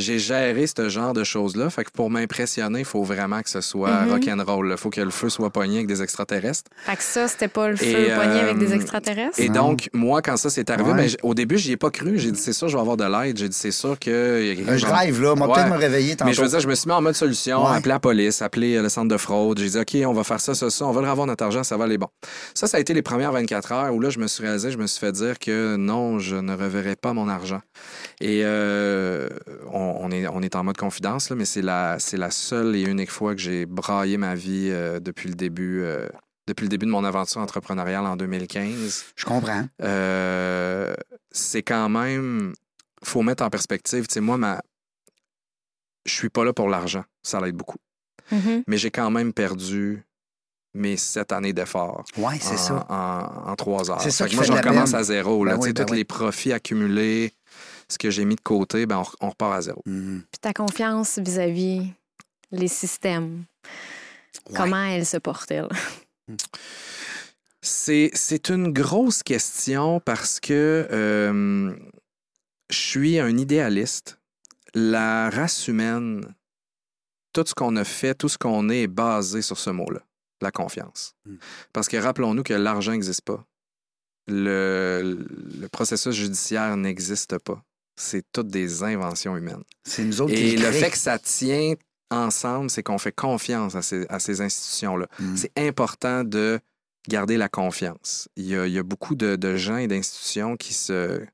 j'ai 0.00 0.18
géré 0.18 0.66
ce 0.66 0.88
genre 0.88 1.12
de 1.12 1.24
choses-là. 1.24 1.70
Fait 1.70 1.84
que 1.84 1.90
pour 1.90 2.10
m'impressionner, 2.10 2.80
il 2.80 2.84
faut 2.84 3.02
vraiment 3.04 3.42
que 3.42 3.50
ce 3.50 3.60
soit 3.60 4.02
Mhm. 4.02 4.12
rock'n'roll. 4.12 4.68
Il 4.72 4.76
faut 4.76 4.90
que 4.90 5.00
le 5.00 5.10
feu 5.10 5.28
soit 5.28 5.50
pogné 5.50 5.76
avec 5.76 5.86
des 5.86 6.02
extraterrestres. 6.02 6.70
Fait 6.86 6.96
que 6.96 7.02
ça, 7.02 7.28
c'était 7.28 7.48
pas 7.48 7.68
le 7.68 7.76
feu 7.76 7.84
Et, 7.86 8.14
poigné 8.14 8.40
avec 8.40 8.58
des 8.58 8.72
euh, 8.72 8.76
extraterrestres? 8.76 9.38
Et 9.40 9.48
Non. 9.48 9.68
donc, 9.70 9.88
moi, 9.92 10.22
quand 10.22 10.36
ça 10.36 10.50
s'est 10.50 10.70
arrivé, 10.70 10.90
Ouais. 10.90 10.96
ben, 10.96 11.10
au 11.22 11.34
début, 11.34 11.58
j'y 11.58 11.72
ai 11.72 11.76
pas 11.76 11.90
cru. 11.90 12.18
J'ai 12.18 12.32
dit, 12.32 12.40
c'est 12.40 12.52
sûr, 12.52 12.68
je 12.68 12.76
vais 12.76 12.80
avoir 12.80 12.96
de 12.96 13.04
l'aide. 13.04 13.36
J'ai 13.38 13.48
dit, 13.48 13.56
c'est 13.56 13.70
sûr 13.70 13.98
que. 13.98 14.40
il 14.40 14.46
y 14.48 14.50
a 14.50 14.54
quelqu'un 14.56 14.88
Euh, 14.88 14.94
rêve, 14.96 15.22
là. 15.22 15.34
Moi, 15.34 15.46
Ouais. 15.48 15.54
peut-être 15.54 15.70
me 15.72 15.76
réveiller 15.78 16.16
tantôt. 16.16 16.28
Mais 16.28 16.34
je 16.34 16.42
veux 16.42 16.48
dire, 16.48 16.60
je 16.60 16.68
me 16.68 16.74
suis 16.74 16.88
mis 16.88 16.94
en 16.94 17.02
mode 17.02 17.14
solution, 17.14 17.64
Ouais. 17.64 17.76
appeler 17.76 17.90
la 17.90 18.00
police, 18.00 18.42
appeler 18.42 18.76
euh, 18.76 18.82
le 18.82 18.88
centre 18.88 19.08
de 19.08 19.16
fraude. 19.16 19.58
J'ai 19.58 19.68
dit, 19.68 19.78
OK, 19.78 19.96
on 20.08 20.12
va 20.12 20.24
faire 20.24 20.40
ça, 20.40 20.54
ça, 20.54 20.70
ça, 20.70 20.86
on 20.86 20.92
va 20.92 21.02
le 21.02 21.10
revoir 21.10 21.26
notre 21.26 21.44
argent, 21.44 21.62
ça 21.62 21.76
va 21.76 21.84
aller 21.84 21.98
bon. 21.98 22.08
Ça, 22.54 22.66
ça 22.66 22.76
a 22.76 22.80
été 22.80 22.94
les 22.94 23.02
premières 23.02 23.32
24 23.32 23.72
heures 23.72 23.94
où 23.94 24.00
là, 24.00 24.10
je 24.10 24.18
me 24.18 24.26
suis 24.26 24.42
réalisé, 24.42 24.70
je 24.70 24.78
me 24.78 24.86
suis 24.86 24.98
fait 25.00 25.12
dire 25.12 25.38
que 25.38 25.76
non, 25.76 26.18
je 26.18 26.36
ne 26.36 26.52
reverrai 26.54 26.96
pas 26.96 27.12
mon 27.12 27.28
argent. 27.28 27.60
Et 28.20 28.42
euh, 28.44 29.28
on, 29.72 29.89
on, 29.98 30.10
est, 30.10 30.26
on 30.28 30.42
est 30.42 30.54
en 30.56 30.64
mode 30.64 30.76
confidence, 30.76 31.30
là, 31.30 31.36
mais 31.36 31.44
c'est 31.44 31.62
la, 31.62 31.98
c'est 31.98 32.16
la 32.16 32.30
seule 32.30 32.76
et 32.76 32.82
unique 32.82 33.10
fois 33.10 33.34
que 33.34 33.40
j'ai 33.40 33.66
braillé 33.66 34.16
ma 34.16 34.34
vie 34.34 34.68
euh, 34.70 35.00
depuis, 35.00 35.28
le 35.28 35.34
début, 35.34 35.82
euh, 35.82 36.08
depuis 36.46 36.64
le 36.64 36.68
début 36.68 36.86
de 36.86 36.90
mon 36.90 37.04
aventure 37.04 37.40
entrepreneuriale 37.40 38.06
en 38.06 38.16
2015. 38.16 39.04
Je 39.16 39.24
comprends. 39.24 39.66
Euh, 39.82 40.94
c'est 41.30 41.62
quand 41.62 41.88
même. 41.88 42.52
faut 43.02 43.22
mettre 43.22 43.42
en 43.42 43.50
perspective. 43.50 44.06
Tu 44.06 44.14
sais, 44.14 44.20
moi, 44.20 44.36
ma... 44.36 44.60
je 46.06 46.12
suis 46.12 46.30
pas 46.30 46.44
là 46.44 46.52
pour 46.52 46.68
l'argent. 46.68 47.04
Ça 47.22 47.40
l'aide 47.40 47.56
beaucoup. 47.56 47.78
Mhm. 48.32 48.64
Mais 48.66 48.76
j'ai 48.76 48.90
quand 48.90 49.10
même 49.10 49.32
perdu 49.32 50.04
mes 50.74 50.96
sept 50.96 51.32
années 51.32 51.52
d'efforts. 51.52 52.04
Oui, 52.16 52.34
c'est 52.40 52.54
en, 52.54 52.58
ça. 52.58 52.86
En, 52.88 53.50
en 53.50 53.56
trois 53.56 53.90
heures. 53.90 54.00
C'est 54.00 54.10
ça 54.10 54.24
Fait 54.24 54.30
que 54.30 54.36
moi, 54.36 54.44
fait 54.44 54.52
je 54.52 54.52
de 54.52 54.62
la 54.62 54.70
recommence 54.70 54.94
à 54.94 55.02
zéro. 55.02 55.44
Là. 55.44 55.56
Ben 55.56 55.62
oui, 55.62 55.72
ben 55.72 55.84
tous 55.84 55.92
oui. 55.92 55.98
les 55.98 56.04
profits 56.04 56.52
accumulés, 56.52 57.32
ce 57.90 57.98
que 57.98 58.08
j'ai 58.10 58.24
mis 58.24 58.36
de 58.36 58.40
côté, 58.40 58.86
ben, 58.86 59.02
on, 59.20 59.26
on 59.26 59.30
repart 59.30 59.52
à 59.54 59.60
zéro. 59.60 59.82
Mhm. 59.86 60.22
Puis 60.30 60.38
ta 60.40 60.52
confiance 60.52 61.18
vis-à-vis 61.18 61.86
les 62.52 62.68
systèmes, 62.68 63.44
Ouais. 64.48 64.56
comment 64.56 64.84
elle 64.84 65.04
se 65.04 65.16
porte-t-elle? 65.18 65.68
C'est, 67.62 68.10
c'est 68.14 68.48
une 68.48 68.72
grosse 68.72 69.22
question 69.22 70.00
parce 70.00 70.40
que 70.40 70.88
euh, 70.90 71.74
je 72.70 72.76
suis 72.76 73.18
un 73.18 73.36
idéaliste. 73.36 74.18
La 74.74 75.28
race 75.30 75.68
humaine, 75.68 76.34
tout 77.32 77.44
ce 77.46 77.54
qu'on 77.54 77.76
a 77.76 77.84
fait, 77.84 78.14
tout 78.14 78.28
ce 78.28 78.38
qu'on 78.38 78.70
est 78.70 78.82
est 78.82 78.86
basé 78.86 79.42
sur 79.42 79.58
ce 79.58 79.70
mot-là, 79.70 80.00
la 80.40 80.50
confiance. 80.50 81.14
Mm. 81.26 81.34
Parce 81.72 81.88
que 81.88 81.96
rappelons-nous 81.96 82.44
que 82.44 82.54
l'argent 82.54 82.92
n'existe 82.92 83.22
pas. 83.22 83.44
Le, 84.26 85.26
le 85.60 85.68
processus 85.68 86.14
judiciaire 86.14 86.76
n'existe 86.76 87.36
pas. 87.38 87.62
C'est 88.00 88.24
toutes 88.32 88.48
des 88.48 88.82
inventions 88.82 89.36
humaines. 89.36 89.62
C'est 89.84 90.04
nous 90.04 90.20
autres 90.20 90.34
qui 90.34 90.40
Et 90.40 90.56
le 90.56 90.72
fait 90.72 90.90
que 90.90 90.98
ça 90.98 91.18
tient 91.18 91.74
ensemble, 92.10 92.70
c'est 92.70 92.82
qu'on 92.82 92.98
fait 92.98 93.12
confiance 93.12 93.74
à 93.74 93.82
ces, 93.82 94.06
à 94.08 94.18
ces 94.18 94.40
institutions-là. 94.40 95.06
Mm. 95.18 95.36
C'est 95.36 95.52
important 95.56 96.24
de 96.24 96.58
garder 97.08 97.36
la 97.36 97.48
confiance. 97.48 98.28
Il 98.36 98.46
y 98.46 98.56
a, 98.56 98.66
il 98.66 98.72
y 98.72 98.78
a 98.78 98.82
beaucoup 98.82 99.14
de, 99.14 99.36
de 99.36 99.56
gens 99.56 99.76
et 99.76 99.86
d'institutions 99.86 100.56
qui 100.56 100.74
se 100.74 101.24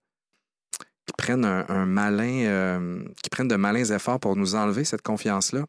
qui 1.06 1.12
prennent 1.16 1.44
un, 1.44 1.64
un 1.68 1.86
malin, 1.86 2.46
euh, 2.46 3.04
qui 3.22 3.30
prennent 3.30 3.48
de 3.48 3.56
malins 3.56 3.84
efforts 3.84 4.18
pour 4.18 4.34
nous 4.34 4.56
enlever 4.56 4.84
cette 4.84 5.02
confiance-là. 5.02 5.64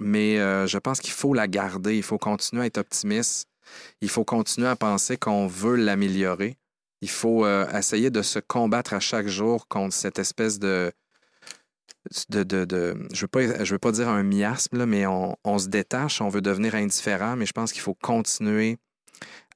Mais 0.00 0.38
euh, 0.38 0.66
je 0.66 0.78
pense 0.78 1.00
qu'il 1.00 1.12
faut 1.12 1.34
la 1.34 1.48
garder. 1.48 1.96
Il 1.96 2.02
faut 2.02 2.18
continuer 2.18 2.62
à 2.62 2.66
être 2.66 2.78
optimiste. 2.78 3.48
Il 4.00 4.08
faut 4.08 4.24
continuer 4.24 4.68
à 4.68 4.76
penser 4.76 5.16
qu'on 5.16 5.48
veut 5.48 5.74
l'améliorer. 5.74 6.56
Il 7.02 7.10
faut 7.10 7.44
euh, 7.44 7.66
essayer 7.76 8.10
de 8.10 8.22
se 8.22 8.38
combattre 8.38 8.94
à 8.94 9.00
chaque 9.00 9.28
jour 9.28 9.68
contre 9.68 9.94
cette 9.94 10.18
espèce 10.18 10.58
de, 10.58 10.90
de, 12.30 12.42
de, 12.42 12.64
de- 12.64 12.96
je 13.12 13.20
veux 13.22 13.28
pas, 13.28 13.64
je 13.64 13.72
veux 13.74 13.78
pas 13.78 13.92
dire 13.92 14.08
un 14.08 14.22
miasme, 14.22 14.78
là, 14.78 14.86
mais 14.86 15.06
on, 15.06 15.36
on 15.44 15.58
se 15.58 15.68
détache, 15.68 16.20
on 16.20 16.28
veut 16.28 16.40
devenir 16.40 16.74
indifférent, 16.74 17.36
mais 17.36 17.46
je 17.46 17.52
pense 17.52 17.72
qu'il 17.72 17.82
faut 17.82 17.94
continuer 18.02 18.78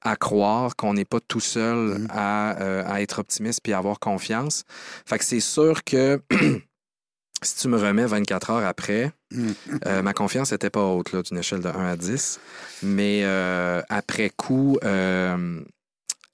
à 0.03 0.15
croire 0.15 0.75
qu'on 0.75 0.93
n'est 0.95 1.05
pas 1.05 1.19
tout 1.19 1.39
seul 1.39 1.77
Mhm. 1.99 2.07
à, 2.09 2.59
euh, 2.61 2.83
à 2.87 3.01
être 3.01 3.19
optimiste 3.19 3.61
puis 3.63 3.73
à 3.73 3.77
avoir 3.77 3.99
confiance. 3.99 4.63
Fait 5.05 5.17
que 5.19 5.23
c'est 5.25 5.39
sûr 5.39 5.83
que 5.83 6.21
si 7.43 7.55
tu 7.55 7.67
me 7.67 7.77
remets 7.77 8.05
24 8.05 8.49
heures 8.51 8.65
après, 8.65 9.11
Mm. 9.33 9.51
euh, 9.85 10.01
ma 10.01 10.13
confiance 10.13 10.51
n'était 10.51 10.69
pas 10.69 10.83
haute, 10.83 11.15
d'une 11.15 11.37
échelle 11.37 11.61
de 11.61 11.69
1 11.69 11.85
à 11.85 11.95
10. 11.95 12.39
Mais 12.83 13.21
euh, 13.23 13.81
après 13.87 14.29
coup, 14.29 14.77
euh, 14.83 15.61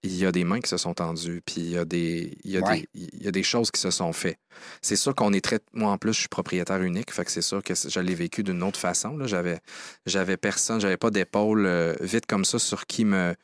il 0.07 0.17
y 0.17 0.25
a 0.25 0.31
des 0.31 0.43
mains 0.43 0.59
qui 0.59 0.69
se 0.69 0.77
sont 0.77 0.93
tendues, 0.93 1.41
puis 1.45 1.55
il 1.61 1.69
y 1.71 1.77
a 1.77 1.85
des, 1.85 2.37
il 2.43 2.51
y 2.51 2.57
a 2.57 2.61
Ouais. 2.61 2.81
des, 2.81 2.89
il 3.13 3.23
y 3.23 3.27
a 3.27 3.31
des 3.31 3.43
choses 3.43 3.71
qui 3.71 3.79
se 3.79 3.91
sont 3.91 4.11
faites. 4.13 4.39
C'est 4.81 4.95
sûr 4.95 5.13
qu'on 5.13 5.33
est 5.33 5.41
très. 5.41 5.59
Moi, 5.73 5.91
en 5.91 5.97
plus, 5.97 6.13
je 6.13 6.19
suis 6.21 6.27
propriétaire 6.29 6.81
unique, 6.81 7.11
fait 7.11 7.25
que 7.25 7.31
c'est 7.31 7.41
sûr 7.41 7.61
que 7.63 7.73
je 7.75 7.99
l'ai 7.99 8.15
vécu 8.15 8.43
d'une 8.43 8.63
autre 8.63 8.79
façon. 8.79 9.17
J'avais, 9.25 9.59
j'avais 10.05 10.37
personne, 10.37 10.81
j'avais 10.81 10.97
pas 10.97 11.11
d'épaule 11.11 11.65
euh, 11.65 11.93
vite 12.01 12.25
comme 12.25 12.43
ça 12.45 12.57
sur 12.59 12.85
qui 12.87 13.05
me, 13.05 13.35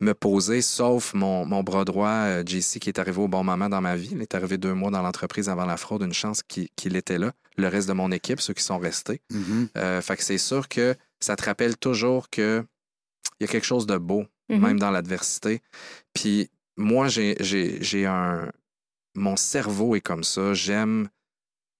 me 0.00 0.12
poser, 0.12 0.62
sauf 0.62 1.14
mon, 1.14 1.46
mon 1.46 1.62
bras 1.62 1.84
droit, 1.84 2.08
euh, 2.08 2.42
JC, 2.44 2.78
qui 2.80 2.88
est 2.88 2.98
arrivé 2.98 3.20
au 3.20 3.28
bon 3.28 3.44
moment 3.44 3.68
dans 3.68 3.80
ma 3.80 3.96
vie. 3.96 4.10
Il 4.12 4.22
est 4.22 4.34
arrivé 4.34 4.58
deux 4.58 4.74
mois 4.74 4.90
dans 4.90 5.02
l'entreprise 5.02 5.48
avant 5.48 5.66
la 5.66 5.76
fraude, 5.76 6.02
une 6.02 6.12
chance 6.12 6.42
qu'il, 6.42 6.96
était 6.96 7.18
là. 7.18 7.32
Le 7.56 7.68
reste 7.68 7.88
de 7.88 7.92
mon 7.94 8.10
équipe, 8.10 8.40
ceux 8.40 8.52
qui 8.54 8.62
sont 8.62 8.78
restés. 8.78 9.20
Mhm. 9.30 9.68
Euh, 9.78 10.00
fait 10.02 10.16
que 10.16 10.22
c'est 10.24 10.38
sûr 10.38 10.68
que 10.68 10.94
ça 11.20 11.36
te 11.36 11.44
rappelle 11.44 11.76
toujours 11.76 12.28
que 12.28 12.64
il 13.40 13.44
y 13.46 13.48
a 13.48 13.52
quelque 13.52 13.66
chose 13.66 13.86
de 13.86 13.96
beau, 13.98 14.24
Même 14.48 14.78
dans 14.78 14.90
l'adversité. 14.90 15.60
Puis 16.14 16.50
moi, 16.76 17.08
j'ai, 17.08 18.06
un. 18.06 18.50
Mon 19.14 19.36
cerveau 19.36 19.96
est 19.96 20.00
comme 20.00 20.24
ça. 20.24 20.54
J'aime, 20.54 21.08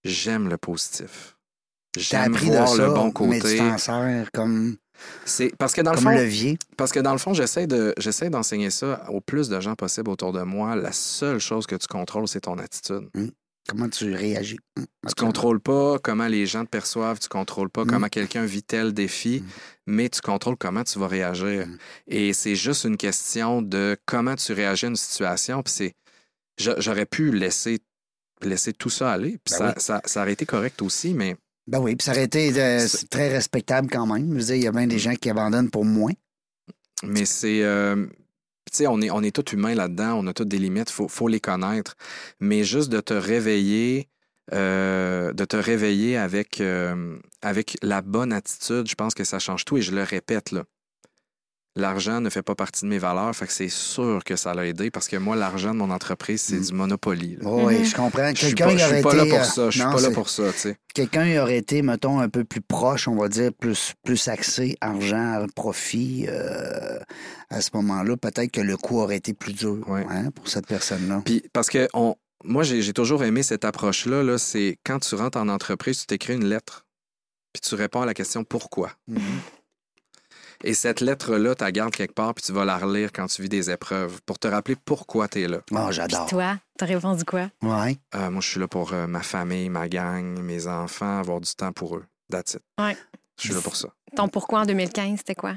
j'aime 0.03 0.49
le 0.49 0.57
positif. 0.57 1.37
J'aime 1.97 2.35
voir 2.35 2.71
de 2.71 2.77
ça, 2.77 2.87
le 2.87 2.93
bon 2.93 3.05
mais 3.27 3.39
tu 3.39 3.57
côté. 3.57 3.77
sers 3.77 4.31
comme, 4.31 4.77
C'est 5.25 5.55
parce 5.57 5.73
que 5.73 5.81
dans 5.81 5.93
le 5.93 5.97
fond, 5.97 6.09
levier. 6.09 6.59
parce 6.77 6.91
que 6.91 6.99
dans 6.99 7.11
le 7.11 7.17
fond, 7.17 7.33
j'essaie 7.33 7.67
de, 7.67 7.93
j'essaie 7.97 8.29
d'enseigner 8.29 8.69
ça 8.69 9.05
au 9.09 9.21
plus 9.21 9.49
de 9.49 9.59
gens 9.59 9.75
possible 9.75 10.09
autour 10.09 10.33
de 10.33 10.41
moi. 10.41 10.75
La 10.75 10.91
seule 10.91 11.39
chose 11.39 11.65
que 11.65 11.75
tu 11.75 11.87
contrôles, 11.87 12.27
c'est 12.27 12.41
ton 12.41 12.57
attitude. 12.57 13.09
Comment 13.67 13.89
tu 13.89 14.13
réagis? 14.13 14.57
Mm. 14.77 14.83
Tu 15.07 15.13
contrôles 15.15 15.59
pas 15.59 15.97
comment 15.99 16.27
les 16.27 16.45
gens 16.45 16.63
te 16.65 16.69
perçoivent, 16.69 17.19
tu 17.19 17.27
contrôles 17.27 17.69
pas 17.69 17.83
Mm. 17.83 17.87
comment 17.89 18.07
quelqu'un 18.09 18.45
vit 18.45 18.63
tel 18.63 18.93
défi, 18.93 19.41
Mm. 19.41 19.49
mais 19.87 20.09
tu 20.09 20.21
contrôles 20.21 20.55
comment 20.57 20.83
tu 20.83 20.99
vas 20.99 21.07
réagir. 21.07 21.67
Et 22.07 22.33
c'est 22.33 22.55
juste 22.55 22.85
une 22.85 22.97
question 22.97 23.61
de 23.61 23.97
comment 24.05 24.35
tu 24.35 24.53
réagis 24.53 24.85
à 24.85 24.89
une 24.89 24.95
situation. 24.95 25.63
Puis 25.63 25.73
c'est, 25.73 25.93
j'a- 26.57 26.79
j'aurais 26.79 27.05
pu 27.05 27.31
laisser, 27.31 27.79
laisser 28.41 28.73
tout 28.73 28.89
ça 28.89 29.11
aller, 29.11 29.37
puis 29.43 29.51
Ben 29.51 29.57
ça, 29.57 29.67
oui. 29.69 29.73
ça, 29.81 30.01
ça 30.05 30.21
aurait 30.21 30.33
été 30.33 30.45
correct 30.45 30.81
aussi, 30.81 31.13
mais 31.13 31.35
Ben 31.67 31.79
oui, 31.79 31.95
puis 31.95 32.05
ça 32.05 32.11
aurait 32.11 32.23
été 32.25 32.51
euh, 32.61 32.87
très 33.09 33.29
respectable 33.29 33.89
quand 33.89 34.05
même. 34.07 34.29
Je 34.33 34.37
veux 34.37 34.45
dire, 34.45 34.55
il 34.55 34.63
y 34.63 34.67
a 34.67 34.71
bien 34.71 34.87
des 34.87 34.99
gens 34.99 35.15
qui 35.15 35.29
abandonnent 35.29 35.69
pour 35.69 35.83
moins. 35.85 36.13
Mais 37.03 37.25
c'est. 37.25 37.63
euh, 37.63 38.05
sais, 38.73 38.87
on 38.87 39.01
est, 39.01 39.09
on 39.11 39.21
est 39.23 39.35
tous 39.35 39.53
humains 39.53 39.75
là-dedans, 39.75 40.19
on 40.19 40.27
a 40.27 40.33
toutes 40.33 40.49
des 40.49 40.59
limites, 40.59 40.89
il 40.89 40.93
faut, 40.93 41.07
faut 41.07 41.27
les 41.27 41.39
connaître. 41.39 41.95
Mais 42.39 42.63
juste 42.63 42.89
de 42.89 42.99
te 42.99 43.13
réveiller, 43.13 44.09
euh, 44.53 45.33
de 45.33 45.45
te 45.45 45.57
réveiller 45.57 46.17
avec, 46.17 46.61
euh, 46.61 47.17
avec 47.41 47.77
la 47.81 48.01
bonne 48.01 48.33
attitude, 48.33 48.87
je 48.89 48.95
pense 48.95 49.13
que 49.13 49.23
ça 49.23 49.39
change 49.39 49.65
tout. 49.65 49.77
Et 49.77 49.81
je 49.81 49.93
le 49.93 50.03
répète, 50.03 50.51
là. 50.51 50.63
L'argent 51.77 52.19
ne 52.21 52.29
fait 52.29 52.41
pas 52.41 52.55
partie 52.55 52.85
de 52.85 52.89
mes 52.89 52.97
valeurs, 52.97 53.35
fait 53.35 53.45
que 53.45 53.53
c'est 53.53 53.69
sûr 53.69 54.23
que 54.25 54.35
ça 54.35 54.53
l'a 54.55 54.65
aidé 54.65 54.89
parce 54.89 55.07
que 55.07 55.15
moi, 55.15 55.35
l'argent 55.35 55.73
de 55.73 55.79
mon 55.79 55.91
entreprise, 55.91 56.41
c'est 56.41 56.57
Mm. 56.57 56.65
du 56.65 56.73
monopoly. 56.73 57.37
Oh, 57.43 57.61
Oui, 57.67 57.77
Mhm. 57.79 57.85
je 57.85 57.95
comprends. 57.95 58.29
Je 58.33 58.45
suis 58.47 58.55
pas, 58.55 58.69
je 58.75 58.77
suis 58.83 59.01
pas 59.03 59.13
été. 59.13 59.17
là 59.17 59.25
pour 59.25 59.39
euh, 59.39 59.43
ça. 59.43 59.65
Je 59.69 59.77
suis 59.77 59.81
non, 59.87 59.93
pas 59.93 60.01
là 60.01 60.09
pour 60.11 60.29
ça, 60.29 60.51
tu 60.53 60.57
sais. 60.59 60.77
Quelqu'un 60.93 61.25
y 61.27 61.37
aurait 61.37 61.57
été, 61.57 61.83
mettons, 61.83 62.19
un 62.19 62.29
peu 62.29 62.43
plus 62.43 62.61
proche, 62.61 63.07
on 63.07 63.15
va 63.15 63.29
dire, 63.29 63.51
plus, 63.53 63.93
plus 64.03 64.27
axé 64.27 64.75
argent, 64.81 65.45
profit. 65.55 66.25
euh, 66.27 66.99
à 67.49 67.61
ce 67.61 67.69
moment-là, 67.75 68.17
peut-être 68.17 68.51
que 68.51 68.61
le 68.61 68.75
coup 68.75 68.99
aurait 68.99 69.17
été 69.17 69.33
plus 69.33 69.53
dur 69.53 69.87
Ouais. 69.87 70.05
hein, 70.09 70.31
pour 70.31 70.47
cette 70.49 70.65
personne-là. 70.67 71.21
Puis 71.25 71.43
parce 71.53 71.69
que 71.69 71.87
on, 71.93 72.15
moi, 72.43 72.63
j'ai 72.63 72.91
toujours 72.93 73.23
aimé 73.23 73.43
cette 73.43 73.65
approche-là. 73.65 74.23
-là, 74.23 74.37
c'est 74.39 74.77
quand 74.83 74.99
tu 74.99 75.13
rentres 75.15 75.37
en 75.37 75.47
entreprise, 75.47 75.99
tu 76.01 76.05
t'écris 76.07 76.33
une 76.33 76.45
lettre, 76.45 76.85
puis 77.53 77.61
tu 77.61 77.75
réponds 77.75 78.01
à 78.01 78.05
la 78.07 78.13
question 78.15 78.43
pourquoi. 78.43 78.91
Mhm. 79.07 79.19
Et 80.63 80.73
cette 80.73 81.01
lettre-là, 81.01 81.55
tu 81.55 81.63
la 81.63 81.71
gardes 81.71 81.93
quelque 81.93 82.13
part, 82.13 82.33
puis 82.33 82.43
tu 82.43 82.51
vas 82.51 82.65
la 82.65 82.77
relire 82.77 83.11
quand 83.11 83.27
tu 83.27 83.41
vis 83.41 83.49
des 83.49 83.69
épreuves 83.69 84.21
pour 84.25 84.39
te 84.39 84.47
rappeler 84.47 84.75
pourquoi 84.75 85.27
tu 85.27 85.41
es 85.41 85.47
là. 85.47 85.59
Oh, 85.71 85.91
j'adore. 85.91 86.25
toi, 86.27 86.57
t'as 86.77 86.85
répondu 86.85 87.23
quoi? 87.25 87.49
Ouais. 87.61 87.97
Euh, 88.15 88.29
moi, 88.31 88.41
je 88.41 88.49
suis 88.49 88.59
là 88.59 88.67
pour 88.67 88.93
euh, 88.93 89.07
ma 89.07 89.21
famille, 89.21 89.69
ma 89.69 89.87
gang, 89.87 90.39
mes 90.41 90.67
enfants, 90.67 91.19
avoir 91.19 91.41
du 91.41 91.53
temps 91.53 91.71
pour 91.71 91.97
eux. 91.97 92.05
That's 92.31 92.55
it. 92.55 92.61
Ouais. 92.79 92.97
Je 93.37 93.43
suis 93.47 93.53
là 93.53 93.61
pour 93.61 93.75
ça. 93.75 93.89
Ton 94.15 94.27
pourquoi 94.27 94.61
en 94.61 94.65
2015, 94.65 95.19
c'était 95.19 95.35
quoi? 95.35 95.55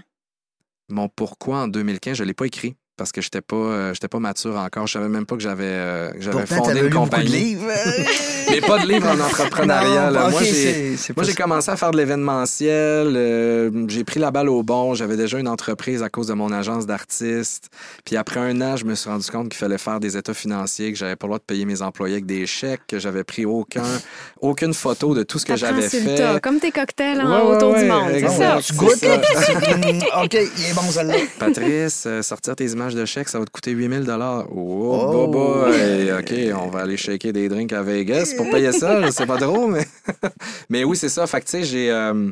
Mon 0.88 1.08
pourquoi 1.08 1.62
en 1.62 1.68
2015, 1.68 2.16
je 2.16 2.22
ne 2.22 2.28
l'ai 2.28 2.34
pas 2.34 2.46
écrit 2.46 2.76
parce 3.00 3.12
que 3.12 3.22
je 3.22 3.28
n'étais 3.28 3.40
pas, 3.40 3.56
euh, 3.56 3.94
j'étais 3.94 4.08
pas 4.08 4.18
mature 4.18 4.56
encore. 4.58 4.86
Je 4.86 4.92
savais 4.92 5.08
même 5.08 5.24
pas 5.24 5.34
que 5.36 5.40
j'avais 5.42 5.64
euh, 5.64 6.10
que 6.10 6.20
j'avais 6.20 6.44
Pourtant, 6.44 6.64
fondé 6.64 6.80
une 6.80 6.88
de 6.90 6.94
compagnie. 6.94 7.28
livres. 7.28 7.64
Mais 8.50 8.60
pas 8.60 8.78
de 8.78 8.86
livre 8.92 9.08
en 9.08 9.18
entrepreneuriat. 9.26 10.10
Moi, 10.10 10.42
j'ai 10.42 10.96
c'est- 10.98 11.16
Moi, 11.16 11.24
j'ai 11.24 11.32
commencé 11.34 11.70
à 11.70 11.76
faire 11.76 11.92
de 11.92 11.96
l'événementiel. 11.96 13.14
euh, 13.16 13.70
j'ai 13.88 14.04
pris 14.04 14.20
la 14.20 14.30
balle 14.30 14.50
au 14.50 14.62
bon. 14.62 14.92
J'avais 14.94 15.16
déjà 15.16 15.38
une 15.38 15.48
entreprise 15.48 16.02
à 16.02 16.10
cause 16.10 16.26
de 16.26 16.34
mon 16.34 16.52
agence 16.52 16.84
d'artistes. 16.86 17.70
Puis 18.04 18.16
après 18.18 18.38
un 18.40 18.60
an, 18.60 18.76
je 18.76 18.84
me 18.84 18.94
suis 18.94 19.08
rendu 19.08 19.30
compte 19.30 19.48
qu'il 19.48 19.56
fallait 19.58 19.78
faire 19.78 19.98
des 19.98 20.18
états 20.18 20.34
financiers, 20.34 20.92
que 20.92 20.98
j'avais 20.98 21.16
pas 21.16 21.26
le 21.26 21.30
droit 21.30 21.38
de 21.38 21.44
payer 21.44 21.64
mes 21.64 21.80
employés 21.80 22.16
avec 22.16 22.26
des 22.26 22.46
chèques, 22.46 22.82
que 22.86 22.98
j'avais 22.98 23.24
pris 23.24 23.46
aucun, 23.46 23.82
aucune 24.42 24.74
photo 24.74 25.14
de 25.14 25.22
tout 25.22 25.38
ce 25.38 25.46
que 25.46 25.54
T'apprends 25.54 25.76
j'avais 25.76 25.88
sur 25.88 26.00
le 26.10 26.16
tas, 26.18 26.34
fait. 26.34 26.40
comme 26.40 26.58
tes 26.60 26.70
cocktails 26.70 27.16
Ouais, 27.18 27.24
ouais, 27.24 27.56
autour 27.56 27.70
ouais, 27.72 27.84
du 27.84 27.88
monde, 27.88 28.10
c'est 28.12 28.28
ça? 28.28 28.58
Tu 28.62 28.74
goûtes, 28.74 29.04
OK, 30.22 30.34
il 30.34 30.64
est 30.64 30.74
bon, 30.74 30.82
celle-là. 30.90 31.14
Patrice, 31.38 32.04
euh, 32.06 32.22
sortir 32.22 32.56
tes 32.56 32.66
images 32.66 32.89
de 32.94 33.04
chèques, 33.04 33.28
ça 33.28 33.38
va 33.38 33.44
te 33.44 33.50
coûter 33.50 33.72
8000 33.72 34.04
dollars. 34.04 34.46
Oh, 34.50 35.06
Oh. 35.12 35.28
boy! 35.28 36.12
OK, 36.12 36.32
on 36.54 36.68
va 36.68 36.80
aller 36.80 36.96
shaker 36.96 37.32
des 37.32 37.48
drinks 37.48 37.72
à 37.72 37.82
Vegas 37.82 38.32
pour 38.36 38.48
payer 38.50 38.72
ça. 38.72 39.10
Sais 39.10 39.26
pas 39.26 39.38
trop, 39.38 39.66
mais... 39.68 39.86
mais 40.68 40.84
oui, 40.84 40.96
c'est 40.96 41.08
ça. 41.08 41.26
Fait 41.26 41.40
que, 41.40 41.46
tu 41.46 41.50
sais, 41.52 41.62
j'ai... 41.64 41.90
euh, 41.90 42.30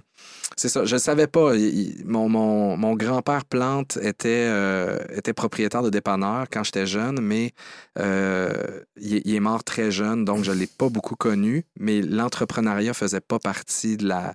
c'est 0.57 0.69
ça, 0.69 0.85
je 0.85 0.95
ne 0.95 0.99
savais 0.99 1.27
pas. 1.29 1.55
Il- 1.55 2.03
mon 2.05 2.29
mon- 2.29 2.77
mon 2.77 2.95
grand-père 2.95 3.45
Plante 3.45 3.97
était, 4.03 4.47
euh, 4.49 4.99
était 5.15 5.33
propriétaire 5.33 5.83
de 5.83 5.91
dépanneur 5.91 6.47
quand 6.51 6.65
j'étais 6.65 6.87
jeune, 6.87 7.21
mais 7.21 7.53
euh, 7.99 8.53
il, 8.97 9.17
est- 9.17 9.23
il 9.25 9.35
est 9.35 9.41
mort 9.41 9.63
très 9.65 9.91
jeune, 9.91 10.25
donc 10.25 10.43
je 10.45 10.51
ne 10.53 10.57
l'ai 10.57 10.67
pas 10.67 10.89
beaucoup 10.89 11.15
connu. 11.17 11.65
Mais 11.79 12.01
l'entrepreneuriat 12.03 12.95
faisait 12.95 13.21
pas 13.21 13.39
partie 13.39 13.97
de 13.97 14.07
la, 14.09 14.35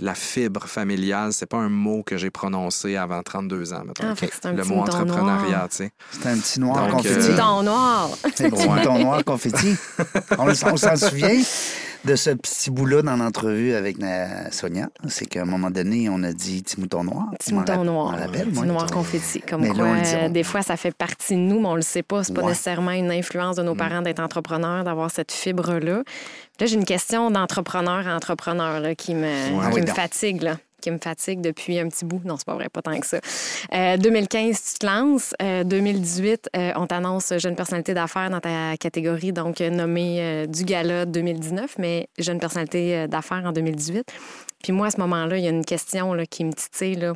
la 0.00 0.14
fibre 0.14 0.66
familiale. 0.68 1.32
C'est 1.32 1.46
pas 1.46 1.56
un 1.58 1.68
mot 1.68 2.02
que 2.04 2.16
j'ai 2.16 2.30
prononcé 2.30 2.96
avant 2.96 3.22
32 3.22 3.72
ans, 3.72 3.82
mettons. 3.86 4.04
Ah, 4.08 4.14
c'est 4.16 4.46
un 4.46 4.52
Le 4.52 4.62
petit 4.62 4.68
mot 4.72 4.80
entrepreneuriat, 4.82 5.48
noir. 5.56 5.68
tu 5.68 5.76
sais. 5.76 5.90
C'est 6.10 6.26
un 6.28 6.38
petit 6.38 6.60
noir 6.60 6.76
Donc, 6.86 6.88
Un 6.88 6.96
confetti. 6.96 7.26
euh, 7.26 7.30
mouton 7.30 7.62
noir. 7.64 8.10
C'est 8.34 8.46
un 8.46 8.50
petit 8.50 8.68
noir 9.02 9.24
confetti. 9.24 9.74
On, 10.38 10.46
le- 10.46 10.52
on 10.72 10.76
s'en 10.76 10.96
souvient 10.96 11.28
de 12.04 12.14
ce 12.16 12.30
petit 12.30 12.70
bout-là 12.70 13.02
dans 13.02 13.16
l'entrevue 13.16 13.74
avec 13.74 13.98
la- 13.98 14.50
Sonia. 14.50 14.88
C'est 15.08 15.26
qu'à 15.26 15.42
un 15.42 15.44
moment 15.44 15.70
donné, 15.70 16.08
on 16.08 16.22
a 16.22 16.32
dit 16.32 16.62
petit 16.62 16.80
mouton 16.80 17.04
noir. 17.04 17.26
Petit 17.38 17.52
mouton 17.54 17.84
noir. 17.84 18.12
je 18.12 18.18
m'en 18.18 18.26
rappelle, 18.26 18.48
Petit 18.48 18.60
noir 18.66 18.86
confetti. 18.90 19.40
Comme 19.40 19.62
Mais 19.62 19.68
quoi, 19.70 19.84
là, 19.84 19.94
on 19.98 20.02
dit, 20.02 20.10
on- 20.22 20.30
des 20.30 20.42
fois, 20.44 20.62
ça 20.62 20.76
fait 20.76 20.94
partie 20.94 21.34
de 21.34 21.40
nous, 21.40 21.60
mais 21.60 21.66
on 21.68 21.74
le 21.74 21.82
sait 21.82 22.02
pas. 22.02 22.22
C'est 22.24 22.32
pas 22.32 22.42
Ouais. 22.42 22.48
nécessairement 22.48 22.92
une 22.92 23.10
influence 23.10 23.56
de 23.56 23.62
nos 23.62 23.74
parents 23.74 24.02
d'être 24.02 24.20
entrepreneurs, 24.20 24.84
d'avoir 24.84 25.10
cette 25.10 25.32
fibre-là. 25.32 26.02
Là, 26.60 26.66
j'ai 26.66 26.74
une 26.74 26.84
question 26.84 27.30
d'entrepreneur 27.30 28.06
à 28.08 28.14
entrepreneur 28.16 28.80
là, 28.80 28.94
qui 28.94 29.14
me, 29.14 29.22
Ouais. 29.22 29.70
qui 29.70 29.74
Oui, 29.76 29.80
me 29.82 29.86
fatigue. 29.86 30.42
Là 30.42 30.56
qui 30.80 30.90
me 30.90 30.98
fatigue 30.98 31.40
depuis 31.40 31.78
un 31.78 31.88
petit 31.88 32.04
bout. 32.04 32.20
Non, 32.24 32.36
c'est 32.36 32.46
pas 32.46 32.54
vrai, 32.54 32.68
pas 32.68 32.82
tant 32.82 32.98
que 32.98 33.06
ça. 33.06 33.18
Euh, 33.74 33.96
2015, 33.96 34.62
tu 34.72 34.78
te 34.78 34.86
lances. 34.86 35.34
Euh, 35.42 35.64
2018, 35.64 36.50
euh, 36.56 36.72
on 36.76 36.86
t'annonce 36.86 37.32
jeune 37.38 37.56
personnalité 37.56 37.94
d'affaires 37.94 38.30
dans 38.30 38.40
ta 38.40 38.76
catégorie, 38.76 39.32
donc 39.32 39.60
euh, 39.60 39.70
nommée 39.70 40.18
euh, 40.20 40.46
du 40.46 40.64
gala 40.64 41.04
2019, 41.06 41.76
mais 41.78 42.08
jeune 42.18 42.38
personnalité 42.40 42.96
euh, 42.96 43.06
d'affaires 43.06 43.42
en 43.44 43.52
2018. 43.52 44.04
Puis 44.62 44.72
moi, 44.72 44.88
à 44.88 44.90
ce 44.90 44.98
moment-là, 45.00 45.36
il 45.38 45.44
y 45.44 45.46
a 45.46 45.50
une 45.50 45.64
question 45.64 46.14
là, 46.14 46.26
qui 46.26 46.44
me 46.44 46.52
titille. 46.52 46.96
Là. 46.96 47.12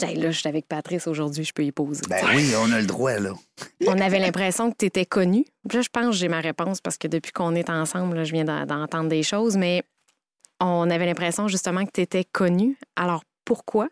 Hey, 0.00 0.14
là, 0.16 0.30
je 0.30 0.38
suis 0.38 0.48
avec 0.48 0.66
Patrice 0.68 1.08
aujourd'hui, 1.08 1.42
je 1.44 1.52
peux 1.52 1.64
y 1.64 1.72
poser. 1.72 2.02
Ben 2.08 2.24
oui, 2.34 2.52
on 2.56 2.70
a 2.72 2.80
le 2.80 2.86
droit, 2.86 3.18
là. 3.18 3.32
On 3.88 3.98
avait 4.00 4.20
l'impression 4.20 4.70
que 4.70 4.76
tu 4.78 4.86
étais 4.86 5.04
connu. 5.04 5.44
Là, 5.72 5.80
je 5.82 5.88
pense 5.88 6.06
que 6.10 6.12
j'ai 6.12 6.28
ma 6.28 6.38
réponse 6.40 6.80
parce 6.80 6.96
que 6.96 7.08
depuis 7.08 7.32
qu'on 7.32 7.56
est 7.56 7.68
ensemble, 7.68 8.16
là, 8.16 8.24
je 8.24 8.32
viens 8.32 8.44
d'en- 8.44 8.66
d'entendre 8.66 9.08
des 9.08 9.24
choses, 9.24 9.56
mais 9.56 9.82
on 10.60 10.88
avait 10.90 11.06
l'impression 11.06 11.48
justement 11.48 11.84
que 11.84 11.90
tu 11.92 12.00
étais 12.02 12.24
connu. 12.24 12.76
Alors 12.96 13.22
pourquoi 13.44 13.88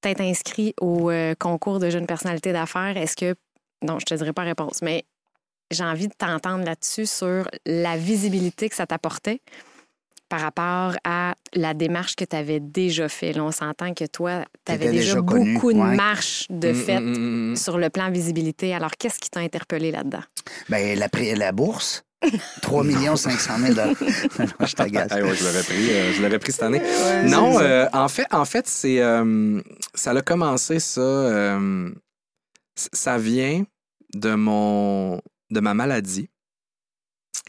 t'être 0.00 0.20
inscrit 0.20 0.74
au 0.80 1.10
euh, 1.10 1.34
concours 1.38 1.78
de 1.78 1.90
jeunes 1.90 2.06
personnalités 2.06 2.52
d'affaires? 2.52 2.96
Est-ce 2.96 3.16
que. 3.16 3.34
Non, 3.82 3.98
je 3.98 4.04
te 4.04 4.14
dirai 4.14 4.32
pas 4.32 4.42
réponse, 4.42 4.82
mais 4.82 5.04
j'ai 5.70 5.84
envie 5.84 6.08
de 6.08 6.14
t'entendre 6.14 6.64
là-dessus 6.64 7.06
sur 7.06 7.48
la 7.66 7.96
visibilité 7.96 8.68
que 8.68 8.74
ça 8.76 8.86
t'apportait 8.86 9.40
par 10.28 10.40
rapport 10.40 10.94
à 11.04 11.34
la 11.54 11.74
démarche 11.74 12.16
que 12.16 12.24
tu 12.24 12.34
avais 12.36 12.58
déjà 12.60 13.08
fait. 13.08 13.32
Là, 13.32 13.44
on 13.44 13.50
s'entend 13.50 13.92
que 13.92 14.06
toi, 14.06 14.44
tu 14.64 14.72
avais 14.72 14.88
déjà, 14.88 15.14
déjà 15.14 15.22
connu, 15.22 15.54
beaucoup 15.54 15.72
de 15.72 15.78
ouais. 15.78 15.94
marches 15.96 16.46
de 16.48 16.70
Mm, 16.70 16.74
fait 16.74 17.00
mm, 17.00 17.04
mm, 17.16 17.52
mm. 17.52 17.56
sur 17.56 17.76
le 17.78 17.90
plan 17.90 18.10
visibilité. 18.10 18.74
Alors, 18.74 18.92
qu'est-ce 18.98 19.18
qui 19.18 19.28
t'a 19.30 19.40
interpellé 19.40 19.90
là-dedans? 19.90 20.22
Ben, 20.68 20.98
la, 20.98 21.08
pré- 21.08 21.34
la 21.34 21.52
bourse, 21.52 22.04
3 22.62 22.84
500 23.16 23.58
000 23.58 23.74
Non, 23.74 23.94
je 24.66 24.74
t'agace. 24.74 25.08
Ah 25.10 25.20
ouais, 25.20 25.34
je 25.34 25.44
l'avais 25.44 25.62
pris, 25.62 25.90
euh, 25.90 26.12
je 26.12 26.38
pris 26.38 26.52
cette 26.52 26.62
année. 26.62 26.80
Ouais, 26.80 27.24
non, 27.24 27.58
euh, 27.60 27.88
en 27.92 28.08
fait, 28.08 28.26
en 28.32 28.44
fait, 28.44 28.66
c'est 28.66 29.00
euh, 29.00 29.60
ça 29.94 30.12
a 30.12 30.22
commencé 30.22 30.80
ça. 30.80 31.00
euh, 31.00 31.90
ça 32.76 33.18
vient 33.18 33.64
de 34.14 34.34
mon 34.34 35.20
de 35.50 35.60
ma 35.60 35.74
maladie, 35.74 36.28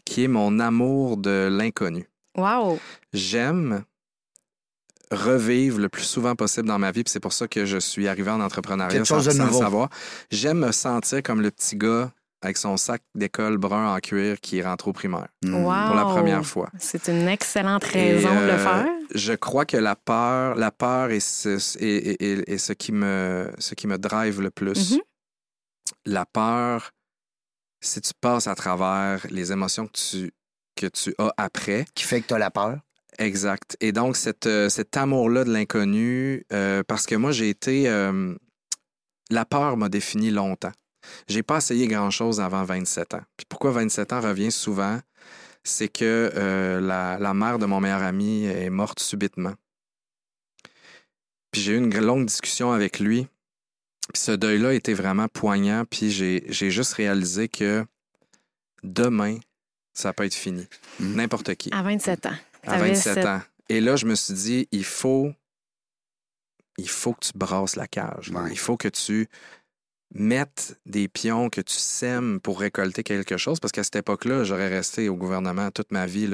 qui 0.05 0.25
est 0.25 0.27
mon 0.27 0.59
amour 0.59 1.17
de 1.17 1.47
l'inconnu. 1.51 2.09
Wow! 2.37 2.79
J'aime 3.13 3.83
revivre 5.11 5.79
le 5.79 5.89
plus 5.89 6.03
souvent 6.03 6.35
possible 6.35 6.67
dans 6.67 6.79
ma 6.79 6.91
vie, 6.91 7.03
puis 7.03 7.11
c'est 7.11 7.19
pour 7.19 7.33
ça 7.33 7.47
que 7.47 7.65
je 7.65 7.77
suis 7.77 8.07
arrivé 8.07 8.31
en 8.31 8.41
entrepreneuriat 8.41 8.91
Quelque 8.91 9.07
sans, 9.07 9.21
chose 9.21 9.25
de 9.27 9.31
sans 9.31 9.53
savoir. 9.53 9.89
J'aime 10.31 10.59
me 10.59 10.71
sentir 10.71 11.21
comme 11.21 11.41
le 11.41 11.51
petit 11.51 11.75
gars 11.77 12.11
avec 12.43 12.57
son 12.57 12.77
sac 12.77 13.01
d'école 13.15 13.57
brun 13.57 13.95
en 13.95 13.99
cuir 13.99 14.39
qui 14.41 14.61
rentre 14.61 14.89
au 14.89 14.93
primaire. 14.93 15.27
Wow! 15.43 15.51
pour 15.87 15.95
la 15.95 16.03
première 16.05 16.45
fois. 16.45 16.69
C'est 16.77 17.07
une 17.07 17.27
excellente 17.27 17.83
Et, 17.95 18.13
raison 18.15 18.29
de 18.35 18.45
le 18.45 18.51
euh, 18.51 18.57
faire. 18.57 18.87
Je 19.15 19.33
crois 19.33 19.65
que 19.65 19.77
la 19.77 19.95
peur, 19.95 20.55
la 20.55 20.69
peur 20.71 21.09
est 21.11 21.19
ce, 21.19 21.57
est- 21.81 21.83
est- 21.83 22.21
est- 22.21 22.49
est 22.49 22.57
ce 22.57 22.73
qui 22.73 22.91
me, 22.91 23.49
ce 23.59 23.73
qui 23.75 23.87
me 23.87 23.97
drive 23.97 24.41
le 24.41 24.51
plus. 24.51 24.93
Mhm. 24.93 25.01
La 26.05 26.25
peur, 26.25 26.91
si 27.81 28.01
tu 28.01 28.11
passes 28.19 28.47
à 28.47 28.55
travers 28.55 29.25
les 29.29 29.51
émotions 29.51 29.87
que 29.87 29.93
tu, 29.93 30.31
que 30.75 30.87
tu 30.87 31.13
as 31.17 31.33
après, 31.37 31.85
Qui 31.95 32.03
fait 32.03 32.21
que 32.21 32.27
tu 32.27 32.33
as 32.33 32.39
la 32.39 32.51
peur. 32.51 32.77
exact. 33.19 33.77
Et 33.79 33.91
donc, 33.91 34.17
cette, 34.17 34.47
euh, 34.47 34.69
cet 34.69 34.97
amour-là 34.97 35.43
de 35.45 35.51
l'inconnu, 35.53 36.45
euh, 36.51 36.83
parce 36.87 37.05
que 37.05 37.15
moi, 37.15 37.31
j'ai 37.31 37.49
été... 37.49 37.87
euh, 37.87 38.35
la 39.29 39.45
peur 39.45 39.77
m'a 39.77 39.87
défini 39.89 40.29
longtemps. 40.29 40.71
J'ai 41.27 41.43
pas 41.43 41.57
essayé 41.57 41.87
grand-chose 41.87 42.39
avant 42.39 42.63
27 42.63 43.13
ans. 43.15 43.21
Puis 43.37 43.45
pourquoi 43.47 43.71
27 43.71 44.13
ans 44.13 44.21
revient 44.21 44.51
souvent? 44.51 44.99
C'est 45.63 45.87
que 45.87 46.31
euh, 46.35 46.81
la, 46.81 47.17
la 47.19 47.33
mère 47.33 47.57
de 47.59 47.65
mon 47.65 47.79
meilleur 47.79 48.01
ami 48.03 48.45
est 48.45 48.69
morte 48.69 48.99
subitement. 48.99 49.53
Puis 51.51 51.61
j'ai 51.61 51.73
eu 51.73 51.77
une 51.77 51.97
longue 51.99 52.25
discussion 52.25 52.71
avec 52.71 52.99
lui. 52.99 53.27
Puis 54.13 54.21
ce 54.23 54.31
deuil-là 54.31 54.73
était 54.73 54.93
vraiment 54.93 55.27
poignant. 55.27 55.85
Puis 55.89 56.11
j'ai 56.11 56.69
juste 56.71 56.93
réalisé 56.93 57.47
que 57.47 57.85
demain, 58.83 59.37
ça 59.93 60.11
peut 60.13 60.25
être 60.25 60.33
fini. 60.33 60.67
Mm. 60.99 61.15
N'importe 61.15 61.55
qui. 61.55 61.69
À 61.73 61.83
27 61.83 62.25
ans. 62.25 62.35
À 62.63 62.71
T'avais 62.71 62.89
27 62.89 63.13
cette- 63.13 63.25
ans. 63.25 63.41
Et 63.69 63.79
là, 63.79 63.95
je 63.95 64.05
me 64.05 64.15
suis 64.15 64.33
dit, 64.33 64.67
il 64.71 64.83
faut, 64.83 65.31
il 66.77 66.89
faut 66.89 67.13
que 67.13 67.25
tu 67.25 67.31
brasses 67.35 67.75
la 67.77 67.87
cage. 67.87 68.29
Ouais. 68.31 68.51
Il 68.51 68.59
faut 68.59 68.75
que 68.75 68.89
tu 68.89 69.29
mettes 70.13 70.77
des 70.85 71.07
pions, 71.07 71.49
que 71.49 71.61
tu 71.61 71.75
sèmes 71.75 72.39
pour 72.39 72.59
récolter 72.59 73.03
quelque 73.03 73.37
chose? 73.37 73.59
Parce 73.59 73.71
qu'à 73.71 73.83
cette 73.83 73.95
époque-là, 73.97 74.43
j'aurais 74.43 74.69
resté 74.69 75.09
au 75.09 75.15
gouvernement 75.15 75.71
toute 75.71 75.91
ma 75.91 76.05
vie. 76.05 76.29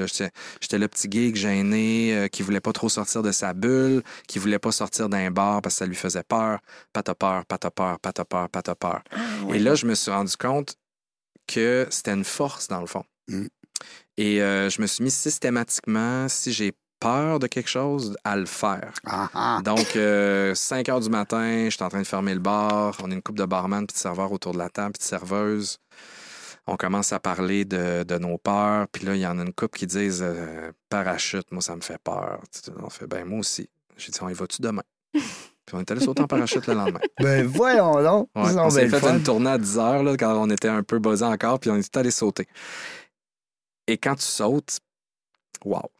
J'étais 0.60 0.78
le 0.78 0.88
petit 0.88 1.08
geek 1.10 1.36
gêné 1.36 2.14
euh, 2.14 2.28
qui 2.28 2.42
voulait 2.42 2.60
pas 2.60 2.72
trop 2.72 2.88
sortir 2.88 3.22
de 3.22 3.32
sa 3.32 3.52
bulle, 3.54 4.02
qui 4.26 4.38
voulait 4.38 4.58
pas 4.58 4.72
sortir 4.72 5.08
d'un 5.08 5.30
bar 5.30 5.62
parce 5.62 5.76
que 5.76 5.78
ça 5.80 5.86
lui 5.86 5.96
faisait 5.96 6.22
peur. 6.22 6.60
Pas 6.92 7.02
t'as 7.02 7.14
peur, 7.14 7.44
pas 7.46 7.58
t'as 7.58 7.70
peur, 7.70 7.98
pas 8.00 8.12
t'as 8.12 8.24
peur, 8.24 8.48
pas 8.48 8.62
t'as 8.62 8.74
peur. 8.74 9.02
Ah. 9.10 9.18
Et 9.54 9.58
là, 9.58 9.74
je 9.74 9.86
me 9.86 9.94
suis 9.94 10.10
rendu 10.10 10.36
compte 10.36 10.76
que 11.46 11.86
c'était 11.90 12.12
une 12.12 12.24
force, 12.24 12.68
dans 12.68 12.80
le 12.80 12.86
fond. 12.86 13.04
Mm. 13.28 13.46
Et 14.16 14.42
euh, 14.42 14.68
je 14.68 14.82
me 14.82 14.86
suis 14.86 15.02
mis 15.02 15.10
systématiquement, 15.10 16.28
si 16.28 16.52
j'ai 16.52 16.72
peur 17.00 17.38
de 17.38 17.46
quelque 17.46 17.68
chose, 17.68 18.16
à 18.24 18.36
le 18.36 18.46
faire. 18.46 18.92
Ah, 19.06 19.28
ah. 19.34 19.60
Donc, 19.64 19.96
euh, 19.96 20.54
5 20.54 20.88
heures 20.90 21.00
du 21.00 21.08
matin, 21.08 21.64
je 21.64 21.70
suis 21.70 21.82
en 21.82 21.88
train 21.88 22.02
de 22.02 22.06
fermer 22.06 22.34
le 22.34 22.40
bar. 22.40 22.96
On 23.02 23.10
est 23.10 23.14
une 23.14 23.22
couple 23.22 23.38
de 23.38 23.46
barman 23.46 23.86
puis 23.86 23.94
de 23.94 23.98
serveurs 23.98 24.30
autour 24.30 24.52
de 24.52 24.58
la 24.58 24.68
table 24.68 24.92
puis 24.92 25.00
de 25.00 25.08
serveuses. 25.08 25.78
On 26.66 26.76
commence 26.76 27.12
à 27.12 27.18
parler 27.18 27.64
de, 27.64 28.04
de 28.04 28.18
nos 28.18 28.38
peurs. 28.38 28.86
Puis 28.88 29.04
là, 29.04 29.16
il 29.16 29.20
y 29.20 29.26
en 29.26 29.38
a 29.38 29.42
une 29.42 29.52
couple 29.52 29.78
qui 29.78 29.86
disent 29.86 30.22
euh, 30.22 30.70
parachute, 30.88 31.50
moi, 31.50 31.62
ça 31.62 31.74
me 31.74 31.80
fait 31.80 31.98
peur. 31.98 32.40
On 32.82 32.90
fait, 32.90 33.06
ben, 33.06 33.24
moi 33.24 33.40
aussi. 33.40 33.68
J'ai 33.96 34.12
dit, 34.12 34.18
on 34.22 34.28
y 34.28 34.34
va-tu 34.34 34.62
demain? 34.62 34.82
puis 35.12 35.22
on 35.72 35.80
est 35.80 35.90
allé 35.90 36.00
sauter 36.00 36.22
en 36.22 36.26
parachute 36.26 36.66
le 36.66 36.74
lendemain. 36.74 37.00
Ben 37.20 37.46
voyons 37.46 38.02
donc. 38.02 38.28
Ouais, 38.36 38.56
on 38.56 38.70
s'est 38.70 38.88
fait 38.88 39.00
fun. 39.00 39.16
une 39.16 39.22
tournée 39.22 39.50
à 39.50 39.58
10 39.58 39.78
heures 39.78 40.02
là, 40.02 40.16
quand 40.16 40.34
on 40.34 40.50
était 40.50 40.68
un 40.68 40.82
peu 40.82 40.98
buzzé 40.98 41.24
encore, 41.24 41.58
puis 41.58 41.70
on 41.70 41.76
est 41.76 41.92
tout 41.92 41.98
allé 41.98 42.10
sauter. 42.10 42.46
Et 43.86 43.98
quand 43.98 44.14
tu 44.14 44.24
sautes, 44.24 44.78
wow. 45.64 45.90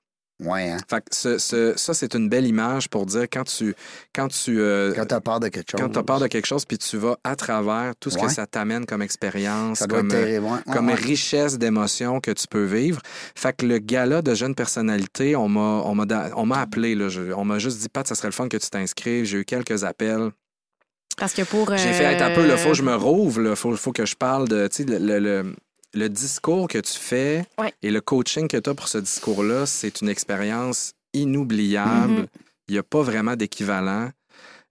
Ouais, 0.43 0.71
hein. 0.71 0.79
Fait 0.89 1.01
que 1.01 1.15
ce- 1.15 1.39
ce- 1.39 1.75
ça, 1.77 1.93
c'est 1.95 2.15
une 2.15 2.29
belle 2.29 2.47
image 2.47 2.89
pour 2.89 3.05
dire 3.07 3.25
quand 3.31 3.45
tu 3.45 3.75
quand 4.15 4.29
tu 4.29 4.59
euh, 4.61 4.93
Quand 4.95 5.07
tu 5.07 5.15
as 5.15 5.21
peur 5.21 5.41
de 5.41 5.49
quelque 5.49 5.71
chose. 5.73 5.81
quand 5.81 5.97
as 5.97 6.03
peur 6.03 6.19
de 6.21 6.27
quelque 6.29 6.47
chose, 6.47 6.65
puis 6.65 6.79
tu 6.79 6.97
vas 6.97 7.17
à 7.25 7.37
travers 7.37 7.93
tout 8.01 8.11
ce 8.11 8.17
Ouais. 8.19 8.27
que 8.27 8.33
ça 8.33 8.47
t'amène 8.47 8.87
comme 8.87 9.03
expérience, 9.03 9.81
comme, 9.87 10.11
euh, 10.13 10.39
ouais. 10.41 10.59
Comme 10.73 10.89
ouais. 10.89 10.95
richesse 10.95 11.59
d'émotions 11.59 12.21
que 12.21 12.31
tu 12.31 12.47
peux 12.49 12.65
vivre. 12.65 13.01
Fait 13.35 13.55
que 13.55 13.67
le 13.67 13.79
gala 13.79 14.23
de 14.23 14.35
jeunes 14.35 14.55
personnalités, 14.55 15.37
on 15.37 15.49
m'a 15.49 15.61
on 15.85 15.95
m'a 15.95 16.07
da- 16.07 16.31
on 16.37 16.47
m'a 16.47 16.61
appelé 16.61 16.95
là, 16.95 17.09
Je- 17.09 17.33
on 17.33 17.45
m'a 17.45 17.59
juste 17.59 17.79
dit 17.79 17.89
Pat, 17.89 18.07
ça 18.07 18.15
serait 18.15 18.29
le 18.29 18.33
fun 18.33 18.49
que 18.49 18.57
tu 18.57 18.69
t'inscrives. 18.71 19.25
J'ai 19.27 19.39
eu 19.39 19.45
quelques 19.45 19.85
appels. 19.85 20.31
Parce 21.19 21.35
que 21.35 21.43
pour. 21.43 21.77
J'ai 21.77 21.93
fait 21.93 22.05
être 22.05 22.23
un 22.23 22.31
peu, 22.35 22.41
euh, 22.43 22.53
il 22.53 22.59
faut 22.59 22.71
que 22.71 22.75
je 22.75 22.83
me 22.83 22.95
rouvre, 22.95 23.43
il 23.51 23.57
faut, 23.57 23.77
faut 23.77 23.93
que 23.93 24.07
je 24.07 24.15
parle 24.17 24.49
de, 24.49 24.69
tu 24.69 24.77
sais, 24.77 24.85
le, 24.85 24.99
le- 24.99 25.19
le- 25.19 25.55
le 25.95 26.09
discours 26.09 26.69
que 26.69 26.79
tu 26.79 26.93
fais 26.99 27.45
Ouais. 27.59 27.73
et 27.83 27.91
le 27.91 28.01
coaching 28.01 28.47
que 28.49 28.57
tu 28.57 28.71
as 28.71 28.75
pour 28.75 28.89
ce 28.89 28.99
discours-là, 28.99 29.67
c'est 29.67 30.01
une 30.01 30.09
expérience 30.09 30.93
inoubliable. 31.13 32.13
Mhm. 32.13 32.27
Il 32.69 32.73
n'y 32.75 32.79
a 32.79 32.83
pas 32.83 33.03
vraiment 33.03 33.35
d'équivalent. 33.37 34.11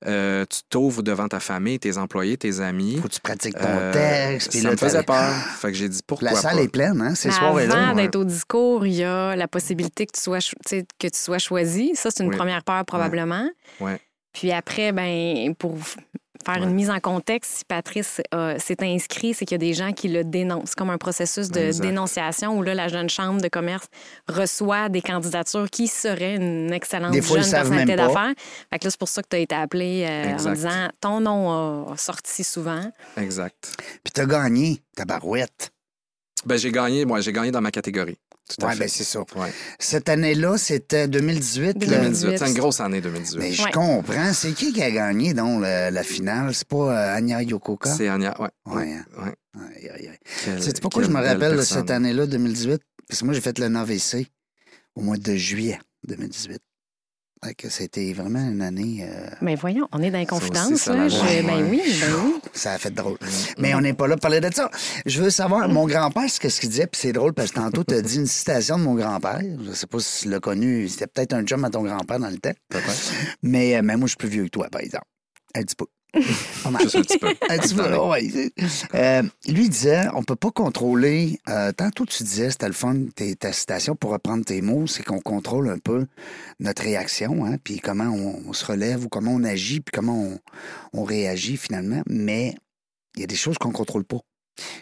Euh, 0.07 0.45
tu 0.49 0.61
t'ouvres 0.69 1.03
devant 1.03 1.27
ta 1.27 1.41
famille, 1.41 1.77
tes 1.77 1.97
employés, 1.97 2.37
tes 2.37 2.61
amis. 2.61 2.95
Faut 3.01 3.09
que 3.09 3.13
tu 3.15 3.19
pratiques 3.19 3.55
ton 3.57 3.65
Euh, 3.67 3.91
texte. 4.31 4.49
puis 4.51 4.59
ça 4.59 4.69
là, 4.69 4.71
me 4.71 4.77
faisait 4.77 5.03
peur. 5.03 5.33
Fait 5.59 5.67
que 5.67 5.73
j'ai 5.73 5.89
dit 5.89 5.99
pourquoi 6.07 6.31
La 6.31 6.35
salle 6.37 6.55
pas? 6.55 6.61
est 6.61 6.67
pleine, 6.69 7.01
hein, 7.01 7.15
ces 7.15 7.27
mais 7.27 7.33
soirées-là. 7.35 7.75
Avant 7.89 7.95
ouais. 7.97 8.03
d'être 8.03 8.15
au 8.15 8.23
discours, 8.23 8.85
il 8.85 8.93
y 8.93 9.03
a 9.03 9.35
la 9.35 9.49
possibilité 9.49 10.05
que 10.05 10.13
tu 10.15 10.21
sois, 10.21 10.39
que 10.39 11.07
tu 11.07 11.19
sois 11.19 11.39
choisi. 11.39 11.91
Ça, 11.95 12.11
c'est 12.15 12.23
une 12.23 12.29
Oui. 12.29 12.37
première 12.37 12.63
peur 12.63 12.85
probablement. 12.85 13.49
Ouais. 13.81 13.99
Puis 14.39 14.53
après, 14.53 14.93
ben 14.93 15.53
pour 15.55 15.75
faire 16.45 16.63
une 16.63 16.73
mise 16.73 16.89
en 16.89 17.01
contexte, 17.01 17.57
si 17.57 17.65
Patrice 17.65 18.21
euh, 18.33 18.57
s'est 18.57 18.81
inscrit, 18.81 19.33
c'est 19.33 19.43
qu'il 19.43 19.55
y 19.55 19.59
a 19.61 19.67
des 19.67 19.73
gens 19.73 19.91
qui 19.91 20.07
le 20.07 20.23
dénoncent, 20.23 20.75
comme 20.75 20.89
un 20.89 20.97
processus 20.97 21.49
de 21.49 21.59
Exact. 21.59 21.83
dénonciation 21.85 22.57
où 22.57 22.63
là, 22.63 22.73
la 22.73 22.87
jeune 22.87 23.09
chambre 23.09 23.41
de 23.41 23.49
commerce 23.49 23.87
reçoit 24.29 24.87
des 24.87 25.01
candidatures 25.01 25.69
qui 25.69 25.89
seraient 25.89 26.37
une 26.37 26.71
excellente 26.71 27.11
Des 27.11 27.21
fois, 27.21 27.41
jeune 27.41 27.51
personnalité 27.51 27.97
d'affaires. 27.97 28.31
Fait 28.69 28.79
que 28.79 28.85
là, 28.85 28.91
c'est 28.91 28.97
pour 28.97 29.09
ça 29.09 29.21
que 29.21 29.27
tu 29.29 29.35
as 29.35 29.39
été 29.39 29.55
appelé 29.55 30.05
euh, 30.07 30.29
en 30.29 30.33
Exact. 30.35 30.53
disant 30.53 30.87
ton 31.01 31.19
nom 31.19 31.91
a 31.91 31.97
sorti 31.97 32.45
souvent. 32.45 32.89
Exact. 33.17 33.75
Puis 34.05 34.13
t'as 34.13 34.25
gagné, 34.25 34.81
ta 34.95 35.03
barouette. 35.03 35.71
Ben, 36.45 36.57
j'ai 36.57 36.71
gagné, 36.71 37.03
moi, 37.03 37.19
j'ai 37.19 37.33
gagné 37.33 37.51
dans 37.51 37.59
ma 37.59 37.71
catégorie. 37.71 38.17
Tout 38.49 38.65
à 38.65 38.69
Ouais, 38.69 38.73
fait. 38.73 38.79
ben 38.79 38.89
c'est 38.89 39.03
ça. 39.03 39.19
Ouais. 39.19 39.53
Cette 39.77 40.09
année-là, 40.09 40.57
c'était 40.57 41.07
2018. 41.07 41.75
le- 41.85 41.87
2018. 41.87 42.37
C'est 42.39 42.47
une 42.47 42.53
grosse 42.55 42.79
année 42.79 42.99
2018. 42.99 43.39
Mais 43.39 43.51
je 43.53 43.63
Ouais. 43.63 43.71
comprends. 43.71 44.33
C'est 44.33 44.53
qui 44.53 44.73
qui 44.73 44.81
a 44.81 44.89
gagné, 44.89 45.33
donc, 45.35 45.61
la, 45.61 45.91
la 45.91 46.03
finale? 46.03 46.53
C'est 46.55 46.67
pas 46.67 46.77
euh, 46.77 47.15
Anya 47.17 47.43
Yokoka? 47.43 47.95
C'est 47.95 48.07
Anya, 48.09 48.35
ouais. 48.41 48.49
Ouais, 48.65 48.93
hein. 48.93 49.31
Quelle- 50.43 50.63
Sais-tu 50.63 50.81
pourquoi 50.81 51.03
je 51.03 51.09
me 51.09 51.21
rappelle 51.21 51.57
de 51.57 51.61
cette 51.61 51.91
année-là, 51.91 52.25
2018? 52.25 52.81
Parce 53.07 53.19
que 53.21 53.25
moi, 53.25 53.33
j'ai 53.33 53.41
fait 53.41 53.57
le 53.59 53.67
NAVC 53.69 54.27
au 54.95 55.01
mois 55.01 55.17
de 55.17 55.35
juillet 55.35 55.79
2018. 56.07 56.59
Fait 57.43 57.53
que 57.55 57.69
c'était 57.69 58.11
vraiment 58.11 58.39
une 58.49 58.61
année... 58.61 59.07
euh, 59.09 59.29
Mais 59.41 59.55
voyons, 59.55 59.87
on 59.93 60.01
est 60.01 60.11
dans 60.11 60.19
les 60.19 60.25
Ça 60.25 60.35
aussi, 60.35 60.49
confidences. 60.49 60.81
ça 60.81 60.93
là. 60.93 61.03
la 61.03 61.07
Je- 61.07 61.15
joue, 61.15 61.47
ben 61.47 61.63
ouais. 61.63 61.69
oui, 61.69 61.81
ben 62.01 62.13
oui. 62.25 62.33
Ça 62.53 62.73
a 62.73 62.77
fait 62.77 62.91
drôle. 62.91 63.17
Mais 63.57 63.73
on 63.75 63.79
n'est 63.81 63.93
pas 63.93 64.07
là 64.07 64.15
pour 64.15 64.23
parler 64.23 64.41
de 64.41 64.53
ça. 64.53 64.69
Je 65.05 65.21
veux 65.21 65.29
savoir, 65.29 65.69
mon 65.69 65.85
grand-père, 65.87 66.29
ce 66.29 66.37
que- 66.39 66.49
ce 66.49 66.59
qu'il 66.59 66.69
disait, 66.69 66.87
puis 66.87 66.99
c'est 66.99 67.13
drôle 67.13 67.33
parce 67.33 67.51
que 67.51 67.55
tantôt, 67.55 67.85
tu 67.85 67.93
as 67.93 68.01
dit 68.01 68.17
une 68.17 68.27
citation 68.27 68.77
de 68.77 68.83
mon 68.83 68.93
grand-père. 68.93 69.39
Je 69.65 69.71
sais 69.71 69.87
pas 69.87 69.99
si 69.99 70.23
tu 70.23 70.29
l'as 70.29 70.41
connu. 70.41 70.89
C'était 70.89 71.07
peut-être 71.07 71.31
un 71.33 71.43
chum 71.43 71.63
à 71.63 71.69
ton 71.69 71.81
grand-père 71.83 72.19
dans 72.19 72.29
le 72.29 72.37
temps. 72.39 72.51
Mais, 73.41 73.77
euh, 73.77 73.81
mais 73.83 73.95
moi, 73.95 74.07
je 74.07 74.09
suis 74.09 74.17
plus 74.17 74.27
vieux 74.29 74.43
que 74.43 74.49
toi, 74.49 74.67
par 74.69 74.81
exemple. 74.81 75.05
Un 75.55 75.61
petit 75.63 75.75
peu. 75.75 75.85
Pas 76.63 76.71
mal. 76.71 76.81
Juste 76.81 76.95
un 76.95 77.01
petit 77.03 77.17
peu. 77.19 77.27
Un 77.49 77.57
petit 77.59 77.75
peu, 77.75 77.97
ouais. 77.97 78.51
Euh, 78.95 79.23
lui 79.47 79.69
disait, 79.69 80.07
on 80.13 80.23
peut 80.23 80.35
pas 80.35 80.51
contrôler. 80.51 81.39
euh, 81.49 81.71
tantôt, 81.71 82.05
tu 82.05 82.23
disais, 82.23 82.49
c'était 82.49 82.67
le 82.67 82.73
fun, 82.73 82.95
tes- 83.15 83.35
ta 83.35 83.53
citation, 83.53 83.95
pour 83.95 84.11
reprendre 84.11 84.43
tes 84.43 84.61
mots, 84.61 84.87
c'est 84.87 85.03
qu'on 85.03 85.19
contrôle 85.21 85.69
un 85.69 85.77
peu 85.77 86.07
notre 86.59 86.81
réaction, 86.81 87.45
hein, 87.45 87.57
puis 87.63 87.79
comment 87.79 88.05
on, 88.09 88.41
on 88.47 88.53
se 88.53 88.65
relève 88.65 89.05
ou 89.05 89.09
comment 89.09 89.31
on 89.31 89.43
agit, 89.43 89.81
puis 89.81 89.91
comment 89.93 90.19
on, 90.19 90.39
on 90.93 91.03
réagit 91.03 91.57
finalement. 91.57 92.01
Mais 92.07 92.55
il 93.15 93.21
y 93.21 93.23
a 93.23 93.27
des 93.27 93.35
choses 93.35 93.57
qu'on 93.57 93.71
contrôle 93.71 94.03
pas. 94.03 94.19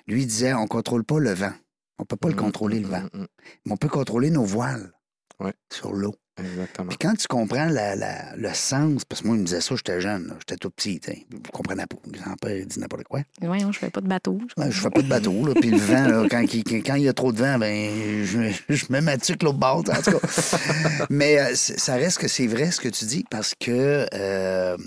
Lui 0.08 0.26
disait, 0.26 0.54
on 0.54 0.66
contrôle 0.68 1.04
pas 1.04 1.20
le 1.20 1.34
vent. 1.34 1.54
On 2.00 2.06
peut 2.06 2.16
pas 2.16 2.30
le 2.30 2.36
Mm, 2.36 2.38
contrôler, 2.38 2.80
mm, 2.80 2.84
le 2.84 2.88
vent. 2.88 3.02
mm, 3.14 3.18
mm. 3.22 3.28
Mais 3.66 3.72
on 3.74 3.78
peut 3.78 3.90
contrôler 3.90 4.30
nos 4.30 4.44
voiles 4.46 4.92
Ouais. 5.40 5.54
sur 5.72 5.92
l'eau. 5.94 6.16
Exactement. 6.40 6.88
Puis 6.90 6.98
quand 7.00 7.16
tu 7.16 7.28
comprends 7.28 7.66
la- 7.66 7.96
la- 7.96 8.36
le 8.36 8.54
sens, 8.54 9.06
parce 9.06 9.22
que 9.22 9.28
moi, 9.28 9.36
il 9.36 9.42
me 9.42 9.46
disait 9.46 9.62
ça, 9.62 9.76
j'étais 9.76 10.00
jeune, 10.02 10.34
j'étais 10.40 10.58
tout 10.58 10.70
petit, 10.70 11.00
tu 11.00 11.12
sais, 11.12 11.26
je 11.32 11.52
comprenais 11.52 11.86
pas. 11.88 11.98
Mon 12.06 12.12
grand-père 12.12 12.56
il 12.58 12.68
dit 12.68 12.80
n'importe 12.80 13.04
quoi. 13.06 13.22
Voyons, 13.42 13.72
je 13.72 13.80
fais 13.80 13.90
pas 13.90 14.02
de 14.02 14.08
bateau. 14.08 14.38
Ouais, 14.58 14.70
je 14.72 14.80
fais 14.82 14.90
pas 14.90 15.02
de 15.02 15.08
bateau, 15.08 15.46
là, 15.48 15.54
puis 15.60 15.72
le 15.72 15.78
vent, 15.78 16.08
là, 16.08 16.28
quand, 16.32 16.42
il- 16.54 16.84
quand 16.84 16.96
il 16.96 17.04
y 17.04 17.08
a 17.10 17.14
trop 17.14 17.32
de 17.32 17.38
vent, 17.40 17.58
ben, 17.58 18.24
je, 18.24 18.52
je 18.70 18.86
mets 18.90 19.02
ma 19.02 19.18
tuque 19.18 19.44
l'autre 19.44 19.58
bord, 19.58 19.78
en 19.80 20.02
tout 20.02 20.12
cas. 20.12 20.28
Mais 21.10 21.40
euh, 21.40 21.56
ça 21.56 21.96
reste 21.96 22.20
que 22.20 22.28
c'est 22.28 22.48
vrai 22.48 22.72
ce 22.72 22.80
que 22.82 22.90
tu 22.90 23.06
dis, 23.06 23.26
parce 23.30 23.54
que 23.60 24.06
euh, 24.14 24.78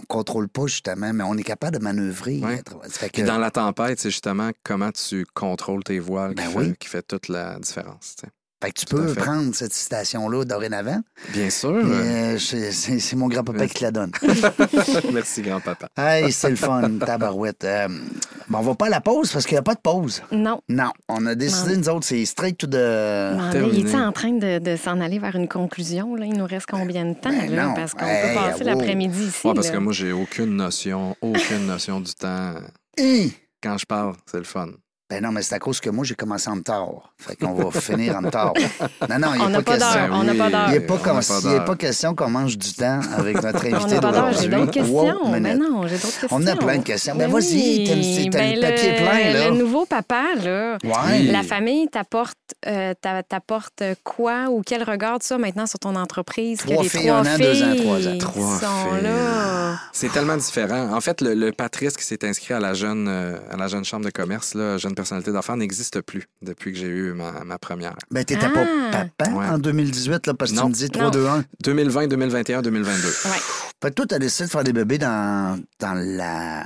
on 0.00 0.04
contrôle 0.06 0.48
pas, 0.48 0.66
justement, 0.66 1.12
mais 1.12 1.24
on 1.24 1.34
est 1.36 1.42
capable 1.42 1.78
de 1.78 1.82
manœuvrer. 1.82 2.38
Ouais. 2.38 2.62
fait 2.88 3.08
que, 3.08 3.12
Puis 3.14 3.22
dans 3.24 3.38
la 3.38 3.50
tempête, 3.50 4.00
c'est 4.00 4.10
justement 4.10 4.50
comment 4.62 4.92
tu 4.92 5.26
contrôles 5.34 5.82
tes 5.84 5.98
voiles 5.98 6.34
Ben 6.34 6.48
qui, 6.50 6.56
oui. 6.56 6.64
fait, 6.70 6.76
qui 6.78 6.88
fait 6.88 7.02
toute 7.02 7.28
la 7.28 7.58
différence. 7.58 8.16
Fait 8.62 8.72
que 8.72 8.80
tu 8.80 8.86
peux 8.86 9.14
prendre 9.14 9.54
cette 9.54 9.72
citation-là 9.72 10.44
dorénavant. 10.44 11.00
Bien 11.32 11.48
sûr. 11.50 11.70
euh, 11.70 12.36
c'est 12.38 13.14
mon 13.16 13.28
grand-papa 13.28 13.66
qui 13.68 13.74
te 13.74 13.84
la 13.84 13.90
donne. 13.92 14.10
Merci, 15.12 15.42
grand-papa. 15.42 15.88
Hey, 15.96 16.32
c'est 16.32 16.50
le 16.50 16.56
fun, 16.56 16.90
tabarouette. 16.98 17.64
Euh, 17.64 17.88
bon, 18.48 18.58
on 18.58 18.62
va 18.62 18.74
pas 18.74 18.86
à 18.86 18.90
la 18.90 19.00
pause 19.00 19.30
parce 19.32 19.44
qu'il 19.46 19.54
n'y 19.54 19.60
a 19.60 19.62
pas 19.62 19.74
de 19.74 19.80
pause. 19.80 20.22
Non. 20.32 20.60
Non, 20.68 20.90
on 21.08 21.24
a 21.26 21.34
décidé, 21.34 21.76
nous 21.76 21.88
autres, 21.88 22.06
c'est 22.06 22.24
straight 22.24 22.58
to 22.58 22.66
the... 22.66 22.72
Mais 23.54 23.68
il 23.72 23.88
est 23.88 23.94
en 23.94 24.12
train 24.12 24.32
de, 24.32 24.58
de 24.58 24.76
s'en 24.76 25.00
aller 25.00 25.18
vers 25.18 25.36
une 25.36 25.48
conclusion? 25.48 26.14
Là? 26.16 26.26
Il 26.26 26.36
nous 26.36 26.46
reste 26.46 26.66
combien 26.68 27.04
de 27.04 27.14
temps? 27.14 27.30
Ben 27.30 27.54
là? 27.54 27.66
non. 27.66 27.74
Parce 27.74 27.94
qu'on 27.94 28.06
Hey, 28.06 28.28
peut 28.34 28.40
passer 28.40 28.64
wow. 28.64 28.70
l'après-midi 28.70 29.24
ici. 29.24 29.46
Ouais, 29.46 29.54
parce 29.54 29.68
là. 29.68 29.74
que 29.74 29.78
moi, 29.78 29.92
j'ai 29.92 30.12
aucune 30.12 30.56
notion, 30.56 31.16
aucune 31.20 31.66
notion 31.66 32.00
du 32.00 32.12
temps. 32.14 32.54
Hi! 32.98 33.32
Quand 33.62 33.78
je 33.78 33.86
parle, 33.86 34.14
c'est 34.26 34.38
le 34.38 34.44
fun. 34.44 34.68
Ben 35.10 35.22
non, 35.22 35.32
mais 35.32 35.40
c'est 35.40 35.54
à 35.54 35.58
cause 35.58 35.80
que 35.80 35.88
moi, 35.88 36.04
j'ai 36.04 36.14
commencé 36.14 36.50
en 36.50 36.56
retard. 36.56 37.14
Fait 37.16 37.34
qu'on 37.34 37.54
va 37.54 37.70
finir 37.80 38.14
en 38.14 38.20
retard. 38.26 38.52
Non, 39.08 39.18
non, 39.18 39.28
il 39.36 39.40
n'y 39.40 39.52
n'a 39.52 39.58
a 39.58 39.62
pas, 39.62 39.72
question. 39.72 40.00
On 40.12 40.22
n'a 40.22 40.34
pas 40.34 40.50
d'heure. 40.50 40.64
Il 40.68 40.72
n'est 40.74 40.80
pas, 40.80 40.94
On 40.94 40.98
comme- 40.98 41.20
n'a 41.54 41.60
pas 41.60 41.76
question 41.76 42.14
qu'on 42.14 42.28
mange 42.28 42.58
du 42.58 42.74
temps 42.74 43.00
avec 43.16 43.42
notre 43.42 43.66
On 43.70 43.74
invité 43.74 43.94
n'a 43.94 44.00
pas 44.02 44.12
d'heure. 44.12 44.26
d'aujourd'hui. 44.26 44.40
J'ai 44.42 44.48
d'autres 44.48 44.70
questions. 44.70 44.94
Wow, 45.24 45.28
Mais 45.30 45.54
non, 45.54 45.86
j'ai 45.86 45.94
d'autres 45.96 46.20
questions. 46.20 46.28
On 46.30 46.46
a 46.46 46.56
plein 46.56 46.76
de 46.76 46.82
questions. 46.82 47.14
Ben, 47.14 47.26
Ben 47.26 47.32
vas-y, 47.32 47.54
oui. 47.54 47.84
t'as 47.86 47.94
le 47.94 48.60
Ben, 48.60 48.60
papier 48.60 48.92
plein, 48.96 49.32
là. 49.32 49.48
Le 49.50 49.56
nouveau 49.56 49.86
papa, 49.86 50.24
là. 50.44 50.76
Ouais. 50.84 51.22
La 51.22 51.42
famille 51.42 51.88
t'apporte 51.88 52.36
euh, 52.66 52.92
t'a- 53.00 53.22
t'apporte 53.22 53.82
quoi 54.04 54.48
ou 54.50 54.62
quel 54.64 54.82
regard 54.82 55.20
tu 55.20 55.32
as 55.32 55.38
maintenant 55.38 55.66
sur 55.66 55.78
ton 55.78 55.96
entreprise? 55.96 56.58
Trois 56.58 56.76
que 56.78 56.82
les 56.82 56.88
filles, 56.90 57.06
trois 57.06 57.16
un 57.20 57.34
an, 57.34 57.38
deux 57.38 57.62
ans, 57.62 57.76
trois 57.76 58.08
ans. 58.08 58.18
Trois 58.18 58.58
sont 58.60 58.90
filles. 58.94 59.02
là. 59.04 59.76
C'est 59.92 60.12
tellement 60.12 60.36
différent. 60.36 60.92
En 60.94 61.00
fait, 61.00 61.22
le, 61.22 61.32
le 61.34 61.52
Patrice 61.52 61.96
qui 61.96 62.04
s'est 62.04 62.26
inscrit 62.26 62.52
à 62.52 62.60
la 62.60 62.74
jeune 62.74 63.06
euh, 63.08 63.38
à 63.50 63.56
la 63.56 63.68
jeune 63.68 63.84
chambre 63.86 64.04
de 64.04 64.10
commerce, 64.10 64.54
là, 64.54 64.76
jeune 64.76 64.94
personnalité 64.98 65.32
d'affaires, 65.32 65.56
n'existe 65.56 66.00
plus 66.02 66.28
depuis 66.42 66.72
que 66.72 66.78
j'ai 66.78 66.86
eu 66.86 67.12
ma, 67.12 67.44
ma 67.44 67.58
première. 67.58 67.94
Ben, 68.10 68.24
t'étais 68.24 68.46
Ah. 68.46 68.50
pas 68.50 68.66
papa 69.16 69.30
Ouais. 69.32 69.46
en 69.46 69.58
2018, 69.58 70.26
là, 70.26 70.34
parce 70.34 70.52
que 70.52 70.58
tu 70.58 70.64
me 70.66 70.72
dis 70.72 70.90
3, 70.90 71.04
Non. 71.06 71.10
2, 71.10 71.26
1. 71.26 71.44
2020, 71.62 72.06
2021, 72.08 72.62
2022. 72.62 73.08
Ouais. 73.08 73.36
Fait 73.82 73.90
que 73.90 73.94
toi, 73.94 74.06
t'as 74.08 74.18
décidé 74.18 74.46
de 74.46 74.50
faire 74.50 74.64
des 74.64 74.72
bébés 74.72 74.98
dans, 74.98 75.58
dans 75.80 75.94
la... 75.94 76.64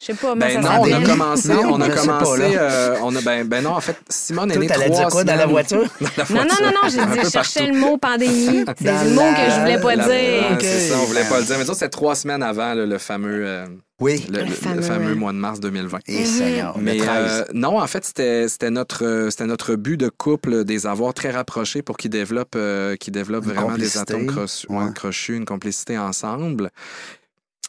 Je 0.00 0.06
sais 0.06 0.14
pas, 0.14 0.34
moi, 0.34 0.46
Ben 0.46 0.62
ça 0.62 0.76
non, 0.76 0.80
on 0.80 0.92
a 0.94 1.02
commencé, 1.04 1.48
Non, 1.48 1.60
on 1.74 1.80
a 1.82 1.88
pas, 1.90 1.94
commencé, 1.96 2.38
là. 2.54 2.62
euh, 2.62 2.96
on 3.02 3.14
a 3.16 3.20
ben, 3.20 3.46
ben 3.46 3.62
non, 3.62 3.72
en 3.72 3.80
fait, 3.82 3.96
Simone 4.08 4.50
est 4.50 4.56
née 4.56 4.66
t'allais 4.66 4.86
trois 4.86 4.98
dire 5.00 5.08
quoi 5.08 5.24
dans 5.24 5.34
la 5.36 5.44
voiture? 5.44 5.84
Dans 6.00 6.08
la 6.16 6.24
Non, 6.34 6.48
non, 6.48 6.54
non, 6.62 6.70
non, 6.84 6.88
j'ai 6.88 7.04
dit, 7.04 7.20
je 7.26 7.28
cherchais 7.30 7.66
le 7.66 7.78
mot 7.78 7.98
pandémie. 7.98 8.64
C'est 8.78 9.04
le 9.04 9.10
mot 9.10 9.20
que 9.20 9.50
je 9.54 9.60
voulais 9.60 9.78
pas 9.80 9.96
La- 9.96 10.04
dire. 10.06 10.44
Ok. 10.52 10.60
C'est 10.62 10.88
ça, 10.88 10.94
on 11.02 11.04
voulait 11.04 11.24
pas 11.28 11.40
le 11.40 11.44
dire. 11.44 11.56
Mais 11.58 11.66
ça, 11.66 11.74
c'était 11.74 11.90
trois 11.90 12.14
semaines 12.14 12.42
avant 12.42 12.72
là, 12.72 12.86
le 12.86 12.96
fameux, 12.98 13.42
euh, 13.46 13.66
Oui. 14.00 14.24
le, 14.30 14.38
le- 14.38 14.44
le 14.46 14.50
fameux, 14.50 14.82
fameux 14.82 15.14
mois 15.14 15.32
de 15.32 15.38
mars 15.38 15.60
2020. 15.60 15.98
Et 16.06 16.24
Seigneur, 16.24 16.76
le 16.78 16.82
Mais 16.82 16.96
13. 16.96 17.08
euh, 17.08 17.44
non, 17.54 17.78
en 17.80 17.86
fait, 17.86 18.04
c'était 18.04 18.70
notre, 18.70 19.04
euh, 19.04 19.30
c'était 19.30 19.46
notre 19.46 19.76
but 19.76 19.96
de 19.96 20.08
couple, 20.08 20.64
des 20.64 20.86
avoirs 20.86 21.14
très 21.14 21.30
rapprochés 21.30 21.82
pour 21.82 21.96
qu'ils 21.96 22.10
développent, 22.10 22.54
euh, 22.56 22.96
qu'ils 22.96 23.12
développent 23.12 23.44
Une 23.44 23.52
vraiment 23.52 23.76
des 23.76 23.98
atomes 23.98 24.26
crochus, 24.26 24.66
ouais, 24.70 24.92
crochus, 24.94 25.36
une 25.36 25.44
complicité 25.44 25.98
ensemble. 25.98 26.70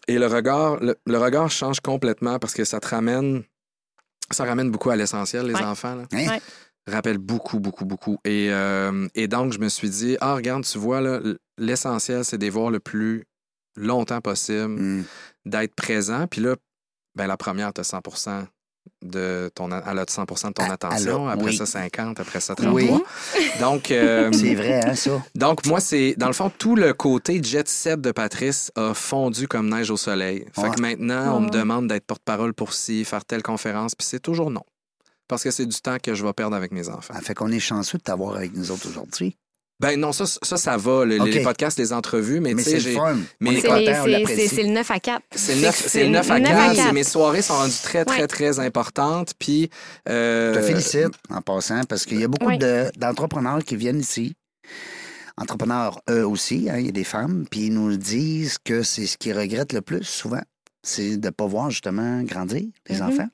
Et 0.08 0.18
le 0.18 0.28
regard, 0.28 0.78
le, 0.82 0.96
le 1.06 1.18
regard 1.18 1.52
change 1.52 1.80
complètement 1.82 2.40
parce 2.40 2.54
que 2.54 2.64
ça 2.64 2.80
te 2.80 2.88
ramène, 2.88 3.44
ça 4.32 4.46
ramène 4.46 4.72
beaucoup 4.72 4.90
à 4.90 4.96
l'essentiel, 4.96 5.46
les 5.48 5.54
Ouais. 5.54 5.64
enfants. 5.64 5.96
là. 5.96 6.04
Hein? 6.14 6.28
Ouais. 6.28 6.42
Rappelle 6.88 7.20
beaucoup, 7.20 7.60
beaucoup, 7.60 7.86
beaucoup. 7.86 8.18
Et, 8.26 8.48
euh, 8.50 9.08
et 9.14 9.28
donc, 9.28 9.54
je 9.54 9.60
me 9.60 9.70
suis 9.70 9.90
dit, 9.90 10.18
ah, 10.20 10.34
regarde, 10.34 10.64
tu 10.66 10.78
vois, 10.80 11.00
là, 11.00 11.20
l'essentiel, 11.60 12.26
c'est 12.26 12.40
de 12.40 12.44
les 12.44 12.50
voir 12.50 12.72
le 12.72 12.80
plus 12.80 13.26
longtemps 13.78 14.20
possible, 14.22 14.68
Hmm. 14.80 15.04
D'être 15.46 15.76
présent. 15.76 16.28
Puis 16.28 16.42
là, 16.42 16.56
ben, 17.16 17.28
la 17.28 17.38
première, 17.38 17.74
tu 17.74 17.82
as 17.82 17.84
100 17.84 18.02
de 19.04 19.52
ton, 19.54 19.70
elle 19.72 20.00
a 20.00 20.06
100 20.08 20.24
de 20.24 20.54
ton 20.54 20.64
Ah, 20.68 20.74
attention. 20.74 21.28
après 21.28 21.46
oui. 21.46 21.56
ça, 21.58 21.66
50, 21.68 22.20
après 22.20 22.39
ça, 22.39 22.56
33. 22.56 22.74
Oui. 22.74 23.04
Donc, 23.60 23.92
euh, 23.92 24.32
C'est 24.34 24.56
vrai, 24.56 24.82
hein, 24.84 24.96
ça? 24.96 25.22
donc, 25.36 25.66
moi, 25.68 25.80
c'est, 25.80 26.16
dans 26.18 26.28
le 26.28 26.34
fond, 26.34 26.52
tout 26.56 26.76
le 26.76 26.94
côté 26.94 27.42
jet 27.44 27.68
set 27.68 28.02
de 28.02 28.12
Patrice 28.12 28.72
a 28.76 28.94
fondu 28.96 29.48
comme 29.48 29.70
neige 29.70 29.92
au 29.92 29.98
soleil. 29.98 30.46
Fait 30.54 30.62
Ouais. 30.64 30.70
que 30.72 30.82
maintenant, 30.82 31.38
on 31.38 31.42
me 31.42 31.50
demande 31.50 31.88
d'être 31.88 32.06
porte-parole 32.06 32.54
pour 32.56 32.74
ci, 32.74 33.06
faire 33.06 33.24
telle 33.26 33.44
conférence, 33.44 33.94
puis 33.96 34.06
c'est 34.08 34.20
toujours 34.20 34.50
non. 34.50 34.64
Parce 35.28 35.44
que 35.44 35.52
c'est 35.52 35.66
du 35.66 35.80
temps 35.80 35.98
que 36.02 36.14
je 36.16 36.26
vais 36.26 36.34
perdre 36.34 36.56
avec 36.56 36.72
mes 36.72 36.89
enfants. 36.89 37.14
Ah, 37.16 37.22
fait 37.22 37.34
qu'on 37.36 37.52
est 37.52 37.60
chanceux 37.60 37.98
de 38.00 38.04
t'avoir 38.04 38.36
avec 38.36 38.54
nous 38.56 38.72
autres 38.72 38.88
aujourd'hui. 38.89 39.38
Ben 39.82 40.00
non, 40.00 40.12
ça, 40.12 40.26
ça, 40.28 40.58
ça 40.58 40.78
va, 40.78 41.06
le- 41.06 41.18
les 41.18 41.42
podcasts, 41.42 41.80
les 41.80 41.92
entrevues, 41.92 42.40
mais, 42.40 42.54
Mais 42.54 42.64
tu 42.64 42.70
c'est 42.70 42.80
sais, 42.80 42.90
le 42.90 42.96
fun. 42.96 43.18
mais 43.40 43.60
C'est 43.60 44.64
le 44.64 44.70
9 44.70 44.92
à 44.92 45.00
4. 45.00 45.22
C'est 45.36 45.56
le 45.56 45.62
9, 45.62 45.84
c'est 45.88 46.04
le 46.04 46.10
9 46.10 46.30
à 46.32 46.40
9 46.40 46.50
4. 46.52 46.70
à 46.72 46.76
4. 46.76 46.94
Mes 46.94 47.04
soirées 47.04 47.42
sont 47.42 47.56
rendues 47.56 47.74
très, 47.84 48.06
très, 48.06 48.22
Ouais. 48.22 48.28
très, 48.28 48.60
importantes. 48.60 49.34
Puis. 49.40 49.70
euh, 50.08 50.54
Je 50.54 50.60
te 50.60 50.66
félicite 50.66 51.16
en 51.30 51.42
passant 51.42 51.82
parce 51.90 52.06
qu'il 52.06 52.20
y 52.20 52.24
a 52.24 52.28
beaucoup 52.28 52.52
d'entrepreneurs 52.98 53.64
qui 53.64 53.76
viennent 53.76 54.00
ici. 54.00 54.36
Entrepreneurs, 55.38 56.02
eux 56.10 56.28
aussi, 56.28 56.68
hein, 56.70 56.78
il 56.78 56.86
y 56.86 56.90
a 56.90 56.92
des 56.92 57.04
femmes, 57.04 57.46
puis 57.50 57.68
ils 57.68 57.74
nous 57.74 57.96
disent 57.98 58.58
que 58.64 58.84
c'est 58.84 59.08
ce 59.08 59.18
qu'ils 59.18 59.36
regrettent 59.38 59.74
le 59.74 59.82
plus 59.82 60.04
souvent, 60.04 60.42
c'est 60.84 61.18
de 61.18 61.26
ne 61.28 61.32
pas 61.32 61.48
voir 61.48 61.72
justement 61.72 62.22
grandir 62.22 62.64
les 62.88 62.98
Mhm. 62.98 63.02
enfants. 63.08 63.30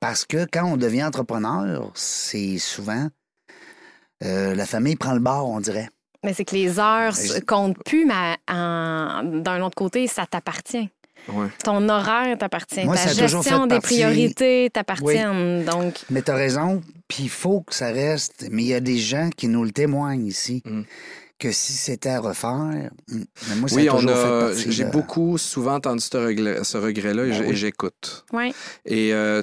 Parce 0.00 0.24
que 0.24 0.46
quand 0.50 0.64
on 0.64 0.76
devient 0.76 1.04
entrepreneur, 1.04 1.90
c'est 1.94 2.58
souvent 2.58 3.08
euh, 4.24 4.54
la 4.54 4.66
famille 4.66 4.96
prend 4.96 5.12
le 5.14 5.20
bord, 5.20 5.48
on 5.48 5.60
dirait. 5.60 5.88
Mais 6.24 6.32
c'est 6.34 6.44
que 6.44 6.54
les 6.54 6.78
heures 6.78 7.12
Mais 7.16 7.26
se 7.28 7.34
je- 7.36 7.40
comptent 7.40 7.82
plus, 7.84 8.06
mais 8.06 8.36
d'un 8.48 9.62
autre 9.62 9.74
côté, 9.74 10.06
ça 10.06 10.24
t'appartient. 10.26 10.88
ouais. 11.28 11.48
Ton 11.64 11.88
horaire 11.88 12.38
t'appartient. 12.38 12.84
Moi, 12.84 12.94
Ta 12.94 13.02
ça 13.02 13.10
a 13.10 13.26
toujours 13.26 13.42
gestion 13.42 13.66
des 13.66 13.76
partie- 13.76 13.94
priorités 13.96 14.70
t'appartiennent. 14.72 15.64
Donc, 15.64 15.94
Mais 16.10 16.22
tu 16.22 16.30
as 16.30 16.34
raison, 16.36 16.80
puis 17.08 17.24
il 17.24 17.28
faut 17.30 17.62
que 17.62 17.74
ça 17.74 17.86
reste. 17.86 18.46
Mais 18.50 18.62
il 18.62 18.68
y 18.68 18.74
a 18.74 18.80
des 18.80 18.98
gens 18.98 19.30
qui 19.36 19.48
nous 19.48 19.64
le 19.64 19.72
témoignent 19.72 20.26
ici. 20.26 20.62
Mm. 20.64 20.82
que 21.38 21.50
si 21.50 21.72
c'était 21.72 22.10
à 22.10 22.20
refaire, 22.20 22.90
mais 23.08 23.56
moi, 23.56 23.68
ça 23.68 23.74
Oui, 23.74 23.90
on 23.90 24.06
a. 24.06 24.52
J'ai 24.54 24.84
de- 24.84 24.90
beaucoup 24.90 25.38
souvent 25.38 25.74
entendu 25.74 26.00
ce 26.00 26.16
regret- 26.16 26.62
ce 26.62 26.78
regret-là 26.78 27.24
et 27.26 27.30
Ben 27.30 27.44
oui. 27.48 27.56
j'écoute. 27.56 28.24
Oui. 28.32 28.54
Et 28.86 29.12
euh, 29.12 29.42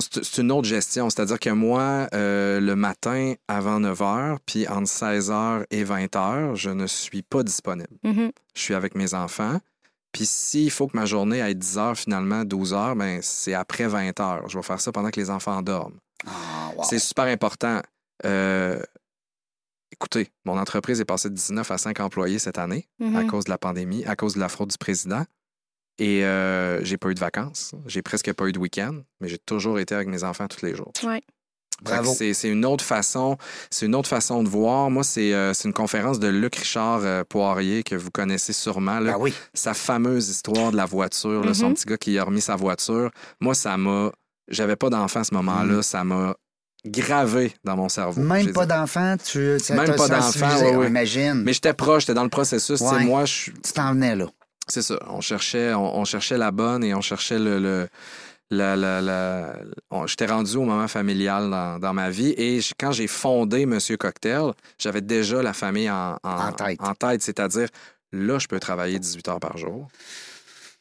c'est 0.00 0.24
c'est 0.24 0.42
une 0.42 0.52
autre 0.52 0.66
gestion. 0.68 1.08
C'est-à-dire 1.10 1.38
que 1.38 1.50
moi, 1.50 2.08
euh, 2.14 2.60
le 2.60 2.74
matin 2.76 3.34
avant 3.48 3.80
9 3.80 3.98
h, 4.00 4.36
puis 4.46 4.66
entre 4.68 4.88
16 4.88 5.30
h 5.30 5.64
et 5.70 5.84
20 5.84 6.06
h, 6.14 6.54
je 6.54 6.70
ne 6.70 6.86
suis 6.86 7.22
pas 7.22 7.42
disponible. 7.42 7.88
Mhm. 8.02 8.32
Je 8.54 8.60
suis 8.60 8.74
avec 8.74 8.94
mes 8.94 9.14
enfants. 9.14 9.58
Puis 10.12 10.24
s'il 10.26 10.70
faut 10.70 10.86
que 10.88 10.96
ma 10.96 11.04
journée 11.06 11.42
aille 11.42 11.54
10 11.54 11.78
heures, 11.78 11.96
finalement, 11.96 12.44
12 12.44 12.72
heures, 12.72 12.96
ben, 12.96 13.20
c'est 13.22 13.54
après 13.54 13.86
20 13.86 14.18
heures. 14.20 14.48
Je 14.48 14.56
vais 14.58 14.62
faire 14.62 14.80
ça 14.80 14.90
pendant 14.90 15.10
que 15.10 15.20
les 15.20 15.30
enfants 15.30 15.60
dorment. 15.62 15.98
Ah, 16.26 16.70
wow. 16.76 16.84
C'est 16.84 16.98
super 16.98 17.26
important. 17.26 17.80
Euh, 18.24 18.80
écoutez, 19.92 20.28
mon 20.44 20.58
entreprise 20.58 21.00
est 21.00 21.04
passée 21.04 21.28
de 21.30 21.34
19 21.34 21.70
à 21.70 21.78
5 21.78 22.00
employés 22.00 22.38
cette 22.38 22.58
année 22.58 22.88
à 23.00 23.04
Mhm. 23.04 23.26
cause 23.30 23.44
de 23.44 23.50
la 23.50 23.58
pandémie, 23.58 24.04
à 24.06 24.16
cause 24.16 24.34
de 24.34 24.40
la 24.40 24.48
fraude 24.48 24.70
du 24.70 24.78
président. 24.78 25.24
Et 25.98 26.24
euh, 26.24 26.82
j'ai 26.84 26.96
pas 26.96 27.08
eu 27.10 27.14
de 27.14 27.20
vacances. 27.20 27.72
J'ai 27.86 28.02
presque 28.02 28.32
pas 28.32 28.46
eu 28.46 28.52
de 28.52 28.58
week-end, 28.58 29.00
mais 29.20 29.28
j'ai 29.28 29.38
toujours 29.38 29.78
été 29.80 29.94
avec 29.94 30.08
mes 30.08 30.22
enfants 30.24 30.46
tous 30.46 30.64
les 30.64 30.74
jours. 30.74 30.92
Ouais. 31.04 31.22
Bravo. 31.82 32.12
C'est 32.12 32.34
c'est 32.34 32.48
une 32.48 32.64
autre 32.64 32.84
façon, 32.84 33.36
c'est 33.70 33.86
une 33.86 33.94
autre 33.94 34.08
façon 34.08 34.42
de 34.42 34.48
voir. 34.48 34.90
Moi, 34.90 35.04
c'est 35.04 35.32
euh, 35.32 35.52
c'est 35.54 35.68
une 35.68 35.74
conférence 35.74 36.18
de 36.18 36.26
Luc 36.26 36.56
Richard 36.56 37.00
euh, 37.04 37.22
Poirier 37.28 37.84
que 37.84 37.94
vous 37.94 38.10
connaissez 38.10 38.52
sûrement. 38.52 38.98
là. 38.98 39.12
Ben 39.12 39.18
oui. 39.20 39.32
Sa 39.54 39.74
fameuse 39.74 40.28
histoire 40.28 40.72
de 40.72 40.76
la 40.76 40.86
voiture, 40.86 41.44
là, 41.44 41.54
son 41.54 41.68
Mhm. 41.68 41.74
petit 41.74 41.84
gars 41.86 41.96
qui 41.96 42.18
a 42.18 42.24
remis 42.24 42.40
sa 42.40 42.56
voiture. 42.56 43.10
Moi, 43.40 43.54
ça 43.54 43.76
m'a. 43.76 44.10
J'avais 44.48 44.74
pas 44.76 44.90
d'enfant 44.90 45.20
à 45.20 45.24
ce 45.24 45.34
moment-là. 45.34 45.74
Mhm. 45.74 45.82
Ça 45.82 46.02
m'a 46.02 46.34
gravé 46.86 47.52
dans 47.64 47.76
mon 47.76 47.88
cerveau. 47.88 48.20
Même 48.22 48.52
pas 48.52 48.66
dit- 48.66 48.68
d'enfant, 48.74 49.16
tu 49.24 49.38
Même 49.38 49.84
pas 49.94 50.08
d'enfant, 50.08 50.22
sensibilisé, 50.22 50.64
ouais, 50.70 50.76
ouais. 50.76 50.86
imagine. 50.88 51.42
Mais 51.44 51.52
j'étais 51.52 51.74
proche, 51.74 52.02
j'étais 52.02 52.14
dans 52.14 52.24
le 52.24 52.28
processus. 52.30 52.80
Ouais. 52.80 53.04
Moi, 53.04 53.24
je, 53.24 53.50
Tu 53.52 53.72
t'en 53.72 53.92
venais 53.92 54.16
là. 54.16 54.26
C'est 54.68 54.82
ça. 54.82 54.98
On 55.08 55.20
cherchait, 55.20 55.74
on, 55.74 55.98
on 55.98 56.04
cherchait 56.04 56.38
la 56.38 56.50
bonne 56.50 56.84
et 56.84 56.94
on 56.94 57.00
cherchait 57.00 57.38
le. 57.38 57.58
le- 57.58 57.88
la, 58.50 58.76
la, 58.76 59.52
J'étais 60.06 60.24
rendu 60.24 60.56
au 60.56 60.62
moment 60.64 60.88
familial 60.88 61.50
dans, 61.50 61.78
dans 61.78 61.92
ma 61.92 62.08
vie 62.08 62.30
et 62.38 62.60
quand 62.80 62.92
j'ai 62.92 63.06
fondé 63.06 63.66
Monsieur 63.66 63.98
Cocktail, 63.98 64.52
j'avais 64.78 65.02
déjà 65.02 65.42
la 65.42 65.52
famille 65.52 65.90
en, 65.90 66.16
En 66.22 66.52
tête. 66.52 66.80
en 66.80 66.94
tête, 66.94 67.20
c'est-à-dire 67.22 67.68
là, 68.10 68.38
je 68.38 68.46
peux 68.46 68.58
travailler 68.58 68.98
18 68.98 69.28
heures 69.28 69.38
par 69.40 69.58
jour. 69.58 69.88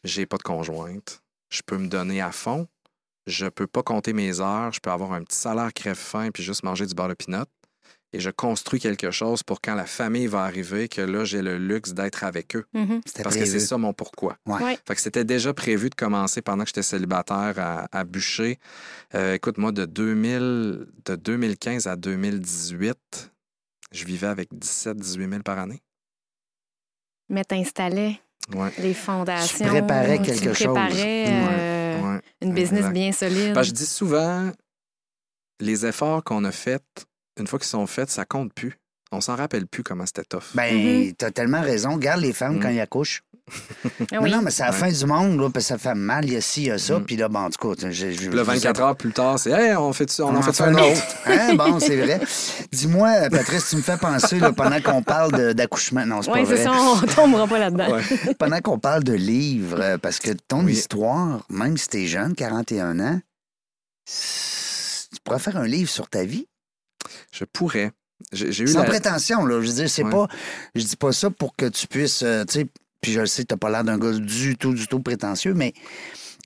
J'ai 0.05 0.25
pas 0.25 0.38
de 0.38 0.43
conjointe. 0.43 1.21
Je 1.49 1.61
peux 1.65 1.77
me 1.77 1.89
donner 1.89 2.21
à 2.21 2.31
fond. 2.31 2.67
Je 3.25 3.47
peux 3.47 3.67
pas 3.67 3.83
compter 3.83 4.13
mes 4.13 4.39
heures. 4.39 4.71
Je 4.71 4.79
peux 4.79 4.91
avoir 4.91 5.11
un 5.11 5.23
petit 5.23 5.35
salaire 5.38 5.73
crève-faim 5.73 6.29
puis 6.33 6.43
juste 6.43 6.63
manger 6.63 6.85
du 6.85 6.93
beurre 6.95 7.09
de 7.09 7.15
pinot. 7.15 7.43
Et 8.14 8.20
je 8.22 8.30
construis 8.30 8.80
quelque 8.80 9.12
chose 9.12 9.43
pour 9.43 9.60
quand 9.60 9.76
la 9.76 9.86
famille 9.86 10.28
va 10.28 10.43
arriver, 10.43 10.88
que 10.88 11.01
là, 11.01 11.26
j'ai 11.26 11.41
le 11.41 11.58
luxe 11.58 11.91
d'être 11.93 12.24
avec 12.24 12.55
eux. 12.55 12.66
Mhm. 12.74 13.01
C'était 13.05 13.24
Parce 13.24 13.36
que 13.36 13.45
c'est 13.45 13.60
ça 13.60 13.78
mon 13.78 13.93
pourquoi. 13.93 14.38
Ouais. 14.45 14.64
Ouais. 14.64 14.80
Fait 14.88 14.95
que 14.95 15.01
c'était 15.01 15.26
déjà 15.26 15.53
prévu 15.53 15.89
de 15.89 15.95
commencer 15.95 16.41
pendant 16.41 16.64
que 16.64 16.70
j'étais 16.70 16.84
célibataire 16.84 17.55
à, 17.58 17.88
à 17.91 18.03
bûcher. 18.05 18.60
Euh, 19.14 19.34
écoute, 19.34 19.58
moi, 19.58 19.74
de, 19.74 19.86
2000, 19.86 20.88
de 21.05 21.16
2015 21.18 21.86
à 21.88 21.97
2018, 21.97 23.32
je 23.91 24.05
vivais 24.05 24.28
avec 24.28 24.49
17-18 24.53 25.30
000 25.30 25.41
par 25.43 25.60
année. 25.60 25.82
Mais 27.30 27.43
t'installais 27.43 28.20
Ouais. 28.55 28.72
les 28.80 28.93
fondations. 28.93 29.66
Tu 29.66 29.70
préparais 29.70 30.20
quelque 30.22 30.39
tu 30.39 30.64
chose. 30.64 30.74
préparais 30.74 31.26
euh, 31.28 32.01
ouais. 32.16 32.22
une 32.41 32.53
business 32.53 32.80
exact. 32.80 32.93
bien 32.93 33.12
solide. 33.12 33.53
Que 33.53 33.64
je 33.64 33.72
dis 33.72 33.86
souvent, 33.86 34.49
les 35.60 35.86
efforts 35.86 36.24
qu'on 36.24 36.45
a 36.45 36.53
faits, 36.53 37.05
une 37.39 37.47
fois 37.47 37.59
qu'ils 37.59 37.67
sont 37.67 37.88
faits, 37.88 38.09
ça 38.09 38.25
compte 38.25 38.53
plus. 38.53 38.77
On 39.11 39.21
s'en 39.21 39.35
rappelle 39.38 39.67
plus 39.67 39.83
comment 39.83 40.05
c'était 40.05 40.25
tough. 40.25 40.43
Ben, 40.53 40.73
Mhm. 40.75 41.13
t'as 41.13 41.31
tellement 41.31 41.61
raison. 41.61 41.93
Regarde 41.93 42.19
les 42.21 42.33
femmes 42.33 42.57
Mm. 42.57 42.59
quand 42.61 42.69
ils 42.69 42.79
accouchent. 42.81 43.21
Ah 44.11 44.17
oui. 44.21 44.29
Non, 44.29 44.38
non, 44.38 44.41
mais 44.43 44.51
c'est 44.51 44.63
la 44.63 44.71
Ouais. 44.71 44.75
fin 44.77 44.91
du 44.91 45.05
monde, 45.05 45.39
là, 45.39 45.49
parce 45.49 45.63
que 45.65 45.69
ça 45.69 45.77
fait 45.77 45.95
mal, 45.95 46.25
il 46.25 46.33
y 46.33 46.35
a 46.35 46.41
ci, 46.41 46.63
il 46.63 46.67
y 46.67 46.71
a 46.71 46.77
ça. 46.77 46.99
Mm. 46.99 47.05
Puis 47.05 47.15
là, 47.15 47.29
bon, 47.29 47.39
en 47.39 47.49
tout 47.49 47.69
cas. 47.73 47.88
Puis 47.89 48.29
là, 48.29 48.43
24 48.43 48.81
heures 48.81 48.97
plus 48.97 49.13
tard, 49.13 49.39
c'est 49.39 49.51
Hey, 49.51 49.73
on, 49.77 49.93
fait 49.93 50.19
on, 50.19 50.35
en 50.35 50.41
fait 50.41 50.51
fait 50.51 50.63
un 50.63 50.73
autre. 50.73 51.01
Hein? 51.25 51.55
Bon, 51.55 51.79
c'est 51.79 51.95
vrai. 51.95 52.19
Dis-moi, 52.73 53.29
Patrice, 53.31 53.69
tu 53.69 53.77
me 53.77 53.81
fais 53.81 53.95
penser, 53.97 54.39
là, 54.39 54.51
pendant 54.51 54.81
qu'on 54.81 55.01
parle 55.01 55.53
d'accouchement. 55.53 56.05
Non, 56.05 56.21
c'est 56.21 56.31
Oui, 56.31 56.41
pas 56.43 56.47
c'est 56.49 56.55
vrai. 56.55 56.63
ça, 56.65 56.71
on 56.73 57.05
tombera 57.07 57.47
pas 57.47 57.59
là-dedans. 57.59 57.89
Ouais. 57.93 58.01
Pendant 58.38 58.59
qu'on 58.59 58.79
parle 58.79 59.05
de 59.05 59.13
livres, 59.13 59.79
euh, 59.79 59.97
parce 59.97 60.19
que 60.19 60.31
ton 60.49 60.65
Oui. 60.65 60.73
histoire, 60.73 61.45
même 61.49 61.77
si 61.77 61.88
t'es 61.88 62.07
jeune, 62.07 62.35
41 62.35 62.99
ans, 62.99 63.21
c'est- 64.05 65.09
tu 65.11 65.17
pourrais 65.23 65.39
faire 65.39 65.55
un 65.57 65.67
livre 65.67 65.89
sur 65.89 66.09
ta 66.09 66.23
vie? 66.25 66.47
Je 67.32 67.45
pourrais. 67.45 67.91
J'ai 68.32 68.51
j'ai 68.51 68.64
eu 68.64 68.68
Sans 68.68 68.80
la... 68.84 68.86
prétention, 68.86 69.45
là. 69.45 69.62
Je 69.62 69.68
veux 69.68 69.74
dire, 69.74 69.89
c'est 69.89 70.03
Ouais. 70.03 70.10
pas. 70.12 70.28
Je 70.76 70.84
dis 70.84 70.95
pas 70.95 71.12
ça 71.12 71.30
pour 71.30 71.55
que 71.55 71.68
tu 71.68 71.88
puisses. 71.88 72.24
euh, 72.24 72.43
tu 72.45 72.60
sais, 72.62 72.68
puis 73.01 73.12
je 73.12 73.20
le 73.22 73.26
sais, 73.28 73.43
t'as 73.45 73.58
pas 73.58 73.70
l'air 73.70 73.84
d'un 73.84 73.97
gars 73.99 74.12
du 74.14 74.58
tout, 74.58 74.74
du 74.74 74.88
tout 74.88 74.99
prétentieux, 74.99 75.53
mais 75.53 75.74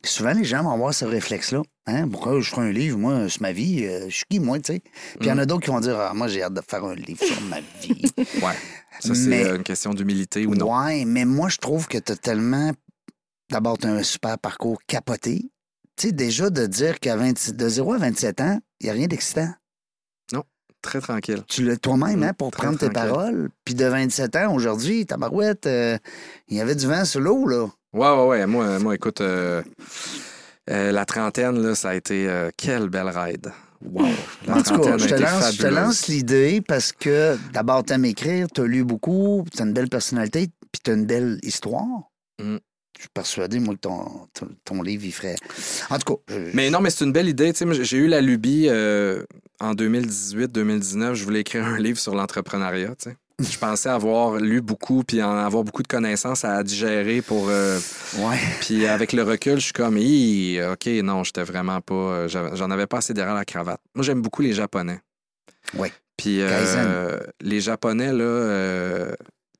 souvent, 0.03 0.33
les 0.33 0.43
gens 0.43 0.63
vont 0.63 0.71
avoir 0.71 0.93
ce 0.93 1.05
réflexe-là. 1.05 1.61
Hein? 1.87 2.07
Pourquoi 2.09 2.39
je 2.41 2.49
ferais 2.49 2.63
un 2.67 2.71
livre, 2.71 2.97
moi, 2.97 3.29
sur 3.29 3.41
ma 3.41 3.51
vie? 3.53 3.85
euh, 3.85 4.09
je 4.09 4.15
suis 4.17 4.25
qui, 4.29 4.39
moi, 4.39 4.59
tu 4.59 4.73
sais? 4.73 4.79
Puis 4.81 4.91
il 5.21 5.27
y 5.27 5.31
en 5.31 5.35
Mm. 5.35 5.39
a 5.39 5.45
d'autres 5.45 5.63
qui 5.63 5.69
vont 5.71 5.79
dire, 5.79 5.97
ah, 5.99 6.13
moi, 6.13 6.27
j'ai 6.27 6.43
hâte 6.43 6.53
de 6.53 6.61
faire 6.67 6.83
un 6.83 6.93
livre 6.95 7.23
sur 7.23 7.41
ma 7.43 7.59
vie. 7.81 8.03
Ouais. 8.43 8.53
Ça, 8.99 9.15
c'est 9.15 9.27
Mais- 9.29 9.45
euh, 9.45 9.55
une 9.55 9.63
question 9.63 9.93
d'humilité 9.93 10.45
ou 10.45 10.53
non? 10.55 10.71
Ouais, 10.77 11.05
mais 11.05 11.23
moi, 11.25 11.47
je 11.49 11.57
trouve 11.57 11.87
que 11.87 11.97
t'as 11.97 12.15
tellement. 12.17 12.71
D'abord, 13.49 13.77
t'as 13.77 13.89
un 13.89 14.03
super 14.03 14.37
parcours 14.37 14.79
capoté. 14.87 15.49
Tu 15.97 16.07
sais, 16.07 16.11
déjà, 16.13 16.49
de 16.49 16.65
dire 16.67 16.99
qu'à 16.99 17.15
20 17.15 17.51
de 17.51 17.69
0 17.69 17.93
à 17.93 17.97
27 17.97 18.41
ans, 18.41 18.59
il 18.79 18.85
n'y 18.85 18.89
a 18.89 18.93
rien 18.93 19.07
d'excitant. 19.07 19.51
Très 20.81 20.99
tranquille. 21.01 21.43
Tu 21.47 21.63
l'as 21.63 21.77
toi-même, 21.77 22.23
hein, 22.23 22.33
pour 22.37 22.51
très 22.51 22.63
prendre 22.63 22.79
tes 22.79 22.89
paroles. 22.89 23.49
Puis 23.65 23.75
de 23.75 23.85
27 23.85 24.35
ans, 24.37 24.53
aujourd'hui, 24.53 25.05
tabarouette, 25.05 25.67
euh, 25.67 25.97
il 26.47 26.57
y 26.57 26.61
avait 26.61 26.75
du 26.75 26.87
vent 26.87 27.05
sur 27.05 27.19
l'eau, 27.21 27.45
là. 27.47 27.67
Ouais, 27.93 28.09
ouais, 28.09 28.25
ouais. 28.27 28.45
Moi, 28.47 28.79
moi 28.79 28.95
écoute, 28.95 29.21
euh, 29.21 29.61
euh, 30.69 30.91
la 30.91 31.05
trentaine, 31.05 31.61
là, 31.61 31.75
ça 31.75 31.89
a 31.89 31.95
été. 31.95 32.27
euh, 32.27 32.49
quelle 32.57 32.89
belle 32.89 33.09
ride. 33.09 33.51
Wow. 33.83 34.05
La 34.45 34.57
En 34.57 34.61
tout 34.63 34.79
cas, 34.79 34.97
je 34.97 35.07
te, 35.07 35.13
été 35.15 35.23
lance, 35.23 35.51
je 35.53 35.57
te 35.57 35.61
fabuleuse. 35.63 35.83
lance 35.83 36.07
l'idée 36.07 36.61
parce 36.61 36.91
que 36.91 37.37
d'abord, 37.51 37.83
t'aimes 37.83 38.05
écrire, 38.05 38.47
t'as 38.53 38.63
lu 38.63 38.83
beaucoup, 38.83 39.43
t'as 39.55 39.65
une 39.65 39.73
belle 39.73 39.89
personnalité, 39.89 40.49
puis 40.71 40.81
t'as 40.83 40.93
une 40.93 41.05
belle 41.05 41.39
histoire. 41.43 42.11
Mm. 42.39 42.57
Je 43.01 43.05
suis 43.05 43.09
persuadé, 43.15 43.59
moi, 43.59 43.73
que 43.73 43.79
ton, 43.79 44.27
ton, 44.35 44.47
ton 44.63 44.81
livre, 44.83 45.03
il 45.05 45.11
ferait. 45.11 45.35
En 45.89 45.97
tout 45.97 46.13
cas. 46.15 46.21
je- 46.35 46.51
Mais 46.55 46.69
non, 46.69 46.81
mais 46.81 46.91
c'est 46.91 47.03
une 47.03 47.11
belle 47.11 47.27
idée. 47.29 47.51
Tu 47.51 47.57
sais, 47.57 47.65
moi, 47.65 47.73
j'ai 47.73 47.97
eu 47.97 48.05
la 48.07 48.21
lubie 48.21 48.67
euh, 48.69 49.23
en 49.59 49.73
2018-2019. 49.73 51.15
Je 51.15 51.23
voulais 51.23 51.39
écrire 51.41 51.65
un 51.65 51.79
livre 51.79 51.97
sur 51.97 52.13
l'entrepreneuriat. 52.13 52.93
Je 53.39 53.57
pensais 53.57 53.89
avoir 53.89 54.35
lu 54.35 54.61
beaucoup 54.61 55.03
puis 55.03 55.23
en 55.23 55.35
avoir 55.35 55.63
beaucoup 55.63 55.81
de 55.81 55.87
connaissances 55.87 56.45
à 56.45 56.61
digérer 56.61 57.23
pour. 57.23 57.47
euh, 57.49 57.79
Ouais. 58.19 58.37
puis 58.59 58.85
avec 58.85 59.13
le 59.13 59.23
recul, 59.23 59.55
je 59.55 59.63
suis 59.65 59.73
comme, 59.73 59.97
OK, 59.97 60.85
non, 61.03 61.23
j'étais 61.23 61.43
vraiment 61.43 61.81
pas. 61.81 61.95
euh, 61.95 62.27
J'en 62.27 62.69
avais 62.69 62.85
pas 62.85 62.97
assez 62.99 63.15
derrière 63.15 63.33
la 63.33 63.45
cravate. 63.45 63.81
Moi, 63.95 64.03
j'aime 64.03 64.21
beaucoup 64.21 64.43
les 64.43 64.53
Japonais. 64.53 64.99
Ouais. 65.75 65.91
Puis 66.17 66.37
euh, 66.41 67.19
les 67.41 67.61
Japonais, 67.61 68.13
là, 68.13 68.23
euh, 68.23 69.11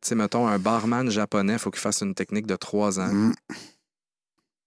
sais, 0.10 0.16
mettons, 0.16 0.48
un 0.48 0.60
barman 0.60 1.10
japonais, 1.10 1.54
il 1.54 1.60
faut 1.60 1.72
qu'il 1.72 1.80
fasse 1.80 2.02
une 2.02 2.16
technique 2.16 2.48
de 2.48 2.56
trois 2.56 3.00
ans. 3.00 3.14
Mm. 3.14 3.34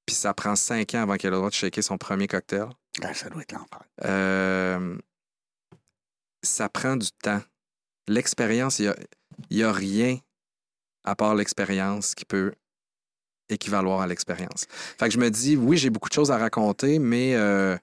Puis 0.07 0.15
ça 0.15 0.35
prend 0.35 0.55
cinq 0.55 0.95
ans 0.95 1.03
avant 1.03 1.17
qu'il 1.17 1.29
ait 1.29 1.31
le 1.31 1.37
droit 1.37 1.49
de 1.49 1.55
shaker 1.55 1.83
son 1.83 1.99
premier 1.99 2.27
cocktail. 2.27 2.69
Ah, 3.03 3.15
ça 3.15 3.29
doit 3.31 3.43
être 3.43 3.53
l'enfer. 3.53 3.83
Euh, 4.05 4.97
ça 6.43 6.69
prend 6.69 6.97
du 6.97 7.11
temps. 7.23 7.43
L'expérience, 8.07 8.79
il 8.79 8.95
n'y 9.51 9.63
a, 9.63 9.73
rien 9.73 10.19
à 11.05 11.17
part 11.17 11.35
l'expérience 11.35 12.15
qui 12.15 12.25
peut 12.25 12.53
équivaloir 13.49 14.03
à 14.03 14.07
l'expérience. 14.07 14.67
Fait 14.71 15.07
que 15.07 15.15
je 15.15 15.19
me 15.19 15.31
dis, 15.31 15.57
oui, 15.57 15.77
j'ai 15.77 15.91
beaucoup 15.91 16.09
de 16.09 16.15
choses 16.15 16.31
à 16.31 16.39
raconter, 16.39 16.99
mais 16.99 17.35
euh, 17.35 17.77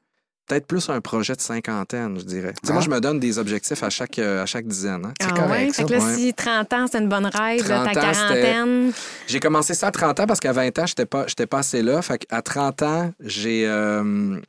peut-être 0.52 0.68
plus 0.68 0.90
un 0.90 1.00
projet 1.00 1.34
de 1.36 1.40
cinquantaine, 1.42 2.20
je 2.20 2.26
dirais. 2.26 2.54
Tu 2.62 2.68
sais, 2.68 2.74
Moi, 2.74 2.82
Ah. 2.82 2.86
je 2.86 2.90
me 2.90 3.00
donne 3.00 3.20
des 3.20 3.40
objectifs 3.40 3.82
à 3.84 3.90
chaque, 3.90 4.20
euh, 4.20 4.44
à 4.44 4.46
chaque 4.46 4.68
dizaine. 4.68 5.06
hein. 5.06 5.14
C'est 5.22 5.28
Ah 5.32 5.34
correct, 5.34 5.52
ouais? 5.52 5.68
ça. 5.70 5.74
Fait 5.74 5.84
que 5.86 5.94
là, 5.94 6.00
Ouais. 6.06 6.16
si 6.16 6.34
30 6.34 6.74
ans, 6.74 6.86
c'est 6.92 6.98
une 7.00 7.08
bonne 7.08 7.30
30 7.32 7.60
ta 7.64 7.92
quarantaine. 7.94 8.92
J'ai 9.28 9.40
commencé 9.40 9.74
ça 9.74 9.88
à 9.88 9.92
30 9.92 10.20
ans 10.20 10.26
parce 10.28 10.40
qu'à 10.42 10.52
20 10.52 10.78
ans, 10.80 10.86
je 10.86 10.92
n'étais 10.92 11.06
pas, 11.06 11.26
j'étais 11.28 11.46
pas 11.48 11.60
assez 11.60 11.82
là. 11.82 12.02
Fait 12.02 12.26
à 12.30 12.42
30 12.42 12.82
ans, 12.82 13.14
j'ai 13.22 13.64
euh, 13.66 14.40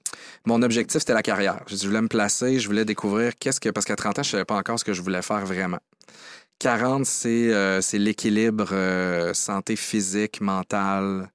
mon 0.45 0.63
objectif, 0.63 0.99
c'était 1.01 1.15
la 1.15 1.23
carrière. 1.23 1.61
Je 1.69 1.77
voulais 1.87 2.03
me 2.03 2.09
placer, 2.09 2.59
je 2.59 2.67
voulais 2.67 2.85
découvrir 2.85 3.33
qu'est-ce 3.39 3.61
que. 3.61 3.69
Parce 3.69 3.87
qu'à 3.87 3.97
30 3.97 4.19
ans, 4.19 4.23
je 4.23 4.29
ne 4.29 4.33
savais 4.33 4.45
pas 4.45 4.57
encore 4.57 4.79
ce 4.79 4.85
que 4.85 4.93
je 4.93 5.03
voulais 5.03 5.23
faire 5.23 5.45
vraiment. 5.47 5.79
40, 6.59 7.07
c'est, 7.07 7.53
euh, 7.53 7.81
c'est 7.81 7.99
l'équilibre 7.99 8.69
euh, 8.73 9.35
santé 9.35 9.75
physique, 9.77 10.41
mentale, 10.41 11.29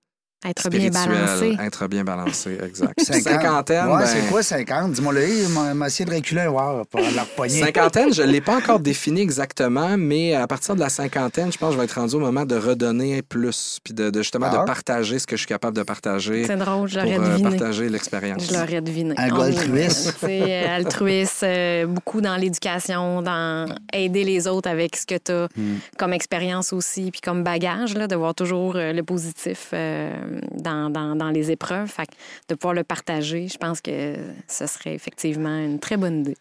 Être 0.45 0.69
bien 0.69 0.89
balancé. 0.91 1.57
Être 1.59 1.87
bien 1.87 2.03
balancé, 2.03 2.57
exact. 2.63 3.01
Cinquantaine, 3.01 3.87
Ouais, 3.87 3.97
ben, 3.99 4.05
c'est 4.05 4.27
quoi 4.29 4.43
50? 4.43 4.91
Dis-moi 4.91 5.11
le, 5.13 5.49
m'a 5.49 5.73
m'a 5.73 5.87
essayé 5.87 6.07
de 6.07 6.13
reculer 6.15 6.41
un 6.41 6.49
voir 6.49 6.85
pour 6.85 6.99
la 7.01 7.23
repogner. 7.23 7.59
Cinquantaine, 7.59 8.13
je 8.13 8.21
ne 8.21 8.27
l'ai 8.27 8.39
pas 8.41 8.55
encore 8.57 8.79
défini 8.79 9.21
exactement, 9.21 9.97
mais 9.97 10.35
à 10.35 10.45
partir 10.45 10.75
de 10.75 10.79
la 10.79 10.89
cinquantaine, 10.89 11.51
je 11.51 11.57
pense 11.57 11.69
que 11.69 11.73
je 11.73 11.79
vais 11.79 11.85
être 11.85 11.99
rendu 11.99 12.15
au 12.15 12.19
moment 12.19 12.45
de 12.45 12.55
redonner 12.55 13.23
plus, 13.23 13.79
puis 13.83 13.95
de, 13.95 14.11
de 14.11 14.19
justement 14.21 14.47
Ah. 14.51 14.59
de 14.59 14.65
partager 14.65 15.17
ce 15.17 15.25
que 15.25 15.35
je 15.35 15.39
suis 15.41 15.47
capable 15.47 15.75
de 15.75 15.81
partager 15.83 16.45
C'est 16.45 16.55
drôle, 16.55 16.87
je 16.87 16.99
pour 16.99 17.09
l'aurais 17.09 17.19
euh, 17.19 17.29
deviné. 17.31 17.49
partager 17.57 17.89
l'expérience. 17.89 18.47
Je 18.47 18.53
l'aurais 18.53 18.81
deviné. 18.81 19.15
Un 19.17 19.27
est, 19.27 19.31
altruiste. 19.31 20.23
altruiste, 20.69 21.43
euh, 21.43 21.87
beaucoup 21.87 22.21
dans 22.21 22.35
l'éducation, 22.35 23.23
dans 23.23 23.65
aider 23.91 24.23
les 24.23 24.47
autres 24.47 24.69
avec 24.69 24.95
ce 24.95 25.05
que 25.07 25.15
tu 25.17 25.31
as 25.31 25.47
Hmm. 25.57 25.77
comme 25.97 26.13
expérience 26.13 26.73
aussi, 26.73 27.09
puis 27.09 27.21
comme 27.21 27.43
bagage, 27.43 27.95
là, 27.95 28.07
de 28.07 28.15
voir 28.15 28.35
toujours 28.35 28.73
euh, 28.75 28.93
le 28.93 29.01
positif 29.03 29.69
euh, 29.73 30.13
dans, 30.55 30.89
dans, 30.89 31.15
dans 31.15 31.29
les 31.29 31.51
épreuves. 31.51 31.87
Fait 31.87 32.05
que 32.07 32.13
de 32.49 32.55
pouvoir 32.55 32.73
le 32.73 32.83
partager, 32.83 33.47
je 33.47 33.57
pense 33.57 33.81
que 33.81 34.15
ce 34.47 34.67
serait 34.67 34.93
effectivement 34.95 35.57
une 35.59 35.79
très 35.79 35.97
bonne 35.97 36.21
idée. 36.21 36.37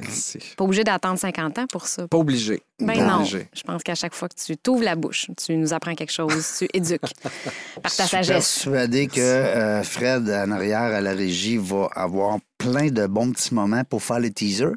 Merci. 0.00 0.38
Pas 0.56 0.62
obligé 0.62 0.84
d'attendre 0.84 1.18
50 1.18 1.58
ans 1.58 1.66
pour 1.66 1.88
ça. 1.88 2.06
Pas 2.06 2.18
obligé. 2.18 2.62
Ben 2.78 2.98
Pas 2.98 3.04
non. 3.04 3.16
obligé. 3.16 3.48
Je 3.52 3.62
pense 3.62 3.82
qu'à 3.82 3.96
chaque 3.96 4.14
fois 4.14 4.28
que 4.28 4.36
tu 4.40 4.56
t'ouvres 4.56 4.84
la 4.84 4.94
bouche, 4.94 5.26
tu 5.44 5.56
nous 5.56 5.74
apprends 5.74 5.96
quelque 5.96 6.12
chose, 6.12 6.46
tu 6.56 6.68
éduques 6.72 7.00
par 7.82 7.92
ta 7.96 8.04
Je 8.04 8.08
suis 8.08 8.08
sagesse. 8.08 8.32
persuadé 8.62 9.08
que 9.08 9.18
euh, 9.20 9.82
Fred, 9.82 10.30
en 10.30 10.52
arrière 10.52 10.82
à 10.82 11.00
la 11.00 11.12
régie, 11.14 11.56
va 11.56 11.88
avoir 11.96 12.38
plein 12.58 12.88
de 12.92 13.08
bons 13.08 13.32
petits 13.32 13.52
moments 13.54 13.82
pour 13.82 14.00
faire 14.04 14.20
les 14.20 14.30
teasers. 14.30 14.76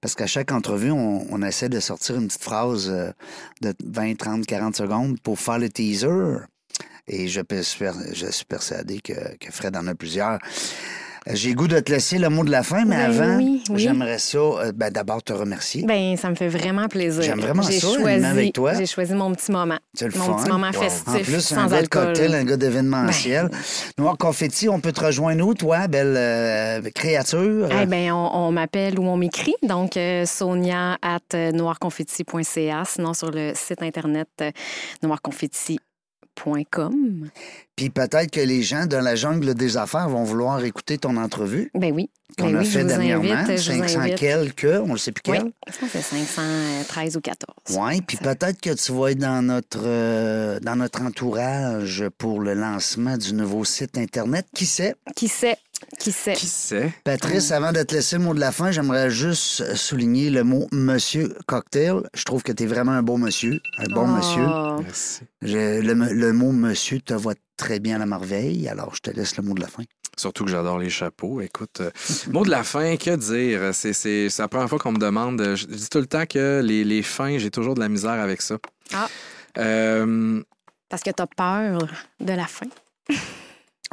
Parce 0.00 0.14
qu'à 0.14 0.26
chaque 0.26 0.50
entrevue, 0.52 0.90
on, 0.90 1.26
on 1.30 1.42
essaie 1.42 1.68
de 1.68 1.78
sortir 1.78 2.16
une 2.16 2.28
petite 2.28 2.42
phrase 2.42 2.88
euh, 2.90 3.10
de 3.60 3.74
20, 3.84 4.16
30, 4.16 4.46
40 4.46 4.74
secondes 4.74 5.20
pour 5.20 5.38
faire 5.38 5.58
le 5.58 5.68
teaser. 5.68 6.38
Et 7.08 7.28
je, 7.28 7.40
peux- 7.40 7.56
je 8.12 8.26
suis 8.30 8.44
persuadé 8.44 9.00
que, 9.00 9.12
que 9.38 9.50
Fred 9.50 9.76
en 9.76 9.86
a 9.86 9.94
plusieurs. 9.94 10.38
J'ai 11.30 11.54
goût 11.54 11.68
de 11.68 11.78
te 11.78 11.92
laisser 11.92 12.18
le 12.18 12.28
mot 12.30 12.42
de 12.42 12.50
la 12.50 12.64
fin, 12.64 12.84
mais 12.84 12.96
Ben 12.96 13.20
avant, 13.20 13.36
oui, 13.36 13.62
oui. 13.70 13.78
j'aimerais 13.80 14.18
ça, 14.18 14.38
euh, 14.38 14.72
ben, 14.74 14.90
d'abord 14.90 15.22
te 15.22 15.32
remercier. 15.32 15.84
Ben, 15.84 16.16
ça 16.16 16.28
me 16.30 16.34
fait 16.34 16.48
vraiment 16.48 16.88
plaisir. 16.88 17.22
J'aime 17.22 17.38
vraiment 17.38 17.62
ça, 17.62 17.70
choisi, 17.78 18.24
avec 18.24 18.52
toi. 18.54 18.74
J'ai 18.74 18.86
choisi 18.86 19.14
mon 19.14 19.32
petit 19.32 19.52
moment. 19.52 19.78
C'est 19.94 20.12
le 20.12 20.18
mon 20.18 20.24
fun. 20.24 20.34
petit 20.42 20.50
moment 20.50 20.70
Wow. 20.74 20.82
festif, 20.82 21.08
En 21.14 21.18
plus, 21.20 21.40
sans 21.40 21.56
un 21.58 21.66
gars 21.68 21.76
alcool. 21.76 22.02
de 22.02 22.06
cocktail, 22.08 22.34
un 22.34 22.44
gars 22.44 22.56
d'événementiel. 22.56 23.48
Ben. 23.50 23.58
Noir 23.98 24.18
Confetti, 24.18 24.68
on 24.68 24.80
peut 24.80 24.90
te 24.90 25.04
rejoindre 25.04 25.46
où, 25.46 25.54
toi, 25.54 25.86
belle 25.86 26.14
euh, 26.16 26.80
créature? 26.92 27.68
Eh 27.70 27.86
ben, 27.86 28.10
on, 28.10 28.30
on 28.48 28.50
m'appelle 28.50 28.98
ou 28.98 29.04
on 29.04 29.16
m'écrit. 29.16 29.54
Donc, 29.62 29.96
euh, 29.96 30.26
sonia 30.26 30.98
at 31.02 31.52
noirconfetti.ca. 31.52 32.82
Sinon, 32.84 33.14
sur 33.14 33.30
le 33.30 33.52
site 33.54 33.80
Internet 33.82 34.28
euh, 34.40 34.50
noirconfetti.com. 35.04 35.78
Puis 37.76 37.90
peut-être 37.90 38.30
que 38.30 38.40
les 38.40 38.62
gens 38.62 38.86
de 38.86 38.96
la 38.96 39.14
jungle 39.16 39.54
des 39.54 39.76
affaires 39.76 40.08
vont 40.08 40.24
vouloir 40.24 40.62
écouter 40.64 40.98
ton 40.98 41.16
entrevue 41.16 41.70
Ben 41.74 41.92
oui. 41.92 42.10
qu'on 42.38 42.46
Ben 42.50 42.56
a 42.56 42.60
oui, 42.60 42.66
fait 42.66 42.84
dernièrement. 42.84 43.32
invite. 43.32 43.60
Je 43.60 43.72
vous 43.72 43.78
500 43.78 44.00
invite. 44.00 44.18
quelques, 44.18 44.80
on 44.84 44.92
ne 44.92 44.96
sait 44.96 45.12
plus 45.12 45.22
Oui, 45.30 45.38
quel. 45.38 45.52
je 45.72 45.78
pense 45.78 45.90
que 45.90 45.98
c'est 45.98 46.24
513 46.24 47.16
ou 47.16 47.20
14. 47.20 47.54
Oui, 47.78 48.00
puis 48.02 48.16
peut-être 48.18 48.60
que 48.60 48.70
tu 48.74 48.92
vas 48.92 49.10
être 49.12 49.18
dans 49.18 49.42
notre, 49.42 49.80
euh, 49.84 50.58
dans 50.60 50.76
notre 50.76 51.02
entourage 51.02 52.04
pour 52.18 52.40
le 52.40 52.54
lancement 52.54 53.16
du 53.16 53.34
nouveau 53.34 53.64
site 53.64 53.96
Internet. 53.98 54.46
Qui 54.54 54.66
sait? 54.66 54.94
Qui 55.16 55.28
sait? 55.28 55.56
Qui 55.98 56.12
sait? 56.12 56.32
Qui 56.34 56.46
sait? 56.46 56.92
Patrice, 57.04 57.52
avant 57.52 57.72
de 57.72 57.82
te 57.82 57.94
laisser 57.94 58.16
le 58.16 58.22
mot 58.24 58.34
de 58.34 58.40
la 58.40 58.52
fin, 58.52 58.70
j'aimerais 58.70 59.10
juste 59.10 59.74
souligner 59.76 60.30
le 60.30 60.44
mot 60.44 60.66
Monsieur 60.72 61.34
Cocktail. 61.46 62.02
Je 62.14 62.24
trouve 62.24 62.42
que 62.42 62.52
tu 62.52 62.64
es 62.64 62.66
vraiment 62.66 62.92
un 62.92 63.02
beau 63.02 63.16
monsieur, 63.16 63.60
un 63.78 63.84
bon 63.94 64.04
Oh. 64.04 64.16
monsieur. 64.16 64.46
Merci. 64.84 65.20
Je- 65.42 65.80
le, 65.80 65.94
le 65.94 66.32
mot 66.32 66.52
monsieur 66.52 67.00
te 67.00 67.14
va 67.14 67.32
très 67.56 67.78
bien 67.80 67.96
à 67.96 67.98
la 67.98 68.06
merveille, 68.06 68.68
alors 68.68 68.94
je 68.94 69.00
te 69.00 69.10
laisse 69.10 69.36
le 69.36 69.42
mot 69.44 69.54
de 69.54 69.60
la 69.60 69.68
fin. 69.68 69.82
Surtout 70.18 70.44
que 70.44 70.50
j'adore 70.50 70.78
les 70.78 70.90
chapeaux. 70.90 71.40
Écoute, 71.40 71.80
euh, 71.80 71.90
mot 72.32 72.44
de 72.44 72.50
la 72.50 72.64
fin, 72.64 72.96
que 72.96 73.16
dire? 73.16 73.74
C'est 73.74 74.28
la 74.38 74.48
première 74.48 74.68
fois 74.68 74.78
qu'on 74.78 74.92
me 74.92 74.98
demande. 74.98 75.40
euh, 75.40 75.56
Je 75.56 75.66
dis 75.66 75.88
tout 75.88 75.98
le 76.00 76.06
temps 76.06 76.26
que 76.26 76.60
les, 76.62 76.84
les 76.84 77.02
fins, 77.02 77.38
j'ai 77.38 77.50
toujours 77.50 77.74
de 77.74 77.80
la 77.80 77.88
misère 77.88 78.10
avec 78.12 78.42
ça. 78.42 78.58
Ah. 78.92 79.08
Euh, 79.58 80.42
Parce 80.88 81.02
que 81.02 81.10
tu 81.10 81.22
as 81.22 81.26
peur 81.26 81.86
de 82.20 82.32
la 82.32 82.46
fin. 82.46 82.66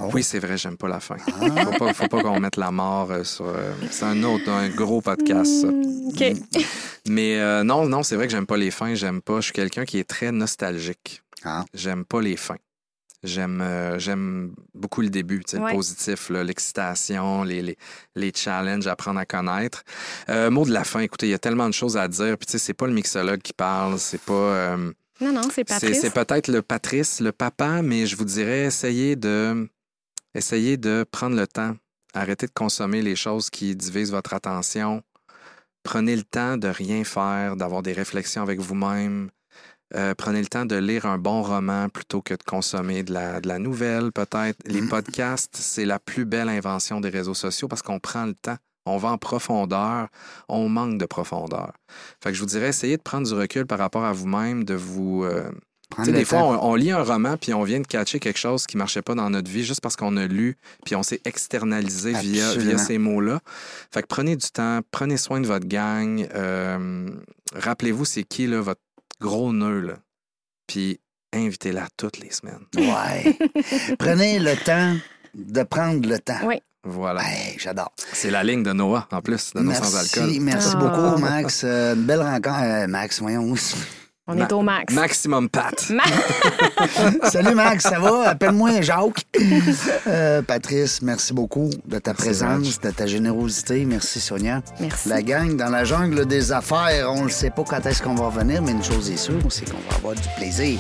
Oh. 0.02 0.10
oui, 0.14 0.24
c'est 0.24 0.40
vrai, 0.40 0.58
j'aime 0.58 0.78
pas 0.78 0.88
la 0.88 1.00
fin. 1.00 1.18
Ah. 1.28 1.64
Faut 1.66 1.72
pas, 1.78 1.94
faut 1.94 2.08
pas 2.08 2.22
qu'on 2.22 2.40
mette 2.40 2.58
la 2.58 2.72
mort 2.72 3.12
euh, 3.12 3.24
sur. 3.24 3.46
euh, 3.48 3.74
c'est 3.92 4.06
un 4.06 4.24
autre, 4.24 4.50
un 4.50 4.70
gros 4.70 5.02
podcast, 5.02 5.62
ça. 5.62 5.68
Mm, 5.68 6.08
OK. 6.10 6.24
Mais 7.08 7.40
euh, 7.40 7.64
non, 7.64 7.88
non, 7.88 8.04
c'est 8.04 8.16
vrai 8.16 8.28
que 8.28 8.32
j'aime 8.32 8.46
pas 8.46 8.58
les 8.58 8.72
fins. 8.72 8.94
J'aime 8.96 9.22
pas. 9.22 9.38
Je 9.38 9.46
suis 9.46 9.54
quelqu'un 9.54 9.86
qui 9.86 9.98
est 10.00 10.04
très 10.10 10.32
nostalgique. 10.32 11.22
Ah. 11.44 11.66
J'aime 11.74 12.06
pas 12.06 12.22
les 12.22 12.38
fins. 12.38 12.58
J'aime 13.22 13.60
euh, 13.62 14.00
j'aime 14.00 14.54
beaucoup 14.74 15.02
le 15.02 15.10
début, 15.10 15.42
Ouais. 15.54 15.60
le 15.60 15.76
positif, 15.76 16.30
l'excitation, 16.30 17.44
les, 17.44 17.62
les, 17.62 17.78
les 18.16 18.32
challenges, 18.34 18.88
apprendre 18.88 19.20
à 19.20 19.26
connaître. 19.26 19.84
Euh, 20.30 20.50
mot 20.50 20.66
de 20.66 20.72
la 20.72 20.86
fin, 20.86 21.02
écoutez, 21.02 21.28
il 21.28 21.32
y 21.32 21.34
a 21.34 21.40
tellement 21.40 21.68
de 21.68 21.74
choses 21.74 21.98
à 21.98 22.08
dire. 22.08 22.38
Puis 22.38 22.46
tu 22.46 22.52
sais, 22.54 22.58
c'est 22.60 22.74
pas 22.74 22.88
le 22.88 22.94
mixologue 22.94 23.42
qui 23.42 23.52
parle, 23.54 24.00
c'est 24.00 24.22
pas. 24.22 24.78
Non, 25.22 25.34
non, 25.34 25.42
c'est 25.44 25.56
c'est 25.56 25.64
Patrice. 25.66 26.00
c'est 26.00 26.14
peut-être 26.14 26.48
le 26.48 26.62
Patrice, 26.62 27.20
le 27.20 27.34
papa, 27.34 27.82
mais 27.82 28.06
je 28.06 28.16
vous 28.16 28.24
dirais, 28.24 28.62
essayez 28.68 29.18
de, 29.18 29.68
essayez 30.36 30.78
de 30.78 31.06
prendre 31.10 31.36
le 31.36 31.48
temps. 31.48 31.76
Arrêtez 32.14 32.48
de 32.48 32.52
consommer 32.52 33.02
les 33.02 33.16
choses 33.16 33.50
qui 33.50 33.76
divisent 33.76 34.12
votre 34.12 34.34
attention. 34.34 35.04
Prenez 35.84 36.16
le 36.16 36.24
temps 36.24 36.58
de 36.58 36.68
rien 36.68 37.04
faire, 37.04 37.56
d'avoir 37.56 37.82
des 37.82 37.94
réflexions 37.94 38.42
avec 38.42 38.60
vous-même. 38.60 39.30
Euh, 39.96 40.14
prenez 40.16 40.42
le 40.42 40.48
temps 40.48 40.66
de 40.66 40.76
lire 40.76 41.06
un 41.06 41.18
bon 41.18 41.42
roman 41.42 41.90
plutôt 41.90 42.22
que 42.22 42.36
de 42.36 42.44
consommer 42.44 43.02
de 43.02 43.14
la, 43.14 43.42
de 43.42 43.48
la 43.48 43.58
nouvelle, 43.58 44.12
peut-être. 44.12 44.58
Les 44.66 44.82
podcasts, 44.82 45.56
c'est 45.56 45.86
la 45.86 46.00
plus 46.00 46.26
belle 46.26 46.50
invention 46.50 47.02
des 47.02 47.10
réseaux 47.10 47.34
sociaux 47.34 47.68
parce 47.68 47.82
qu'on 47.82 48.00
prend 48.00 48.26
le 48.26 48.36
temps. 48.36 48.58
On 48.86 48.98
va 48.98 49.10
en 49.10 49.18
profondeur, 49.18 50.08
on 50.48 50.70
manque 50.70 50.98
de 50.98 51.06
profondeur. 51.06 51.74
Fait 52.24 52.30
que 52.30 52.36
je 52.36 52.40
vous 52.40 52.48
dirais, 52.48 52.70
essayez 52.70 52.98
de 52.98 53.02
prendre 53.02 53.28
du 53.28 53.34
recul 53.34 53.66
par 53.66 53.78
rapport 53.78 54.04
à 54.04 54.14
vous-même, 54.14 54.64
de 54.64 54.74
vous, 54.74 55.24
euh, 55.24 55.52
Prendre 55.90 56.12
des 56.12 56.24
fois, 56.26 56.44
on, 56.44 56.72
on 56.72 56.76
lit 56.76 56.92
un 56.92 57.02
roman 57.02 57.36
puis 57.38 57.54
on 57.54 57.64
vient 57.64 57.80
de 57.80 57.88
catcher 57.88 58.20
quelque 58.20 58.38
chose 58.38 58.68
qui 58.68 58.78
marchait 58.78 59.02
pas 59.02 59.16
dans 59.16 59.30
notre 59.32 59.50
vie 59.50 59.64
juste 59.64 59.82
parce 59.82 59.96
qu'on 59.96 60.18
a 60.18 60.28
lu 60.28 60.56
puis 60.86 60.96
on 60.96 61.02
s'est 61.04 61.20
externalisé 61.26 62.14
via, 62.14 62.78
ces 62.78 62.98
mots-là. 63.00 63.40
Fait 63.92 64.02
que 64.04 64.08
prenez 64.08 64.36
du 64.36 64.48
temps, 64.52 64.82
prenez 64.92 65.18
soin 65.18 65.40
de 65.42 65.48
votre 65.48 65.68
gang. 65.68 66.28
euh, 66.36 67.10
Rappelez-vous, 67.56 68.06
c'est 68.06 68.24
qui 68.24 68.46
là, 68.46 68.62
votre 68.62 68.82
gros 69.20 69.52
nœud, 69.52 69.80
là. 69.82 69.94
Puis 70.68 71.00
invitez-la 71.34 71.88
toutes 71.98 72.20
les 72.20 72.32
semaines. 72.32 72.66
Ouais. 72.78 73.36
Prenez 74.00 74.38
le 74.40 74.56
temps 74.56 74.96
de 75.34 75.64
prendre 75.64 76.08
le 76.08 76.20
temps. 76.20 76.40
Oui. 76.46 76.62
Voilà. 76.84 77.22
Ouais, 77.22 77.56
j'adore. 77.58 77.92
C'est 78.14 78.32
la 78.32 78.44
ligne 78.44 78.64
de 78.64 78.72
Noah, 78.74 79.08
en 79.12 79.22
plus, 79.22 79.54
de 79.54 79.60
nos 79.62 79.74
sans 79.74 79.96
alcool. 79.98 80.24
Merci, 80.26 80.40
merci 80.40 80.70
Ah. 80.74 80.78
beaucoup, 80.78 81.22
Max. 81.22 81.62
Euh, 81.66 81.96
une 81.96 82.04
belle 82.04 82.22
rencontre. 82.22 82.60
Euh, 82.62 82.88
Max, 82.88 83.20
voyons. 83.20 83.54
On 84.32 84.36
Ma- 84.36 84.44
est 84.46 84.54
au 84.54 84.62
max. 84.62 84.94
Maximum 84.94 85.50
Pat. 85.50 85.74
Salut, 87.32 87.56
Max, 87.56 87.84
ça 87.84 88.00
va? 88.00 88.30
Appelle-moi 88.30 88.80
Jacques. 88.82 89.26
Euh, 90.08 90.44
Patrice, 90.44 91.02
merci 91.02 91.34
beaucoup 91.34 91.70
de 91.86 91.98
ta 91.98 92.12
Merci, 92.12 92.24
présence, 92.24 92.80
de 92.80 92.92
ta 92.92 93.08
générosité. 93.08 93.86
Merci, 93.86 94.20
Sonia. 94.20 94.62
Merci. 94.80 95.10
La 95.10 95.24
gang 95.24 95.56
dans 95.56 95.70
la 95.70 95.84
jungle 95.84 96.28
des 96.28 96.52
affaires, 96.52 97.12
on 97.12 97.24
ne 97.26 97.30
sait 97.30 97.50
pas 97.50 97.64
quand 97.68 97.84
est-ce 97.88 98.04
qu'on 98.04 98.14
va 98.14 98.28
revenir, 98.28 98.62
mais 98.62 98.72
une 98.72 98.84
chose 98.84 99.10
est 99.10 99.18
sûre, 99.18 99.40
c'est 99.50 99.66
qu'on 99.66 99.78
va 99.90 99.96
avoir 99.96 100.14
du 100.14 100.28
plaisir. 100.38 100.80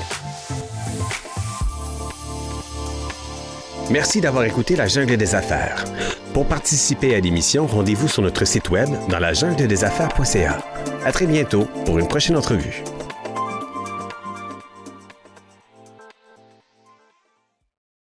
Merci 3.89 4.21
d'avoir 4.21 4.43
écouté 4.43 4.75
La 4.75 4.85
Jungle 4.87 5.17
des 5.17 5.33
Affaires. 5.33 5.83
Pour 6.33 6.45
participer 6.45 7.15
à 7.15 7.19
l'émission, 7.19 7.65
rendez-vous 7.65 8.07
sur 8.07 8.21
notre 8.21 8.45
site 8.45 8.69
web 8.69 8.87
dans 9.09 9.17
la 9.17 9.33
jungle 9.33 9.65
des 9.65 9.83
affaires.ca. 9.83 10.59
À 11.03 11.11
très 11.11 11.25
bientôt 11.25 11.65
pour 11.85 11.97
une 11.97 12.07
prochaine 12.07 12.37
entrevue. 12.37 12.83